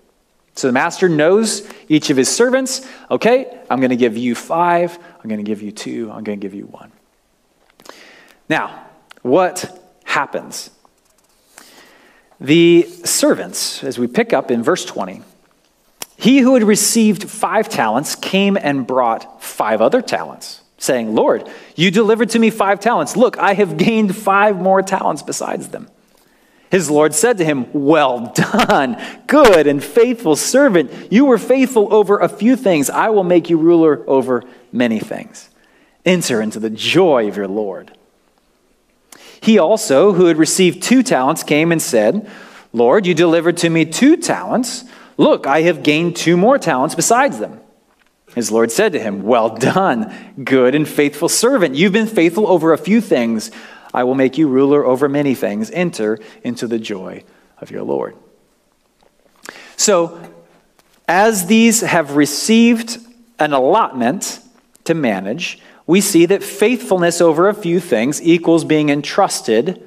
So 0.55 0.67
the 0.67 0.73
master 0.73 1.09
knows 1.09 1.69
each 1.89 2.11
of 2.11 2.17
his 2.17 2.29
servants. 2.29 2.87
Okay, 3.11 3.61
I'm 3.71 3.79
going 3.79 3.91
to 3.91 3.97
give 3.97 4.17
you 4.17 4.35
five. 4.35 4.99
I'm 5.23 5.29
going 5.29 5.43
to 5.43 5.49
give 5.49 5.63
you 5.63 5.71
two. 5.71 6.11
I'm 6.11 6.25
going 6.25 6.41
to 6.41 6.45
give 6.45 6.55
you 6.55 6.67
one. 6.67 6.91
Now, 8.49 8.87
what 9.23 9.81
happens? 10.05 10.71
The 12.41 12.89
servants, 13.05 13.85
as 13.85 13.99
we 13.99 14.07
pick 14.07 14.33
up 14.33 14.51
in 14.51 14.63
verse 14.63 14.85
20, 14.85 15.23
he 16.21 16.41
who 16.41 16.53
had 16.53 16.63
received 16.63 17.31
five 17.31 17.71
talents 17.71 18.15
came 18.15 18.59
and 18.61 18.87
brought 18.87 19.43
five 19.43 19.81
other 19.81 20.03
talents, 20.03 20.61
saying, 20.77 21.15
Lord, 21.15 21.49
you 21.77 21.91
delivered 21.91 22.29
to 22.31 22.39
me 22.39 22.51
five 22.51 22.79
talents. 22.79 23.17
Look, 23.17 23.39
I 23.39 23.55
have 23.55 23.79
gained 23.79 24.15
five 24.15 24.61
more 24.61 24.83
talents 24.83 25.23
besides 25.23 25.69
them. 25.69 25.89
His 26.71 26.91
Lord 26.91 27.15
said 27.15 27.39
to 27.39 27.45
him, 27.45 27.67
Well 27.73 28.33
done, 28.35 29.03
good 29.27 29.67
and 29.67 29.83
faithful 29.83 30.37
servant. 30.37 31.11
You 31.11 31.25
were 31.25 31.39
faithful 31.39 31.93
over 31.93 32.19
a 32.19 32.29
few 32.29 32.55
things. 32.55 32.91
I 32.91 33.09
will 33.09 33.25
make 33.25 33.49
you 33.49 33.57
ruler 33.57 34.05
over 34.07 34.45
many 34.71 35.01
things. 35.01 35.49
Enter 36.05 36.43
into 36.43 36.61
the 36.61 36.69
joy 36.69 37.29
of 37.29 37.37
your 37.39 37.49
Lord. 37.49 37.97
He 39.41 39.59
also, 39.59 40.13
who 40.13 40.27
had 40.27 40.37
received 40.37 40.83
two 40.83 41.03
talents, 41.03 41.43
came 41.43 41.73
and 41.73 41.81
said, 41.81 42.31
Lord, 42.75 43.07
you 43.07 43.15
delivered 43.15 43.57
to 43.59 43.71
me 43.71 43.87
two 43.87 44.19
talents. 44.19 44.85
Look, 45.21 45.47
I 45.47 45.61
have 45.63 45.83
gained 45.83 46.17
two 46.17 46.39
more 46.39 46.59
talents 46.59 46.95
besides 46.95 47.39
them. 47.39 47.61
His 48.35 48.51
Lord 48.51 48.73
said 48.73 48.93
to 48.93 48.99
him, 48.99 49.23
Well 49.23 49.51
done, 49.55 50.15
good 50.43 50.75
and 50.75 50.89
faithful 50.89 51.29
servant. 51.29 51.75
You've 51.75 51.93
been 51.93 52.07
faithful 52.07 52.49
over 52.49 52.73
a 52.73 52.79
few 52.79 53.03
things. 53.03 53.51
I 53.93 54.05
will 54.05 54.15
make 54.15 54.39
you 54.39 54.49
ruler 54.49 54.83
over 54.83 55.11
many 55.11 55.35
things. 55.35 55.71
Enter 55.73 56.19
into 56.43 56.67
the 56.67 56.79
joy 56.79 57.25
of 57.59 57.71
your 57.71 57.83
Lord. 57.83 58.17
So, 59.77 60.19
as 61.07 61.49
these 61.49 61.83
have 61.83 62.17
received 62.17 62.97
an 63.39 63.53
allotment 63.53 64.41
to 64.85 64.95
manage, 64.95 65.59
we 65.87 66.01
see 66.01 66.25
that 66.25 66.43
faithfulness 66.43 67.21
over 67.21 67.47
a 67.47 67.55
few 67.55 67.79
things 67.79 68.23
equals 68.23 68.65
being 68.65 68.89
entrusted 68.89 69.87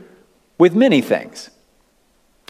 with 0.60 0.76
many 0.76 1.02
things. 1.02 1.50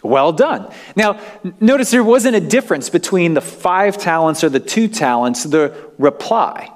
Well 0.04 0.34
done. 0.34 0.72
Now, 0.96 1.20
notice 1.62 1.92
there 1.92 2.04
wasn't 2.04 2.36
a 2.36 2.42
difference 2.42 2.90
between 2.90 3.34
the 3.34 3.42
five 3.42 3.98
talents 3.98 4.44
or 4.44 4.50
the 4.50 4.60
two 4.60 4.90
talents, 4.90 5.44
the 5.44 5.74
reply. 5.98 6.70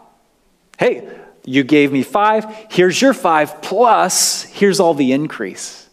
Hey, 0.80 1.10
you 1.44 1.64
gave 1.64 1.92
me 1.92 2.04
five, 2.04 2.46
here's 2.70 3.02
your 3.02 3.14
five, 3.14 3.62
plus 3.62 4.44
here's 4.44 4.80
all 4.80 4.94
the 4.94 5.12
increase. 5.12 5.90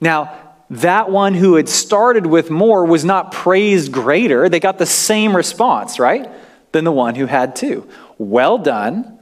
Now, 0.00 0.54
that 0.70 1.10
one 1.10 1.34
who 1.34 1.54
had 1.54 1.68
started 1.68 2.26
with 2.26 2.50
more 2.50 2.84
was 2.84 3.04
not 3.04 3.32
praised 3.32 3.92
greater. 3.92 4.48
They 4.48 4.60
got 4.60 4.78
the 4.78 4.86
same 4.86 5.36
response, 5.36 5.98
right? 5.98 6.28
Than 6.72 6.84
the 6.84 6.92
one 6.92 7.14
who 7.14 7.26
had 7.26 7.56
two. 7.56 7.88
Well 8.18 8.58
done. 8.58 9.18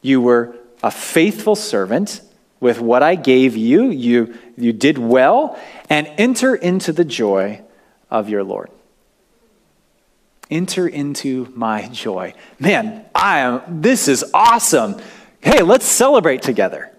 You 0.00 0.20
were 0.20 0.56
a 0.82 0.90
faithful 0.90 1.54
servant 1.54 2.22
with 2.58 2.80
what 2.80 3.02
I 3.02 3.16
gave 3.16 3.56
you. 3.56 3.90
You, 3.90 4.34
you 4.56 4.72
did 4.72 4.96
well, 4.96 5.58
and 5.92 6.10
enter 6.16 6.54
into 6.54 6.90
the 6.90 7.04
joy 7.04 7.60
of 8.10 8.30
your 8.30 8.42
Lord. 8.42 8.70
Enter 10.50 10.88
into 10.88 11.52
my 11.54 11.86
joy. 11.88 12.32
Man, 12.58 13.04
I 13.14 13.40
am, 13.40 13.82
this 13.82 14.08
is 14.08 14.24
awesome. 14.32 14.96
Hey, 15.42 15.60
let's 15.60 15.84
celebrate 15.84 16.40
together. 16.40 16.90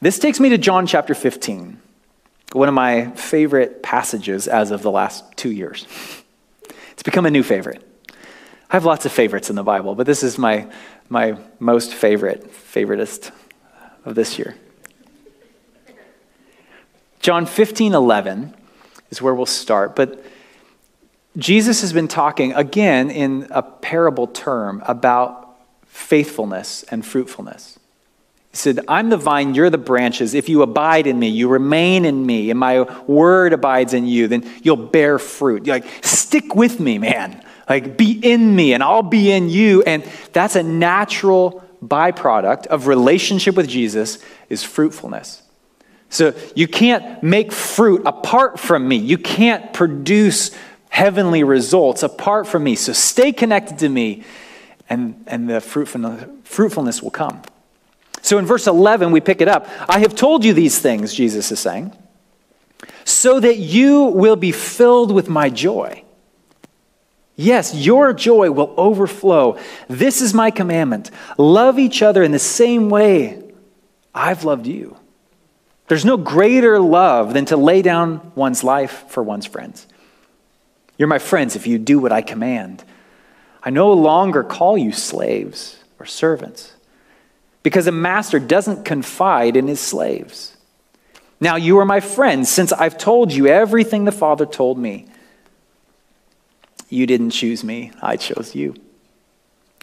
This 0.00 0.18
takes 0.18 0.40
me 0.40 0.48
to 0.48 0.56
John 0.56 0.86
chapter 0.86 1.14
15, 1.14 1.78
one 2.52 2.68
of 2.68 2.72
my 2.74 3.10
favorite 3.10 3.82
passages 3.82 4.48
as 4.48 4.70
of 4.70 4.80
the 4.80 4.90
last 4.90 5.36
two 5.36 5.50
years. 5.50 5.86
It's 6.92 7.02
become 7.02 7.26
a 7.26 7.30
new 7.30 7.42
favorite. 7.42 7.86
I 8.70 8.76
have 8.76 8.86
lots 8.86 9.04
of 9.04 9.12
favorites 9.12 9.50
in 9.50 9.56
the 9.56 9.62
Bible, 9.62 9.94
but 9.94 10.06
this 10.06 10.22
is 10.22 10.38
my, 10.38 10.66
my 11.10 11.36
most 11.58 11.92
favorite, 11.92 12.50
favoritist 12.50 13.32
of 14.06 14.14
this 14.14 14.38
year. 14.38 14.56
John 17.20 17.46
15, 17.46 17.94
11 17.94 18.54
is 19.10 19.20
where 19.20 19.34
we'll 19.34 19.46
start, 19.46 19.94
but 19.94 20.24
Jesus 21.36 21.82
has 21.82 21.92
been 21.92 22.08
talking 22.08 22.54
again 22.54 23.10
in 23.10 23.46
a 23.50 23.62
parable 23.62 24.26
term 24.26 24.82
about 24.86 25.56
faithfulness 25.86 26.82
and 26.84 27.04
fruitfulness. 27.04 27.78
He 28.50 28.56
said, 28.56 28.80
I'm 28.88 29.10
the 29.10 29.16
vine, 29.16 29.54
you're 29.54 29.70
the 29.70 29.78
branches. 29.78 30.34
If 30.34 30.48
you 30.48 30.62
abide 30.62 31.06
in 31.06 31.18
me, 31.18 31.28
you 31.28 31.48
remain 31.48 32.04
in 32.04 32.26
me, 32.26 32.50
and 32.50 32.58
my 32.58 32.82
word 33.04 33.52
abides 33.52 33.94
in 33.94 34.06
you, 34.06 34.26
then 34.26 34.50
you'll 34.62 34.76
bear 34.76 35.18
fruit. 35.18 35.66
You're 35.66 35.76
like, 35.76 36.04
stick 36.04 36.56
with 36.56 36.80
me, 36.80 36.98
man. 36.98 37.44
Like, 37.68 37.96
be 37.96 38.12
in 38.12 38.56
me, 38.56 38.72
and 38.72 38.82
I'll 38.82 39.02
be 39.02 39.30
in 39.30 39.48
you. 39.50 39.82
And 39.82 40.02
that's 40.32 40.56
a 40.56 40.62
natural 40.64 41.64
byproduct 41.84 42.66
of 42.66 42.88
relationship 42.88 43.54
with 43.54 43.68
Jesus 43.68 44.18
is 44.48 44.64
fruitfulness. 44.64 45.39
So 46.10 46.34
you 46.54 46.68
can't 46.68 47.22
make 47.22 47.52
fruit 47.52 48.02
apart 48.04 48.58
from 48.58 48.86
me. 48.86 48.96
You 48.96 49.16
can't 49.16 49.72
produce 49.72 50.50
heavenly 50.90 51.44
results 51.44 52.02
apart 52.02 52.46
from 52.46 52.64
me. 52.64 52.74
So 52.74 52.92
stay 52.92 53.32
connected 53.32 53.78
to 53.78 53.88
me, 53.88 54.24
and, 54.90 55.24
and 55.28 55.48
the 55.48 55.60
fruitfulness, 55.60 56.28
fruitfulness 56.44 57.02
will 57.02 57.12
come. 57.12 57.40
So 58.22 58.38
in 58.38 58.44
verse 58.44 58.66
11, 58.66 59.12
we 59.12 59.20
pick 59.20 59.40
it 59.40 59.48
up. 59.48 59.68
I 59.88 60.00
have 60.00 60.14
told 60.14 60.44
you 60.44 60.52
these 60.52 60.78
things, 60.78 61.14
Jesus 61.14 61.50
is 61.52 61.60
saying, 61.60 61.96
so 63.04 63.40
that 63.40 63.58
you 63.58 64.04
will 64.04 64.36
be 64.36 64.52
filled 64.52 65.12
with 65.12 65.28
my 65.28 65.48
joy. 65.48 66.04
Yes, 67.36 67.74
your 67.74 68.12
joy 68.12 68.50
will 68.50 68.74
overflow. 68.76 69.58
This 69.88 70.20
is 70.20 70.34
my 70.34 70.50
commandment 70.50 71.10
love 71.38 71.78
each 71.78 72.02
other 72.02 72.22
in 72.22 72.32
the 72.32 72.38
same 72.38 72.90
way 72.90 73.42
I've 74.14 74.44
loved 74.44 74.66
you. 74.66 74.99
There's 75.90 76.04
no 76.04 76.16
greater 76.16 76.78
love 76.78 77.34
than 77.34 77.46
to 77.46 77.56
lay 77.56 77.82
down 77.82 78.30
one's 78.36 78.62
life 78.62 79.06
for 79.08 79.24
one's 79.24 79.44
friends. 79.44 79.88
You're 80.96 81.08
my 81.08 81.18
friends 81.18 81.56
if 81.56 81.66
you 81.66 81.78
do 81.78 81.98
what 81.98 82.12
I 82.12 82.22
command. 82.22 82.84
I 83.60 83.70
no 83.70 83.92
longer 83.92 84.44
call 84.44 84.78
you 84.78 84.92
slaves 84.92 85.82
or 85.98 86.06
servants 86.06 86.74
because 87.64 87.88
a 87.88 87.92
master 87.92 88.38
doesn't 88.38 88.84
confide 88.84 89.56
in 89.56 89.66
his 89.66 89.80
slaves. 89.80 90.56
Now 91.40 91.56
you 91.56 91.76
are 91.80 91.84
my 91.84 91.98
friends 91.98 92.48
since 92.48 92.70
I've 92.70 92.96
told 92.96 93.32
you 93.32 93.48
everything 93.48 94.04
the 94.04 94.12
Father 94.12 94.46
told 94.46 94.78
me. 94.78 95.08
You 96.88 97.04
didn't 97.04 97.30
choose 97.30 97.64
me, 97.64 97.90
I 98.00 98.16
chose 98.16 98.54
you. 98.54 98.76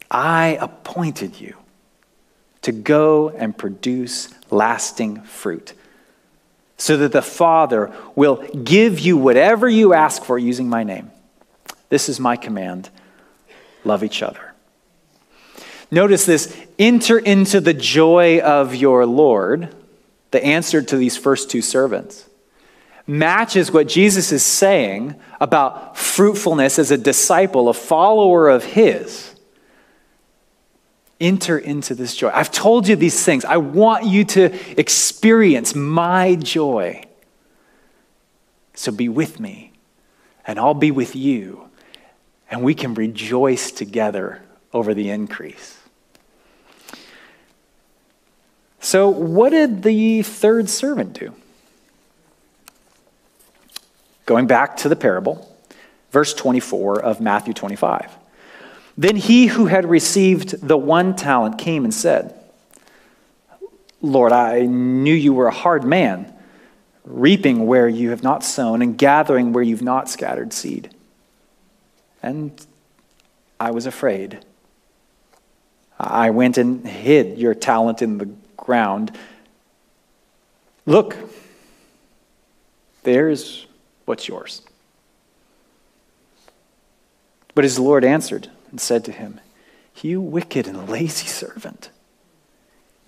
I 0.09 0.57
appointed 0.61 1.41
you 1.41 1.57
to 2.61 2.71
go 2.71 3.27
and 3.27 3.57
produce 3.57 4.33
lasting 4.49 5.23
fruit 5.23 5.73
so 6.77 6.97
that 6.97 7.11
the 7.11 7.21
Father 7.21 7.91
will 8.15 8.35
give 8.63 8.99
you 8.99 9.17
whatever 9.17 9.67
you 9.67 9.93
ask 9.93 10.23
for 10.23 10.37
using 10.37 10.69
my 10.69 10.83
name. 10.83 11.11
This 11.89 12.09
is 12.09 12.19
my 12.19 12.35
command 12.35 12.89
love 13.83 14.03
each 14.03 14.21
other. 14.21 14.53
Notice 15.89 16.25
this 16.25 16.55
enter 16.77 17.17
into 17.17 17.61
the 17.61 17.73
joy 17.73 18.39
of 18.41 18.75
your 18.75 19.05
Lord, 19.05 19.73
the 20.31 20.43
answer 20.43 20.81
to 20.81 20.97
these 20.97 21.15
first 21.15 21.49
two 21.49 21.61
servants 21.61 22.27
matches 23.07 23.71
what 23.71 23.87
Jesus 23.87 24.33
is 24.33 24.43
saying 24.43 25.15
about 25.39 25.97
fruitfulness 25.97 26.77
as 26.77 26.91
a 26.91 26.97
disciple, 26.97 27.69
a 27.69 27.73
follower 27.73 28.49
of 28.49 28.65
His. 28.65 29.33
Enter 31.19 31.57
into 31.57 31.95
this 31.95 32.15
joy. 32.15 32.29
I've 32.29 32.51
told 32.51 32.87
you 32.87 32.95
these 32.95 33.23
things. 33.23 33.43
I 33.43 33.57
want 33.57 34.05
you 34.05 34.23
to 34.25 34.79
experience 34.79 35.73
my 35.73 36.35
joy. 36.35 37.03
So 38.75 38.91
be 38.91 39.09
with 39.09 39.39
me, 39.39 39.71
and 40.45 40.59
I'll 40.59 40.75
be 40.75 40.91
with 40.91 41.15
you, 41.15 41.69
and 42.51 42.61
we 42.61 42.75
can 42.75 42.93
rejoice 42.93 43.71
together 43.71 44.43
over 44.71 44.93
the 44.93 45.09
increase. 45.09 45.77
So, 48.79 49.09
what 49.09 49.49
did 49.49 49.83
the 49.83 50.21
third 50.21 50.69
servant 50.69 51.13
do? 51.13 51.33
Going 54.25 54.45
back 54.45 54.77
to 54.77 54.89
the 54.89 54.95
parable, 54.95 55.53
verse 56.11 56.33
24 56.33 57.01
of 57.01 57.19
Matthew 57.19 57.53
25. 57.53 58.15
Then 58.97 59.15
he 59.15 59.47
who 59.47 59.67
had 59.67 59.89
received 59.89 60.67
the 60.67 60.77
one 60.77 61.15
talent 61.15 61.57
came 61.57 61.83
and 61.83 61.93
said, 61.93 62.33
Lord, 64.01 64.31
I 64.31 64.61
knew 64.61 65.13
you 65.13 65.33
were 65.33 65.47
a 65.47 65.53
hard 65.53 65.83
man, 65.83 66.33
reaping 67.03 67.65
where 67.67 67.87
you 67.87 68.09
have 68.09 68.23
not 68.23 68.43
sown 68.43 68.81
and 68.81 68.97
gathering 68.97 69.53
where 69.53 69.63
you've 69.63 69.81
not 69.81 70.09
scattered 70.09 70.53
seed. 70.53 70.93
And 72.23 72.51
I 73.59 73.71
was 73.71 73.85
afraid. 73.85 74.43
I 75.99 76.29
went 76.31 76.57
and 76.57 76.87
hid 76.87 77.37
your 77.37 77.53
talent 77.53 78.01
in 78.01 78.17
the 78.17 78.29
ground. 78.55 79.11
Look, 80.85 81.15
there's 83.03 83.67
What's 84.07 84.29
yours? 84.29 84.61
But 87.53 87.65
his 87.65 87.77
Lord 87.77 88.05
answered 88.05 88.49
and 88.77 88.81
said 88.81 89.03
to 89.05 89.11
him, 89.11 89.41
You 90.03 90.21
wicked 90.21 90.67
and 90.67 90.87
lazy 90.87 91.25
servant. 91.25 91.89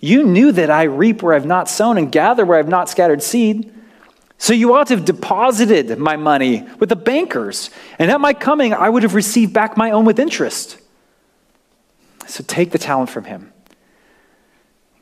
You 0.00 0.24
knew 0.24 0.50
that 0.50 0.68
I 0.68 0.82
reap 0.82 1.22
where 1.22 1.32
I've 1.32 1.46
not 1.46 1.68
sown 1.68 1.96
and 1.96 2.10
gather 2.10 2.44
where 2.44 2.58
I've 2.58 2.66
not 2.66 2.88
scattered 2.88 3.22
seed. 3.22 3.72
So 4.36 4.52
you 4.52 4.74
ought 4.74 4.88
to 4.88 4.96
have 4.96 5.04
deposited 5.04 5.96
my 5.96 6.16
money 6.16 6.66
with 6.80 6.88
the 6.88 6.96
bankers, 6.96 7.70
and 8.00 8.10
at 8.10 8.20
my 8.20 8.34
coming 8.34 8.74
I 8.74 8.88
would 8.88 9.04
have 9.04 9.14
received 9.14 9.52
back 9.52 9.76
my 9.76 9.92
own 9.92 10.04
with 10.04 10.18
interest. 10.18 10.76
So 12.26 12.42
take 12.44 12.72
the 12.72 12.78
talent 12.78 13.10
from 13.10 13.22
him, 13.22 13.52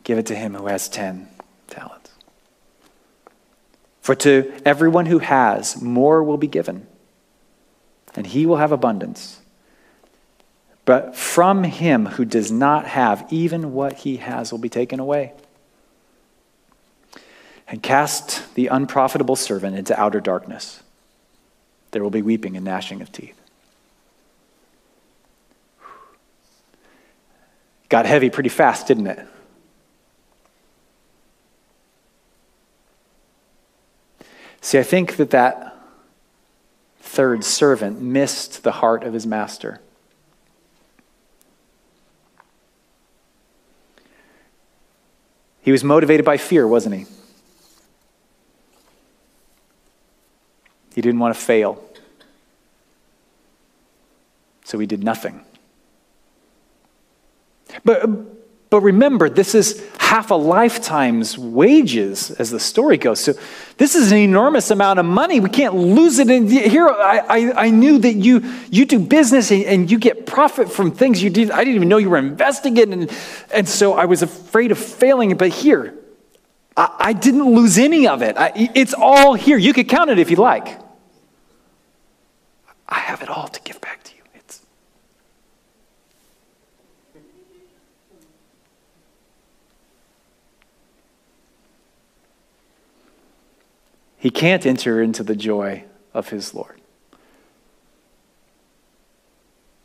give 0.05 0.19
it 0.19 0.27
to 0.27 0.35
him 0.35 0.53
who 0.53 0.67
has 0.67 0.91
ten 0.91 1.29
talents. 1.69 2.11
For 4.03 4.15
to 4.17 4.53
everyone 4.67 5.07
who 5.07 5.21
has, 5.21 5.81
more 5.81 6.23
will 6.23 6.37
be 6.37 6.47
given, 6.47 6.87
and 8.15 8.27
he 8.27 8.45
will 8.45 8.57
have 8.57 8.73
abundance. 8.73 9.41
But 10.89 11.15
from 11.15 11.65
him 11.65 12.07
who 12.07 12.25
does 12.25 12.51
not 12.51 12.87
have, 12.87 13.27
even 13.29 13.75
what 13.75 13.93
he 13.93 14.17
has 14.17 14.51
will 14.51 14.59
be 14.59 14.71
taken 14.71 14.99
away. 14.99 15.35
And 17.67 17.83
cast 17.83 18.55
the 18.55 18.69
unprofitable 18.69 19.37
servant 19.37 19.77
into 19.77 20.01
outer 20.01 20.19
darkness. 20.19 20.83
there 21.91 22.03
will 22.03 22.09
be 22.09 22.23
weeping 22.23 22.57
and 22.57 22.65
gnashing 22.65 23.03
of 23.03 23.13
teeth. 23.13 23.39
Got 27.91 28.07
heavy 28.07 28.31
pretty 28.31 28.49
fast, 28.49 28.87
didn't 28.87 29.09
it? 29.09 29.27
See, 34.63 34.79
I 34.79 34.83
think 34.83 35.17
that 35.17 35.29
that 35.33 35.77
third 36.99 37.45
servant 37.45 38.01
missed 38.01 38.63
the 38.63 38.73
heart 38.73 39.05
of 39.05 39.13
his 39.13 39.27
master. 39.27 39.83
He 45.63 45.73
was 45.73 45.85
motivated 45.85 46.25
by 46.25 46.37
fear, 46.37 46.67
wasn't 46.67 46.95
he? 46.95 47.07
He 50.95 51.01
didn't 51.01 51.21
want 51.21 51.35
to 51.35 51.41
fail. 51.41 51.83
So 54.65 54.79
he 54.79 54.87
did 54.87 55.03
nothing. 55.03 55.45
But 57.85 58.38
but 58.71 58.83
remember, 58.83 59.31
this 59.31 59.55
is 59.55 59.83
half 59.99 60.31
a 60.31 60.35
lifetime's 60.35 61.39
wages 61.39 62.31
as 62.33 62.51
the 62.51 62.61
story 62.61 62.99
goes. 62.99 63.21
So 63.21 63.33
this 63.79 63.95
is 63.95 64.13
an 64.13 64.19
enormous 64.19 64.71
amount 64.71 64.99
of 64.99 65.07
money. 65.07 65.41
We 65.41 65.49
can't 65.49 65.75
lose 65.75 66.19
it. 66.19 66.29
And 66.29 66.51
here, 66.51 66.87
I, 66.87 67.19
I, 67.19 67.65
I, 67.67 67.71
knew 67.71 67.99
that 67.99 68.15
you, 68.15 68.43
you 68.71 68.85
do 68.85 68.99
business 68.99 69.51
and, 69.51 69.65
and, 69.65 69.91
you 69.91 69.99
get 69.99 70.27
profit 70.27 70.71
from 70.71 70.91
things 70.91 71.23
you 71.23 71.31
did. 71.31 71.51
I 71.51 71.59
didn't 71.59 71.77
even 71.77 71.89
know 71.89 71.97
you 71.97 72.11
were 72.11 72.19
investing 72.19 72.77
in. 72.77 72.93
And, 72.93 73.13
and 73.53 73.67
so 73.67 73.95
I 73.95 74.05
was 74.05 74.23
afraid 74.23 74.71
of 74.71 74.79
failing. 74.79 75.35
But 75.39 75.49
here, 75.49 75.95
I, 76.77 76.95
I 76.99 77.13
didn't 77.15 77.55
lose 77.55 77.79
any 77.79 78.07
of 78.07 78.21
it. 78.21 78.37
I, 78.37 78.71
it's 78.75 78.93
all 78.93 79.33
here. 79.33 79.57
You 79.57 79.73
could 79.73 79.89
count 79.89 80.11
it 80.11 80.19
if 80.19 80.31
you 80.31 80.37
like. 80.37 80.79
I 82.87 82.99
have 82.99 83.23
it 83.23 83.31
all 83.31 83.49
to 83.49 83.61
give 83.63 83.81
back 83.81 84.03
to 84.05 84.13
you. 84.13 84.19
He 94.19 94.31
can't 94.31 94.67
enter 94.67 95.01
into 95.01 95.23
the 95.23 95.37
joy 95.37 95.85
of 96.13 96.29
his 96.29 96.53
Lord 96.53 96.81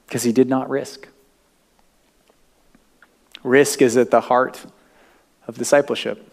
because 0.07 0.23
he 0.23 0.31
did 0.31 0.49
not 0.49 0.69
risk. 0.69 1.07
Risk 3.43 3.81
is 3.81 3.97
at 3.97 4.11
the 4.11 4.21
heart 4.21 4.65
of 5.47 5.57
discipleship. 5.57 6.31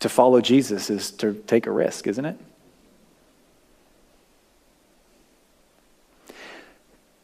To 0.00 0.08
follow 0.08 0.40
Jesus 0.40 0.90
is 0.90 1.10
to 1.12 1.34
take 1.46 1.66
a 1.66 1.70
risk, 1.70 2.06
isn't 2.06 2.24
it? 2.24 2.38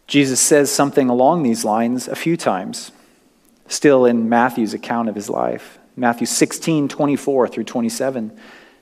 Jesus 0.07 0.41
says 0.41 0.71
something 0.71 1.09
along 1.09 1.43
these 1.43 1.65
lines 1.65 2.09
a 2.09 2.17
few 2.17 2.37
times, 2.37 2.91
still 3.69 4.05
in 4.05 4.29
Matthew's 4.29 4.75
account 4.75 5.09
of 5.09 5.15
his 5.15 5.31
life. 5.31 5.79
Matthew 5.97 6.27
16, 6.27 6.89
24 6.89 7.49
through 7.49 7.65
27. 7.65 8.37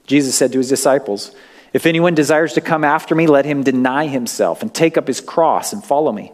Jesus 0.06 0.34
said 0.34 0.52
to 0.52 0.58
his 0.58 0.68
disciples, 0.68 1.34
If 1.72 1.86
anyone 1.86 2.14
desires 2.14 2.54
to 2.54 2.60
come 2.60 2.84
after 2.84 3.14
me, 3.14 3.26
let 3.26 3.44
him 3.44 3.62
deny 3.62 4.06
himself 4.06 4.62
and 4.62 4.72
take 4.74 4.96
up 4.96 5.06
his 5.06 5.20
cross 5.20 5.72
and 5.72 5.84
follow 5.84 6.12
me. 6.12 6.32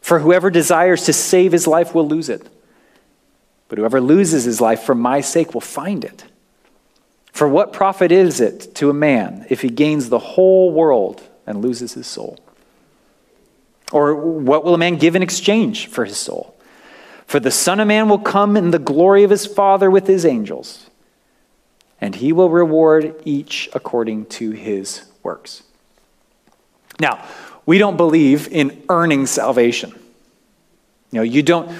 For 0.00 0.18
whoever 0.18 0.50
desires 0.50 1.04
to 1.06 1.12
save 1.12 1.52
his 1.52 1.66
life 1.66 1.94
will 1.94 2.06
lose 2.06 2.28
it. 2.28 2.48
But 3.68 3.78
whoever 3.78 4.00
loses 4.00 4.44
his 4.44 4.60
life 4.60 4.82
for 4.82 4.94
my 4.94 5.20
sake 5.20 5.54
will 5.54 5.60
find 5.60 6.04
it. 6.04 6.24
For 7.32 7.48
what 7.48 7.72
profit 7.72 8.12
is 8.12 8.40
it 8.40 8.74
to 8.76 8.90
a 8.90 8.94
man 8.94 9.46
if 9.50 9.62
he 9.62 9.68
gains 9.68 10.08
the 10.08 10.20
whole 10.20 10.70
world 10.70 11.20
and 11.46 11.60
loses 11.60 11.94
his 11.94 12.06
soul? 12.06 12.38
Or 13.90 14.14
what 14.14 14.64
will 14.64 14.74
a 14.74 14.78
man 14.78 14.96
give 14.96 15.16
in 15.16 15.22
exchange 15.22 15.88
for 15.88 16.04
his 16.04 16.16
soul? 16.16 16.53
For 17.26 17.40
the 17.40 17.50
Son 17.50 17.80
of 17.80 17.88
Man 17.88 18.08
will 18.08 18.18
come 18.18 18.56
in 18.56 18.70
the 18.70 18.78
glory 18.78 19.24
of 19.24 19.30
his 19.30 19.46
Father 19.46 19.90
with 19.90 20.06
his 20.06 20.24
angels, 20.24 20.88
and 22.00 22.14
he 22.14 22.32
will 22.32 22.50
reward 22.50 23.14
each 23.24 23.68
according 23.72 24.26
to 24.26 24.50
his 24.50 25.02
works. 25.22 25.62
Now, 27.00 27.26
we 27.66 27.78
don't 27.78 27.96
believe 27.96 28.48
in 28.48 28.82
earning 28.88 29.26
salvation. 29.26 29.90
You 31.10 31.20
know, 31.20 31.22
you 31.22 31.42
don't, 31.42 31.76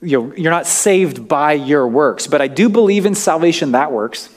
you're 0.00 0.50
not 0.50 0.66
saved 0.66 1.28
by 1.28 1.52
your 1.52 1.86
works, 1.86 2.26
but 2.26 2.40
I 2.40 2.48
do 2.48 2.68
believe 2.68 3.06
in 3.06 3.14
salvation 3.14 3.72
that 3.72 3.92
works. 3.92 4.30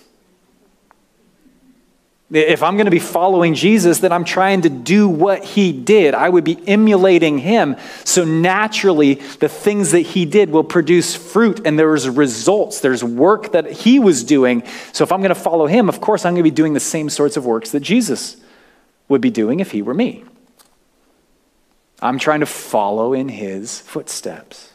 If 2.31 2.61
I'm 2.61 2.75
going 2.75 2.85
to 2.85 2.91
be 2.91 2.99
following 2.99 3.55
Jesus, 3.55 3.99
then 3.99 4.11
I'm 4.11 4.23
trying 4.23 4.61
to 4.61 4.69
do 4.69 5.09
what 5.09 5.43
he 5.43 5.71
did. 5.71 6.13
I 6.13 6.29
would 6.29 6.43
be 6.43 6.59
emulating 6.67 7.39
him. 7.39 7.75
So 8.03 8.23
naturally, 8.23 9.15
the 9.15 9.49
things 9.49 9.91
that 9.91 10.01
he 10.01 10.25
did 10.25 10.51
will 10.51 10.63
produce 10.63 11.15
fruit 11.15 11.65
and 11.65 11.79
there's 11.79 12.07
results. 12.07 12.81
There's 12.81 13.03
work 13.03 13.53
that 13.53 13.71
he 13.71 13.97
was 13.97 14.23
doing. 14.23 14.63
So 14.93 15.03
if 15.03 15.11
I'm 15.11 15.21
going 15.21 15.29
to 15.29 15.35
follow 15.35 15.65
him, 15.65 15.89
of 15.89 16.01
course, 16.01 16.23
I'm 16.23 16.33
going 16.33 16.43
to 16.43 16.51
be 16.51 16.55
doing 16.55 16.73
the 16.73 16.79
same 16.79 17.09
sorts 17.09 17.35
of 17.35 17.47
works 17.47 17.71
that 17.71 17.79
Jesus 17.79 18.37
would 19.07 19.21
be 19.21 19.31
doing 19.31 19.59
if 19.59 19.71
he 19.71 19.81
were 19.81 19.95
me. 19.95 20.23
I'm 21.99 22.19
trying 22.19 22.41
to 22.41 22.45
follow 22.45 23.11
in 23.13 23.27
his 23.27 23.79
footsteps. 23.79 24.71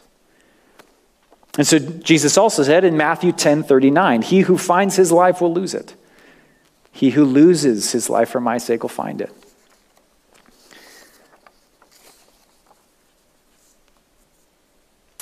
And 1.57 1.65
so 1.65 1.79
Jesus 1.79 2.37
also 2.37 2.63
said 2.63 2.83
in 2.83 2.97
Matthew 2.97 3.31
10 3.31 3.63
39, 3.63 4.23
He 4.23 4.41
who 4.41 4.57
finds 4.57 4.97
his 4.97 5.09
life 5.11 5.39
will 5.39 5.53
lose 5.53 5.73
it. 5.73 5.95
He 6.95 7.09
who 7.09 7.25
loses 7.25 7.91
his 7.91 8.09
life 8.09 8.29
for 8.29 8.39
my 8.39 8.57
sake 8.57 8.81
will 8.81 8.89
find 8.89 9.19
it. 9.19 9.29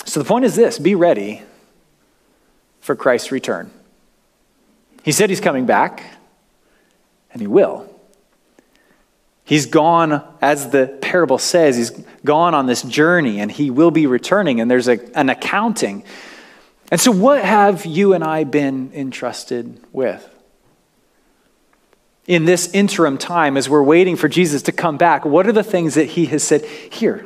So 0.04 0.20
the 0.20 0.24
point 0.24 0.44
is 0.44 0.54
this 0.54 0.78
be 0.78 0.94
ready 0.94 1.42
for 2.80 2.94
Christ's 2.94 3.32
return. 3.32 3.72
He 5.02 5.10
said 5.10 5.30
he's 5.30 5.40
coming 5.40 5.66
back, 5.66 6.04
and 7.32 7.40
he 7.40 7.48
will. 7.48 7.92
He's 9.42 9.66
gone, 9.66 10.22
as 10.40 10.70
the 10.70 10.86
parable 11.02 11.38
says, 11.38 11.76
he's 11.76 11.90
gone 12.24 12.54
on 12.54 12.66
this 12.66 12.82
journey 12.82 13.40
and 13.40 13.50
he 13.50 13.70
will 13.70 13.90
be 13.90 14.06
returning, 14.06 14.60
and 14.60 14.70
there's 14.70 14.86
a, 14.86 15.00
an 15.18 15.28
accounting. 15.28 16.04
And 16.92 17.00
so, 17.00 17.10
what 17.10 17.44
have 17.44 17.84
you 17.84 18.12
and 18.12 18.22
I 18.22 18.44
been 18.44 18.92
entrusted 18.94 19.82
with? 19.92 20.30
In 22.26 22.44
this 22.44 22.72
interim 22.72 23.18
time 23.18 23.56
as 23.56 23.68
we're 23.68 23.82
waiting 23.82 24.16
for 24.16 24.28
Jesus 24.28 24.62
to 24.62 24.72
come 24.72 24.96
back, 24.96 25.24
what 25.24 25.46
are 25.46 25.52
the 25.52 25.62
things 25.62 25.94
that 25.94 26.10
he 26.10 26.26
has 26.26 26.42
said? 26.42 26.64
Here, 26.64 27.24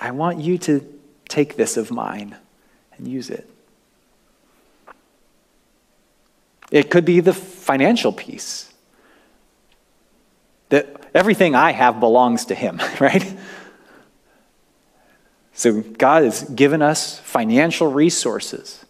I 0.00 0.10
want 0.10 0.40
you 0.40 0.58
to 0.58 0.84
take 1.28 1.56
this 1.56 1.76
of 1.76 1.90
mine 1.90 2.36
and 2.96 3.06
use 3.06 3.30
it. 3.30 3.48
It 6.70 6.90
could 6.90 7.04
be 7.04 7.20
the 7.20 7.32
financial 7.32 8.12
piece. 8.12 8.72
That 10.68 11.06
everything 11.14 11.54
I 11.54 11.72
have 11.72 12.00
belongs 12.00 12.46
to 12.46 12.54
him, 12.54 12.80
right? 13.00 13.36
So 15.54 15.80
God 15.80 16.24
has 16.24 16.42
given 16.42 16.82
us 16.82 17.18
financial 17.20 17.90
resources. 17.90 18.84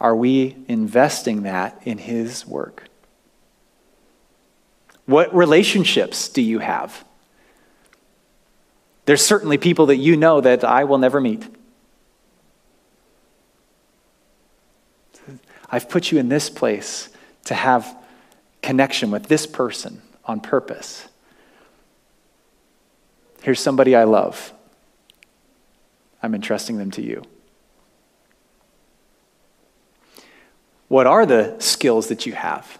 Are 0.00 0.16
we 0.16 0.56
investing 0.66 1.44
that 1.44 1.80
in 1.84 1.98
his 1.98 2.46
work? 2.46 2.88
What 5.06 5.34
relationships 5.34 6.28
do 6.28 6.40
you 6.42 6.60
have? 6.60 7.04
There's 9.06 9.24
certainly 9.24 9.58
people 9.58 9.86
that 9.86 9.96
you 9.96 10.16
know 10.16 10.40
that 10.40 10.64
I 10.64 10.84
will 10.84 10.98
never 10.98 11.20
meet. 11.20 11.44
I've 15.70 15.88
put 15.88 16.10
you 16.10 16.18
in 16.18 16.28
this 16.28 16.48
place 16.48 17.10
to 17.46 17.54
have 17.54 17.96
connection 18.62 19.10
with 19.10 19.24
this 19.24 19.46
person 19.46 20.00
on 20.24 20.40
purpose. 20.40 21.06
Here's 23.42 23.60
somebody 23.60 23.94
I 23.94 24.04
love. 24.04 24.52
I'm 26.22 26.34
entrusting 26.34 26.78
them 26.78 26.90
to 26.92 27.02
you. 27.02 27.22
What 30.88 31.06
are 31.06 31.26
the 31.26 31.56
skills 31.58 32.08
that 32.08 32.24
you 32.24 32.32
have? 32.32 32.78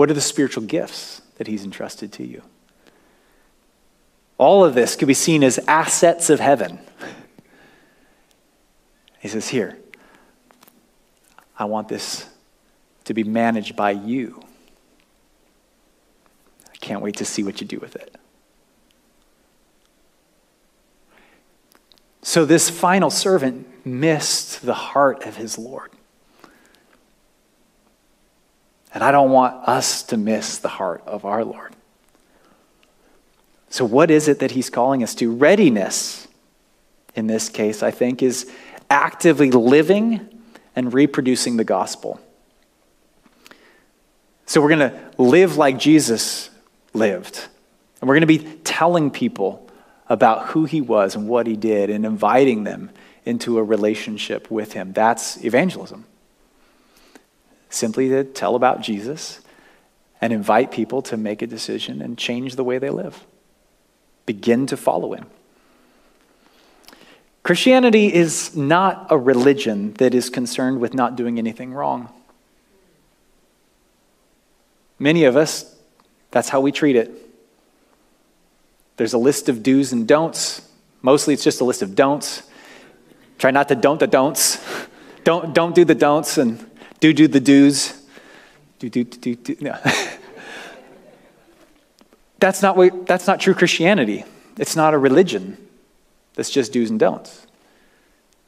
What 0.00 0.08
are 0.08 0.14
the 0.14 0.22
spiritual 0.22 0.64
gifts 0.64 1.20
that 1.36 1.46
He's 1.46 1.62
entrusted 1.62 2.10
to 2.12 2.26
you? 2.26 2.40
All 4.38 4.64
of 4.64 4.72
this 4.72 4.96
could 4.96 5.08
be 5.08 5.12
seen 5.12 5.44
as 5.44 5.58
assets 5.68 6.30
of 6.30 6.40
heaven. 6.40 6.78
He 9.18 9.28
says, 9.28 9.50
Here, 9.50 9.76
I 11.58 11.66
want 11.66 11.88
this 11.88 12.26
to 13.04 13.12
be 13.12 13.24
managed 13.24 13.76
by 13.76 13.90
you. 13.90 14.42
I 16.72 16.76
can't 16.78 17.02
wait 17.02 17.16
to 17.16 17.26
see 17.26 17.42
what 17.42 17.60
you 17.60 17.66
do 17.66 17.78
with 17.78 17.94
it. 17.94 18.16
So, 22.22 22.46
this 22.46 22.70
final 22.70 23.10
servant 23.10 23.84
missed 23.84 24.64
the 24.64 24.72
heart 24.72 25.26
of 25.26 25.36
his 25.36 25.58
Lord. 25.58 25.90
And 28.92 29.04
I 29.04 29.12
don't 29.12 29.30
want 29.30 29.68
us 29.68 30.02
to 30.04 30.16
miss 30.16 30.58
the 30.58 30.68
heart 30.68 31.02
of 31.06 31.24
our 31.24 31.44
Lord. 31.44 31.74
So, 33.68 33.84
what 33.84 34.10
is 34.10 34.26
it 34.26 34.40
that 34.40 34.50
he's 34.50 34.68
calling 34.68 35.02
us 35.02 35.14
to? 35.16 35.32
Readiness, 35.32 36.26
in 37.14 37.28
this 37.28 37.48
case, 37.48 37.82
I 37.82 37.92
think, 37.92 38.22
is 38.22 38.50
actively 38.90 39.52
living 39.52 40.42
and 40.74 40.92
reproducing 40.92 41.56
the 41.56 41.64
gospel. 41.64 42.20
So, 44.46 44.60
we're 44.60 44.76
going 44.76 44.90
to 44.90 45.00
live 45.18 45.56
like 45.56 45.78
Jesus 45.78 46.50
lived. 46.92 47.46
And 48.00 48.08
we're 48.08 48.14
going 48.14 48.22
to 48.22 48.26
be 48.26 48.58
telling 48.64 49.10
people 49.10 49.68
about 50.08 50.48
who 50.48 50.64
he 50.64 50.80
was 50.80 51.14
and 51.14 51.28
what 51.28 51.46
he 51.46 51.54
did 51.54 51.90
and 51.90 52.04
inviting 52.04 52.64
them 52.64 52.90
into 53.24 53.58
a 53.58 53.62
relationship 53.62 54.50
with 54.50 54.72
him. 54.72 54.92
That's 54.92 55.44
evangelism. 55.44 56.06
Simply 57.70 58.08
to 58.10 58.24
tell 58.24 58.56
about 58.56 58.82
Jesus 58.82 59.40
and 60.20 60.32
invite 60.32 60.70
people 60.70 61.00
to 61.02 61.16
make 61.16 61.40
a 61.40 61.46
decision 61.46 62.02
and 62.02 62.18
change 62.18 62.56
the 62.56 62.64
way 62.64 62.78
they 62.78 62.90
live. 62.90 63.24
Begin 64.26 64.66
to 64.66 64.76
follow 64.76 65.14
him. 65.14 65.26
Christianity 67.42 68.12
is 68.12 68.54
not 68.54 69.06
a 69.08 69.16
religion 69.16 69.94
that 69.94 70.14
is 70.14 70.28
concerned 70.28 70.80
with 70.80 70.92
not 70.92 71.16
doing 71.16 71.38
anything 71.38 71.72
wrong. 71.72 72.12
Many 74.98 75.24
of 75.24 75.36
us, 75.36 75.74
that's 76.30 76.50
how 76.50 76.60
we 76.60 76.72
treat 76.72 76.96
it. 76.96 77.10
There's 78.98 79.14
a 79.14 79.18
list 79.18 79.48
of 79.48 79.62
do's 79.62 79.92
and 79.92 80.06
don'ts. 80.06 80.60
Mostly 81.00 81.32
it's 81.32 81.42
just 81.42 81.62
a 81.62 81.64
list 81.64 81.80
of 81.80 81.94
don'ts. 81.94 82.42
Try 83.38 83.50
not 83.50 83.68
to 83.68 83.74
don't 83.74 83.98
the 83.98 84.06
don'ts. 84.06 84.58
Don't, 85.22 85.52
don't 85.52 85.74
do 85.74 85.84
the 85.84 85.94
don'ts 85.94 86.38
and 86.38 86.69
do 87.00 87.12
do 87.12 87.26
the 87.26 87.40
do's. 87.40 88.00
Do, 88.78 88.88
do, 88.88 89.04
do, 89.04 89.34
do. 89.34 89.56
No. 89.60 89.76
that's, 92.38 92.62
not 92.62 92.76
what, 92.76 93.06
that's 93.06 93.26
not 93.26 93.40
true 93.40 93.54
Christianity. 93.54 94.24
It's 94.56 94.76
not 94.76 94.94
a 94.94 94.98
religion 94.98 95.56
that's 96.34 96.50
just 96.50 96.72
do's 96.72 96.90
and 96.90 96.98
don'ts. 96.98 97.46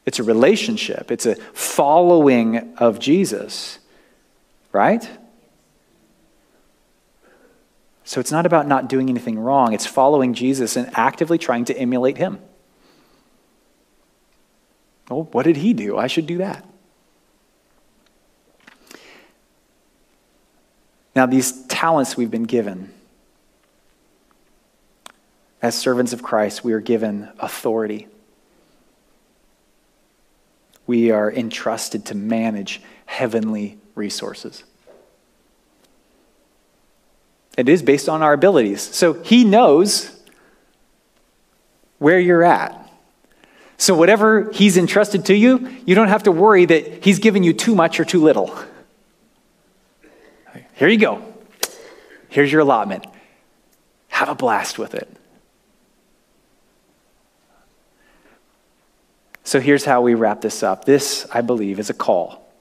It's 0.05 0.19
a 0.19 0.23
relationship, 0.23 1.11
it's 1.11 1.25
a 1.25 1.35
following 1.35 2.75
of 2.77 2.99
Jesus, 2.99 3.79
right? 4.71 5.09
So 8.03 8.19
it's 8.19 8.31
not 8.31 8.45
about 8.45 8.67
not 8.67 8.89
doing 8.89 9.09
anything 9.09 9.39
wrong, 9.39 9.73
it's 9.73 9.85
following 9.85 10.33
Jesus 10.33 10.75
and 10.75 10.89
actively 10.93 11.37
trying 11.37 11.65
to 11.65 11.77
emulate 11.77 12.17
him. 12.17 12.39
Oh, 15.09 15.23
what 15.31 15.43
did 15.43 15.57
he 15.57 15.73
do? 15.73 15.97
I 15.97 16.07
should 16.07 16.27
do 16.27 16.39
that. 16.39 16.65
Now, 21.15 21.25
these 21.25 21.65
talents 21.67 22.17
we've 22.17 22.31
been 22.31 22.43
given, 22.43 22.91
as 25.61 25.75
servants 25.75 26.11
of 26.11 26.23
Christ, 26.23 26.63
we 26.63 26.73
are 26.73 26.79
given 26.79 27.29
authority. 27.39 28.07
We 30.87 31.11
are 31.11 31.31
entrusted 31.31 32.05
to 32.07 32.15
manage 32.15 32.81
heavenly 33.05 33.77
resources. 33.95 34.63
It 37.57 37.69
is 37.69 37.83
based 37.83 38.09
on 38.09 38.23
our 38.23 38.33
abilities. 38.33 38.81
So 38.81 39.13
he 39.13 39.43
knows 39.43 40.11
where 41.99 42.19
you're 42.19 42.43
at. 42.43 42.79
So, 43.77 43.95
whatever 43.95 44.51
he's 44.51 44.77
entrusted 44.77 45.25
to 45.25 45.35
you, 45.35 45.69
you 45.85 45.93
don't 45.95 46.07
have 46.07 46.23
to 46.23 46.31
worry 46.31 46.65
that 46.65 47.03
he's 47.03 47.19
given 47.19 47.43
you 47.43 47.53
too 47.53 47.75
much 47.75 47.99
or 47.99 48.05
too 48.05 48.23
little. 48.23 48.55
Here 50.75 50.87
you 50.87 50.97
go. 50.97 51.23
Here's 52.29 52.51
your 52.51 52.61
allotment. 52.61 53.05
Have 54.09 54.29
a 54.29 54.35
blast 54.35 54.79
with 54.79 54.95
it. 54.95 55.07
So, 59.43 59.59
here's 59.59 59.85
how 59.85 60.01
we 60.01 60.15
wrap 60.15 60.41
this 60.41 60.63
up. 60.63 60.85
This, 60.85 61.27
I 61.31 61.41
believe, 61.41 61.79
is 61.79 61.89
a 61.89 61.93
call 61.93 62.51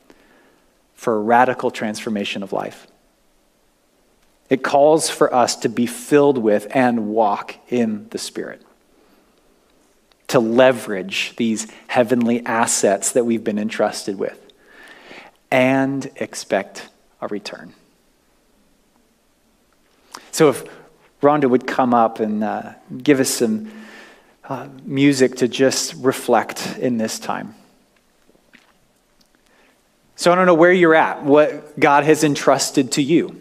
for 0.95 1.17
a 1.17 1.21
radical 1.21 1.71
transformation 1.71 2.43
of 2.43 2.53
life. 2.53 2.87
It 4.51 4.63
calls 4.63 5.09
for 5.09 5.33
us 5.33 5.57
to 5.57 5.69
be 5.69 5.87
filled 5.87 6.37
with 6.37 6.67
and 6.75 7.09
walk 7.09 7.55
in 7.71 8.09
the 8.11 8.19
Spirit, 8.19 8.63
to 10.29 10.39
leverage 10.41 11.35
these 11.37 11.67
heavenly 11.87 12.45
assets 12.45 13.13
that 13.13 13.25
we've 13.25 13.43
been 13.43 13.59
entrusted 13.59 14.19
with, 14.19 14.39
and 15.51 16.11
expect 16.17 16.89
a 17.21 17.29
return. 17.29 17.73
So, 20.33 20.49
if 20.49 20.65
Rhonda 21.21 21.49
would 21.49 21.67
come 21.67 21.95
up 21.95 22.19
and 22.19 22.43
uh, 22.43 22.73
give 23.03 23.21
us 23.21 23.29
some 23.29 23.71
uh, 24.49 24.69
music 24.85 25.37
to 25.37 25.47
just 25.47 25.95
reflect 25.95 26.79
in 26.79 26.97
this 26.97 27.19
time. 27.19 27.55
So, 30.17 30.33
I 30.33 30.35
don't 30.35 30.47
know 30.47 30.55
where 30.55 30.73
you're 30.73 30.95
at, 30.95 31.23
what 31.23 31.79
God 31.79 32.05
has 32.05 32.25
entrusted 32.25 32.93
to 32.93 33.03
you. 33.03 33.41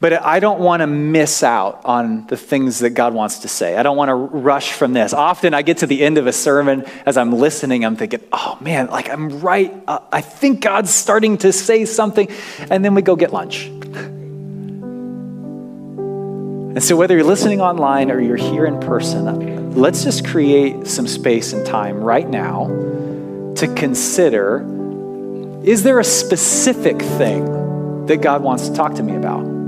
But 0.00 0.12
I 0.12 0.38
don't 0.38 0.60
want 0.60 0.80
to 0.80 0.86
miss 0.86 1.42
out 1.42 1.80
on 1.84 2.26
the 2.28 2.36
things 2.36 2.80
that 2.80 2.90
God 2.90 3.14
wants 3.14 3.40
to 3.40 3.48
say. 3.48 3.76
I 3.76 3.82
don't 3.82 3.96
want 3.96 4.10
to 4.10 4.14
rush 4.14 4.72
from 4.72 4.92
this. 4.92 5.12
Often 5.12 5.54
I 5.54 5.62
get 5.62 5.78
to 5.78 5.86
the 5.86 6.04
end 6.04 6.18
of 6.18 6.28
a 6.28 6.32
sermon 6.32 6.84
as 7.04 7.16
I'm 7.16 7.32
listening, 7.32 7.84
I'm 7.84 7.96
thinking, 7.96 8.20
oh 8.30 8.58
man, 8.60 8.88
like 8.88 9.08
I'm 9.08 9.40
right. 9.40 9.74
Uh, 9.88 9.98
I 10.12 10.20
think 10.20 10.60
God's 10.60 10.90
starting 10.90 11.38
to 11.38 11.52
say 11.52 11.84
something. 11.84 12.28
And 12.70 12.84
then 12.84 12.94
we 12.94 13.02
go 13.02 13.16
get 13.16 13.32
lunch. 13.32 13.70
And 16.74 16.82
so, 16.82 16.96
whether 16.96 17.16
you're 17.16 17.24
listening 17.24 17.60
online 17.60 18.10
or 18.10 18.20
you're 18.20 18.36
here 18.36 18.66
in 18.66 18.78
person, 18.80 19.74
let's 19.74 20.04
just 20.04 20.26
create 20.26 20.86
some 20.86 21.06
space 21.06 21.52
and 21.52 21.66
time 21.66 22.00
right 22.02 22.28
now 22.28 22.66
to 23.56 23.72
consider 23.74 24.64
is 25.64 25.82
there 25.82 25.98
a 25.98 26.04
specific 26.04 27.00
thing 27.02 28.06
that 28.06 28.18
God 28.18 28.42
wants 28.42 28.68
to 28.68 28.74
talk 28.74 28.94
to 28.94 29.02
me 29.02 29.16
about? 29.16 29.58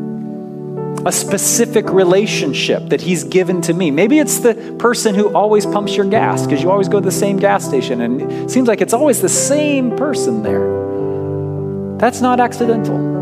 a 1.06 1.12
specific 1.12 1.88
relationship 1.90 2.90
that 2.90 3.00
He's 3.00 3.24
given 3.24 3.62
to 3.62 3.72
me. 3.72 3.90
Maybe 3.90 4.18
it's 4.18 4.40
the 4.40 4.76
person 4.78 5.14
who 5.14 5.34
always 5.34 5.64
pumps 5.64 5.96
your 5.96 6.04
gas 6.06 6.44
because 6.44 6.62
you 6.62 6.70
always 6.70 6.88
go 6.88 7.00
to 7.00 7.04
the 7.04 7.10
same 7.10 7.38
gas 7.38 7.64
station 7.64 8.02
and 8.02 8.20
it 8.20 8.50
seems 8.50 8.68
like 8.68 8.80
it's 8.80 8.92
always 8.92 9.22
the 9.22 9.28
same 9.28 9.96
person 9.96 10.42
there. 10.42 11.98
That's 11.98 12.20
not 12.20 12.40
accidental. 12.40 13.19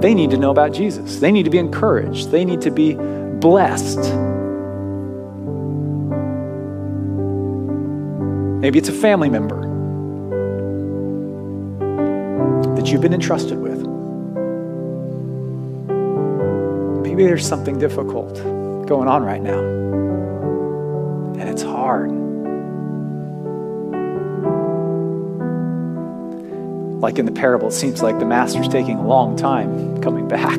They 0.00 0.14
need 0.14 0.30
to 0.30 0.36
know 0.36 0.50
about 0.50 0.72
Jesus, 0.72 1.20
they 1.20 1.32
need 1.32 1.44
to 1.44 1.50
be 1.50 1.58
encouraged, 1.58 2.30
they 2.30 2.44
need 2.44 2.60
to 2.62 2.70
be 2.70 2.94
blessed. 2.94 3.98
Maybe 8.60 8.78
it's 8.78 8.88
a 8.88 8.92
family 8.92 9.28
member 9.28 9.60
that 12.74 12.88
you've 12.88 13.00
been 13.00 13.14
entrusted 13.14 13.58
with. 13.58 13.86
Maybe 17.02 17.24
there's 17.24 17.46
something 17.46 17.78
difficult 17.78 18.34
going 18.86 19.08
on 19.08 19.22
right 19.22 19.42
now, 19.42 19.60
and 21.40 21.48
it's 21.48 21.62
hard. 21.62 22.15
Like 27.06 27.20
in 27.20 27.24
the 27.24 27.30
parable, 27.30 27.68
it 27.68 27.72
seems 27.72 28.02
like 28.02 28.18
the 28.18 28.24
master's 28.24 28.66
taking 28.66 28.96
a 28.98 29.06
long 29.06 29.36
time 29.36 30.02
coming 30.02 30.26
back. 30.26 30.58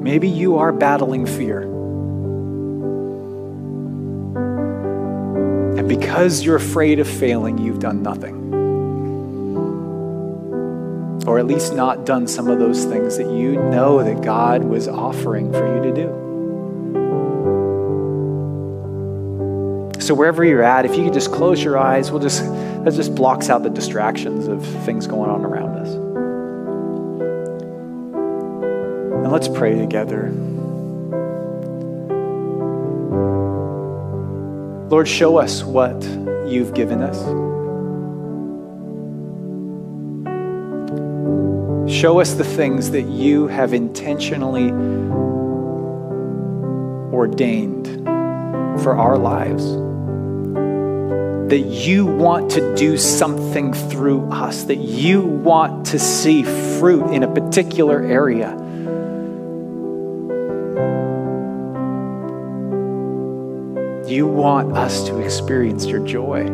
Maybe 0.00 0.28
you 0.28 0.58
are 0.58 0.70
battling 0.70 1.26
fear. 1.26 1.62
And 5.76 5.88
because 5.88 6.44
you're 6.44 6.54
afraid 6.54 7.00
of 7.00 7.08
failing, 7.08 7.58
you've 7.58 7.80
done 7.80 8.04
nothing 8.04 8.36
or 11.26 11.40
at 11.40 11.46
least 11.48 11.74
not 11.74 12.06
done 12.06 12.28
some 12.28 12.46
of 12.46 12.60
those 12.60 12.84
things 12.84 13.16
that 13.16 13.28
you 13.32 13.56
know 13.56 14.04
that 14.04 14.22
God 14.22 14.62
was 14.62 14.86
offering 14.86 15.52
for 15.52 15.76
you 15.76 15.82
to 15.82 15.92
do. 15.92 16.29
So 20.10 20.14
wherever 20.16 20.42
you're 20.44 20.64
at, 20.64 20.86
if 20.86 20.96
you 20.96 21.04
could 21.04 21.12
just 21.12 21.30
close 21.30 21.62
your 21.62 21.78
eyes, 21.78 22.10
we'll 22.10 22.20
just 22.20 22.42
that 22.42 22.94
just 22.94 23.14
blocks 23.14 23.48
out 23.48 23.62
the 23.62 23.70
distractions 23.70 24.48
of 24.48 24.66
things 24.84 25.06
going 25.06 25.30
on 25.30 25.44
around 25.44 25.78
us. 25.78 25.88
And 29.14 29.30
let's 29.30 29.46
pray 29.46 29.78
together. 29.78 30.32
Lord, 34.90 35.06
show 35.06 35.36
us 35.36 35.62
what 35.62 36.02
you've 36.50 36.74
given 36.74 37.02
us. 37.02 37.16
Show 41.88 42.18
us 42.18 42.34
the 42.34 42.42
things 42.42 42.90
that 42.90 43.02
you 43.02 43.46
have 43.46 43.72
intentionally 43.72 44.72
ordained 47.12 47.86
for 48.82 48.96
our 48.96 49.16
lives. 49.16 49.89
That 51.50 51.58
you 51.58 52.06
want 52.06 52.52
to 52.52 52.76
do 52.76 52.96
something 52.96 53.74
through 53.74 54.30
us, 54.30 54.64
that 54.64 54.78
you 54.78 55.20
want 55.20 55.84
to 55.86 55.98
see 55.98 56.44
fruit 56.44 57.10
in 57.10 57.24
a 57.24 57.34
particular 57.34 58.00
area. 58.02 58.50
You 64.08 64.28
want 64.28 64.76
us 64.76 65.04
to 65.08 65.18
experience 65.18 65.86
your 65.86 66.06
joy. 66.06 66.46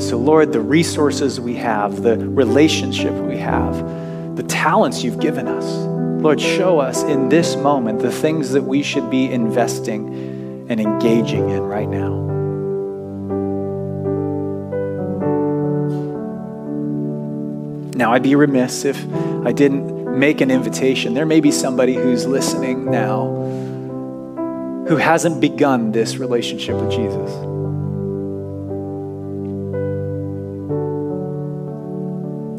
So, 0.00 0.18
Lord, 0.18 0.52
the 0.52 0.60
resources 0.60 1.40
we 1.40 1.54
have, 1.56 2.02
the 2.02 2.16
relationship 2.16 3.12
we 3.12 3.38
have, 3.38 4.36
the 4.36 4.44
talents 4.44 5.02
you've 5.02 5.18
given 5.18 5.48
us, 5.48 5.93
Lord, 6.24 6.40
show 6.40 6.78
us 6.78 7.02
in 7.02 7.28
this 7.28 7.54
moment 7.54 8.00
the 8.00 8.10
things 8.10 8.52
that 8.52 8.62
we 8.62 8.82
should 8.82 9.10
be 9.10 9.30
investing 9.30 10.66
and 10.70 10.80
engaging 10.80 11.50
in 11.50 11.60
right 11.60 11.86
now. 11.86 12.14
Now, 17.94 18.14
I'd 18.14 18.22
be 18.22 18.34
remiss 18.36 18.86
if 18.86 18.96
I 19.44 19.52
didn't 19.52 20.18
make 20.18 20.40
an 20.40 20.50
invitation. 20.50 21.12
There 21.12 21.26
may 21.26 21.40
be 21.40 21.50
somebody 21.50 21.92
who's 21.92 22.26
listening 22.26 22.90
now 22.90 23.26
who 24.88 24.96
hasn't 24.96 25.42
begun 25.42 25.92
this 25.92 26.16
relationship 26.16 26.74
with 26.76 26.90
Jesus. 26.90 27.34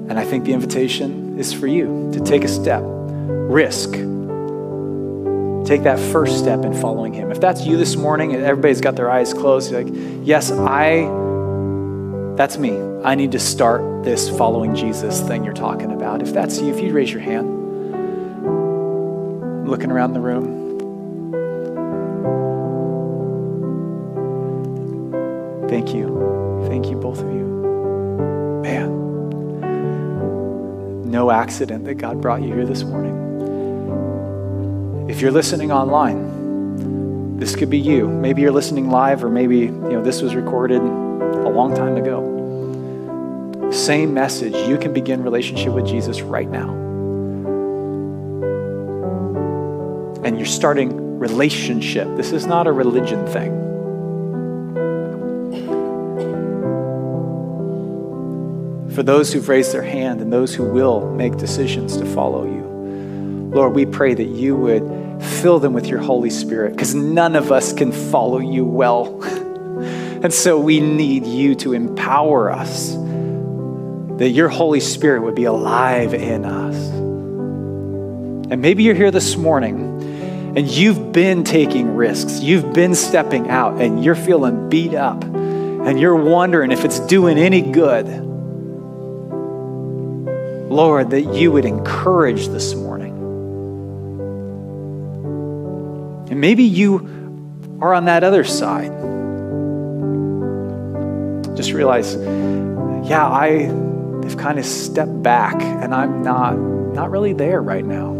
And 0.07 0.19
I 0.19 0.23
think 0.23 0.45
the 0.45 0.53
invitation 0.53 1.39
is 1.39 1.51
for 1.51 1.65
you 1.65 2.11
to 2.13 2.19
take 2.19 2.43
a 2.43 2.47
step, 2.47 2.83
risk. 3.55 3.91
Take 5.65 5.83
that 5.83 5.97
first 6.11 6.37
step 6.37 6.65
in 6.65 6.73
following 6.73 7.13
him. 7.13 7.31
If 7.31 7.39
that's 7.39 7.65
you 7.65 7.77
this 7.77 7.95
morning 7.95 8.33
and 8.33 8.43
everybody's 8.43 8.81
got 8.81 8.97
their 8.97 9.09
eyes 9.09 9.33
closed, 9.33 9.71
like, 9.71 9.87
yes, 10.23 10.51
I, 10.51 11.05
that's 12.35 12.57
me. 12.57 12.77
I 13.03 13.15
need 13.15 13.31
to 13.31 13.39
start 13.39 14.03
this 14.03 14.29
following 14.29 14.75
Jesus 14.75 15.21
thing 15.21 15.45
you're 15.45 15.53
talking 15.53 15.93
about. 15.93 16.21
If 16.21 16.33
that's 16.33 16.59
you, 16.59 16.67
if 16.67 16.81
you'd 16.81 16.93
raise 16.93 17.09
your 17.09 17.21
hand, 17.21 17.47
looking 19.69 19.89
around 19.89 20.11
the 20.13 20.19
room. 20.19 20.63
Thank 25.69 25.93
you. 25.95 26.65
Thank 26.67 26.87
you, 26.87 26.97
both 26.97 27.19
of 27.21 27.31
you. 27.31 27.45
Man, 28.63 28.89
no 31.09 31.31
accident 31.31 31.85
that 31.85 31.95
God 31.95 32.21
brought 32.21 32.41
you 32.41 32.53
here 32.53 32.65
this 32.65 32.83
morning. 32.83 33.34
If 35.07 35.21
you're 35.21 35.31
listening 35.31 35.71
online, 35.71 37.37
this 37.37 37.55
could 37.55 37.69
be 37.69 37.77
you. 37.77 38.07
Maybe 38.07 38.41
you're 38.41 38.51
listening 38.51 38.89
live, 38.89 39.23
or 39.23 39.29
maybe 39.29 39.57
you 39.59 39.69
know 39.69 40.01
this 40.01 40.21
was 40.21 40.33
recorded 40.33 40.81
a 40.81 41.49
long 41.49 41.75
time 41.75 41.95
ago. 41.95 43.69
Same 43.71 44.15
message. 44.15 44.55
You 44.67 44.79
can 44.79 44.93
begin 44.93 45.21
relationship 45.21 45.73
with 45.73 45.85
Jesus 45.85 46.21
right 46.21 46.49
now. 46.49 46.69
And 50.23 50.37
you're 50.37 50.47
starting 50.47 51.19
relationship. 51.19 52.07
This 52.17 52.31
is 52.31 52.47
not 52.47 52.65
a 52.65 52.71
religion 52.71 53.27
thing. 53.27 53.51
For 58.95 59.03
those 59.03 59.31
who've 59.31 59.47
raised 59.47 59.71
their 59.71 59.83
hand 59.83 60.21
and 60.21 60.33
those 60.33 60.55
who 60.55 60.63
will 60.63 61.13
make 61.13 61.37
decisions 61.37 61.95
to 61.97 62.05
follow 62.05 62.45
you, 62.45 62.63
Lord, 63.53 63.75
we 63.75 63.85
pray 63.85 64.13
that 64.13 64.27
you 64.27 64.55
would 64.55 64.94
fill 65.45 65.59
them 65.59 65.73
with 65.73 65.85
your 65.85 65.99
Holy 65.99 66.31
Spirit 66.31 66.71
because 66.71 66.95
none 66.95 67.35
of 67.35 67.51
us 67.51 67.71
can 67.71 67.91
follow 67.91 68.39
you 68.39 68.65
well. 68.65 69.21
and 70.23 70.33
so 70.33 70.59
we 70.59 70.79
need 70.79 71.23
you 71.23 71.53
to 71.53 71.73
empower 71.73 72.51
us, 72.51 72.95
that 74.17 74.29
your 74.29 74.49
Holy 74.49 74.79
Spirit 74.79 75.21
would 75.21 75.35
be 75.35 75.43
alive 75.43 76.15
in 76.15 76.45
us. 76.45 76.75
And 78.49 78.59
maybe 78.59 78.81
you're 78.81 78.95
here 78.95 79.11
this 79.11 79.35
morning 79.37 80.57
and 80.57 80.67
you've 80.67 81.11
been 81.11 81.43
taking 81.43 81.95
risks, 81.95 82.39
you've 82.39 82.73
been 82.73 82.95
stepping 82.95 83.47
out, 83.47 83.79
and 83.79 84.03
you're 84.03 84.15
feeling 84.15 84.67
beat 84.67 84.95
up, 84.95 85.23
and 85.23 85.99
you're 85.99 86.15
wondering 86.15 86.71
if 86.71 86.83
it's 86.83 86.99
doing 87.01 87.37
any 87.37 87.61
good. 87.61 88.07
Lord, 90.71 91.11
that 91.11 91.35
you 91.35 91.51
would 91.51 91.65
encourage 91.65 92.47
this 92.47 92.73
morning. 92.73 92.94
And 96.35 96.41
maybe 96.41 96.63
you 96.65 96.97
are 97.79 97.93
on 97.93 98.03
that 98.05 98.25
other 98.25 98.43
side. 98.43 98.91
Just 101.55 101.71
realize, 101.71 102.13
yeah, 103.07 103.25
I 103.25 103.71
have 104.21 104.35
kind 104.35 104.59
of 104.59 104.65
stepped 104.65 105.23
back 105.23 105.61
and 105.61 105.95
I'm 105.95 106.23
not 106.23 106.57
not 106.57 107.09
really 107.09 107.31
there 107.31 107.61
right 107.61 107.85
now. 107.85 108.11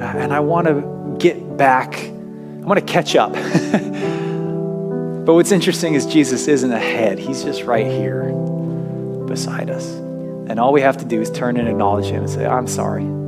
And 0.00 0.32
I 0.32 0.40
want 0.40 0.66
to 0.66 1.16
get 1.20 1.56
back. 1.56 1.94
I 1.96 2.64
want 2.64 2.80
to 2.80 2.86
catch 2.92 3.14
up. 3.14 3.32
but 5.24 5.34
what's 5.34 5.52
interesting 5.52 5.94
is 5.94 6.06
Jesus 6.06 6.48
isn't 6.48 6.72
ahead. 6.72 7.20
He's 7.20 7.44
just 7.44 7.62
right 7.62 7.86
here 7.86 8.32
beside 9.28 9.70
us. 9.70 9.86
And 9.86 10.58
all 10.58 10.72
we 10.72 10.80
have 10.80 10.96
to 10.96 11.04
do 11.04 11.20
is 11.20 11.30
turn 11.30 11.56
and 11.56 11.68
acknowledge 11.68 12.06
Him 12.06 12.22
and 12.24 12.30
say, 12.30 12.46
I'm 12.46 12.66
sorry 12.66 13.19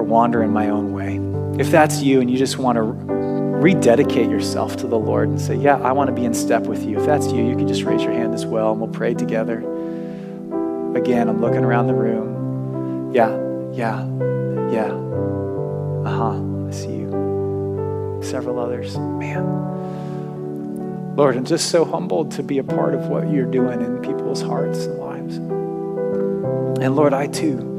for 0.00 0.04
wandering 0.04 0.50
my 0.50 0.70
own 0.70 0.94
way. 0.94 1.20
If 1.60 1.70
that's 1.70 2.00
you 2.00 2.22
and 2.22 2.30
you 2.30 2.38
just 2.38 2.56
want 2.56 2.76
to 2.76 2.82
rededicate 2.82 4.30
yourself 4.30 4.78
to 4.78 4.86
the 4.86 4.98
Lord 4.98 5.28
and 5.28 5.38
say, 5.38 5.56
Yeah, 5.56 5.76
I 5.76 5.92
want 5.92 6.08
to 6.08 6.14
be 6.14 6.24
in 6.24 6.32
step 6.32 6.62
with 6.62 6.82
you. 6.84 6.98
If 6.98 7.04
that's 7.04 7.30
you, 7.30 7.46
you 7.46 7.54
can 7.54 7.68
just 7.68 7.82
raise 7.82 8.02
your 8.02 8.14
hand 8.14 8.32
as 8.32 8.46
well 8.46 8.72
and 8.72 8.80
we'll 8.80 8.88
pray 8.88 9.12
together. 9.12 9.58
Again, 10.96 11.28
I'm 11.28 11.42
looking 11.42 11.64
around 11.64 11.88
the 11.88 11.94
room. 11.94 13.12
Yeah, 13.12 13.28
yeah, 13.74 14.06
yeah. 14.72 14.90
Uh 16.08 16.16
huh. 16.16 16.40
I 16.66 16.70
see 16.70 16.92
you. 16.92 18.20
Several 18.22 18.58
others. 18.58 18.96
Man. 18.96 19.44
Lord, 21.14 21.36
I'm 21.36 21.44
just 21.44 21.68
so 21.68 21.84
humbled 21.84 22.30
to 22.32 22.42
be 22.42 22.56
a 22.56 22.64
part 22.64 22.94
of 22.94 23.08
what 23.08 23.30
you're 23.30 23.50
doing 23.50 23.82
in 23.82 24.00
people's 24.00 24.40
hearts 24.40 24.78
and 24.86 24.98
lives. 24.98 25.36
And 25.36 26.96
Lord, 26.96 27.12
I 27.12 27.26
too, 27.26 27.69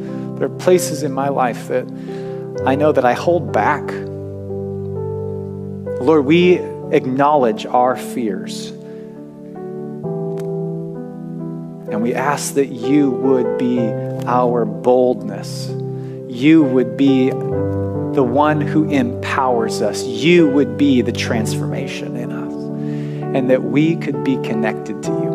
there 0.42 0.50
are 0.52 0.58
places 0.58 1.04
in 1.04 1.12
my 1.12 1.30
life 1.30 1.68
that 1.68 1.86
I 2.66 2.74
know 2.74 2.92
that 2.92 3.06
I 3.06 3.14
hold 3.14 3.54
back. 3.54 3.84
Lord, 6.02 6.26
we 6.26 6.58
acknowledge 6.92 7.68
our 7.68 7.96
fears. 7.96 8.72
And 11.92 12.02
we 12.02 12.16
ask 12.16 12.56
that 12.56 12.70
you 12.70 13.12
would 13.12 13.60
be 13.60 13.82
our 14.26 14.66
boldness. 14.66 15.68
You 16.28 16.64
would 16.64 16.98
be 16.98 17.30
the 17.30 18.24
one 18.24 18.62
who 18.62 18.90
empowers 18.90 19.84
us. 19.84 20.04
You 20.04 20.50
would 20.50 20.76
be 20.76 21.04
the 21.04 21.12
transformation 21.12 22.18
in 22.18 22.32
us 22.32 22.52
and 23.36 23.48
that 23.52 23.62
we 23.62 23.96
could 23.96 24.24
be 24.24 24.38
connected 24.38 25.04
to 25.04 25.12
you. 25.12 25.30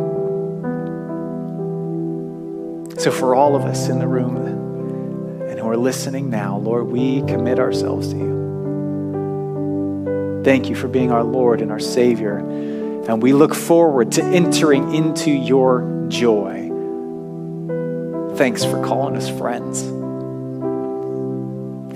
So, 2.99 3.13
for 3.13 3.37
all 3.37 3.55
of 3.55 3.63
us 3.67 3.89
in 3.89 4.01
the 4.01 4.09
room 4.09 4.56
who 5.67 5.73
are 5.73 5.77
listening 5.77 6.31
now, 6.31 6.59
Lord, 6.59 6.87
we 6.87 7.23
commit 7.23 7.59
ourselves 7.59 8.13
to 8.13 8.17
you. 8.17 8.37
Thank 10.45 10.69
you 10.69 10.77
for 10.77 10.87
being 10.87 11.11
our 11.11 11.25
Lord 11.25 11.61
and 11.61 11.73
our 11.73 11.81
Savior. 11.81 12.39
And 12.39 13.21
we 13.21 13.33
look 13.33 13.53
forward 13.53 14.13
to 14.13 14.23
entering 14.23 14.95
into 14.95 15.33
your 15.33 16.07
joy. 16.07 16.71
Thanks 18.37 18.65
for 18.65 18.81
calling 18.85 19.17
us 19.17 19.29
friends, 19.29 19.83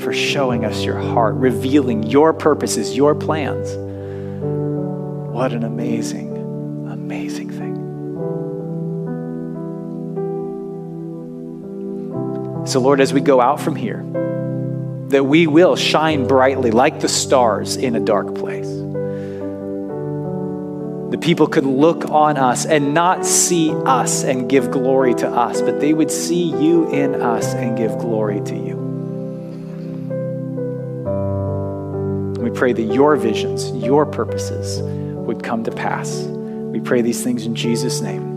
for 0.02 0.12
showing 0.12 0.64
us 0.64 0.82
your 0.84 0.98
heart, 0.98 1.36
revealing 1.36 2.02
your 2.02 2.32
purposes, 2.32 2.96
your 2.96 3.14
plans. 3.14 3.70
What 5.32 5.52
an 5.52 5.62
amazing, 5.62 6.29
amazing 6.29 6.29
So, 12.70 12.78
Lord, 12.78 13.00
as 13.00 13.12
we 13.12 13.20
go 13.20 13.40
out 13.40 13.60
from 13.60 13.74
here, 13.74 14.04
that 15.08 15.24
we 15.24 15.48
will 15.48 15.74
shine 15.74 16.28
brightly 16.28 16.70
like 16.70 17.00
the 17.00 17.08
stars 17.08 17.74
in 17.74 17.96
a 17.96 18.00
dark 18.00 18.32
place. 18.36 18.68
The 21.10 21.18
people 21.20 21.48
could 21.48 21.66
look 21.66 22.08
on 22.10 22.36
us 22.36 22.66
and 22.66 22.94
not 22.94 23.26
see 23.26 23.72
us 23.72 24.22
and 24.22 24.48
give 24.48 24.70
glory 24.70 25.14
to 25.14 25.28
us, 25.28 25.60
but 25.60 25.80
they 25.80 25.92
would 25.92 26.12
see 26.12 26.44
you 26.44 26.88
in 26.92 27.20
us 27.20 27.54
and 27.54 27.76
give 27.76 27.98
glory 27.98 28.40
to 28.42 28.54
you. 28.54 28.76
We 32.40 32.50
pray 32.50 32.72
that 32.72 32.94
your 32.94 33.16
visions, 33.16 33.72
your 33.84 34.06
purposes 34.06 34.80
would 34.80 35.42
come 35.42 35.64
to 35.64 35.72
pass. 35.72 36.22
We 36.22 36.78
pray 36.78 37.02
these 37.02 37.24
things 37.24 37.46
in 37.46 37.56
Jesus' 37.56 38.00
name. 38.00 38.29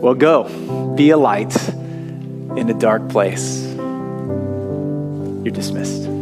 Well, 0.00 0.14
go, 0.14 0.94
be 0.94 1.10
a 1.10 1.16
light, 1.16 1.56
in 2.56 2.70
a 2.70 2.74
dark 2.78 3.08
place, 3.08 3.64
you're 5.44 5.52
dismissed. 5.52 6.15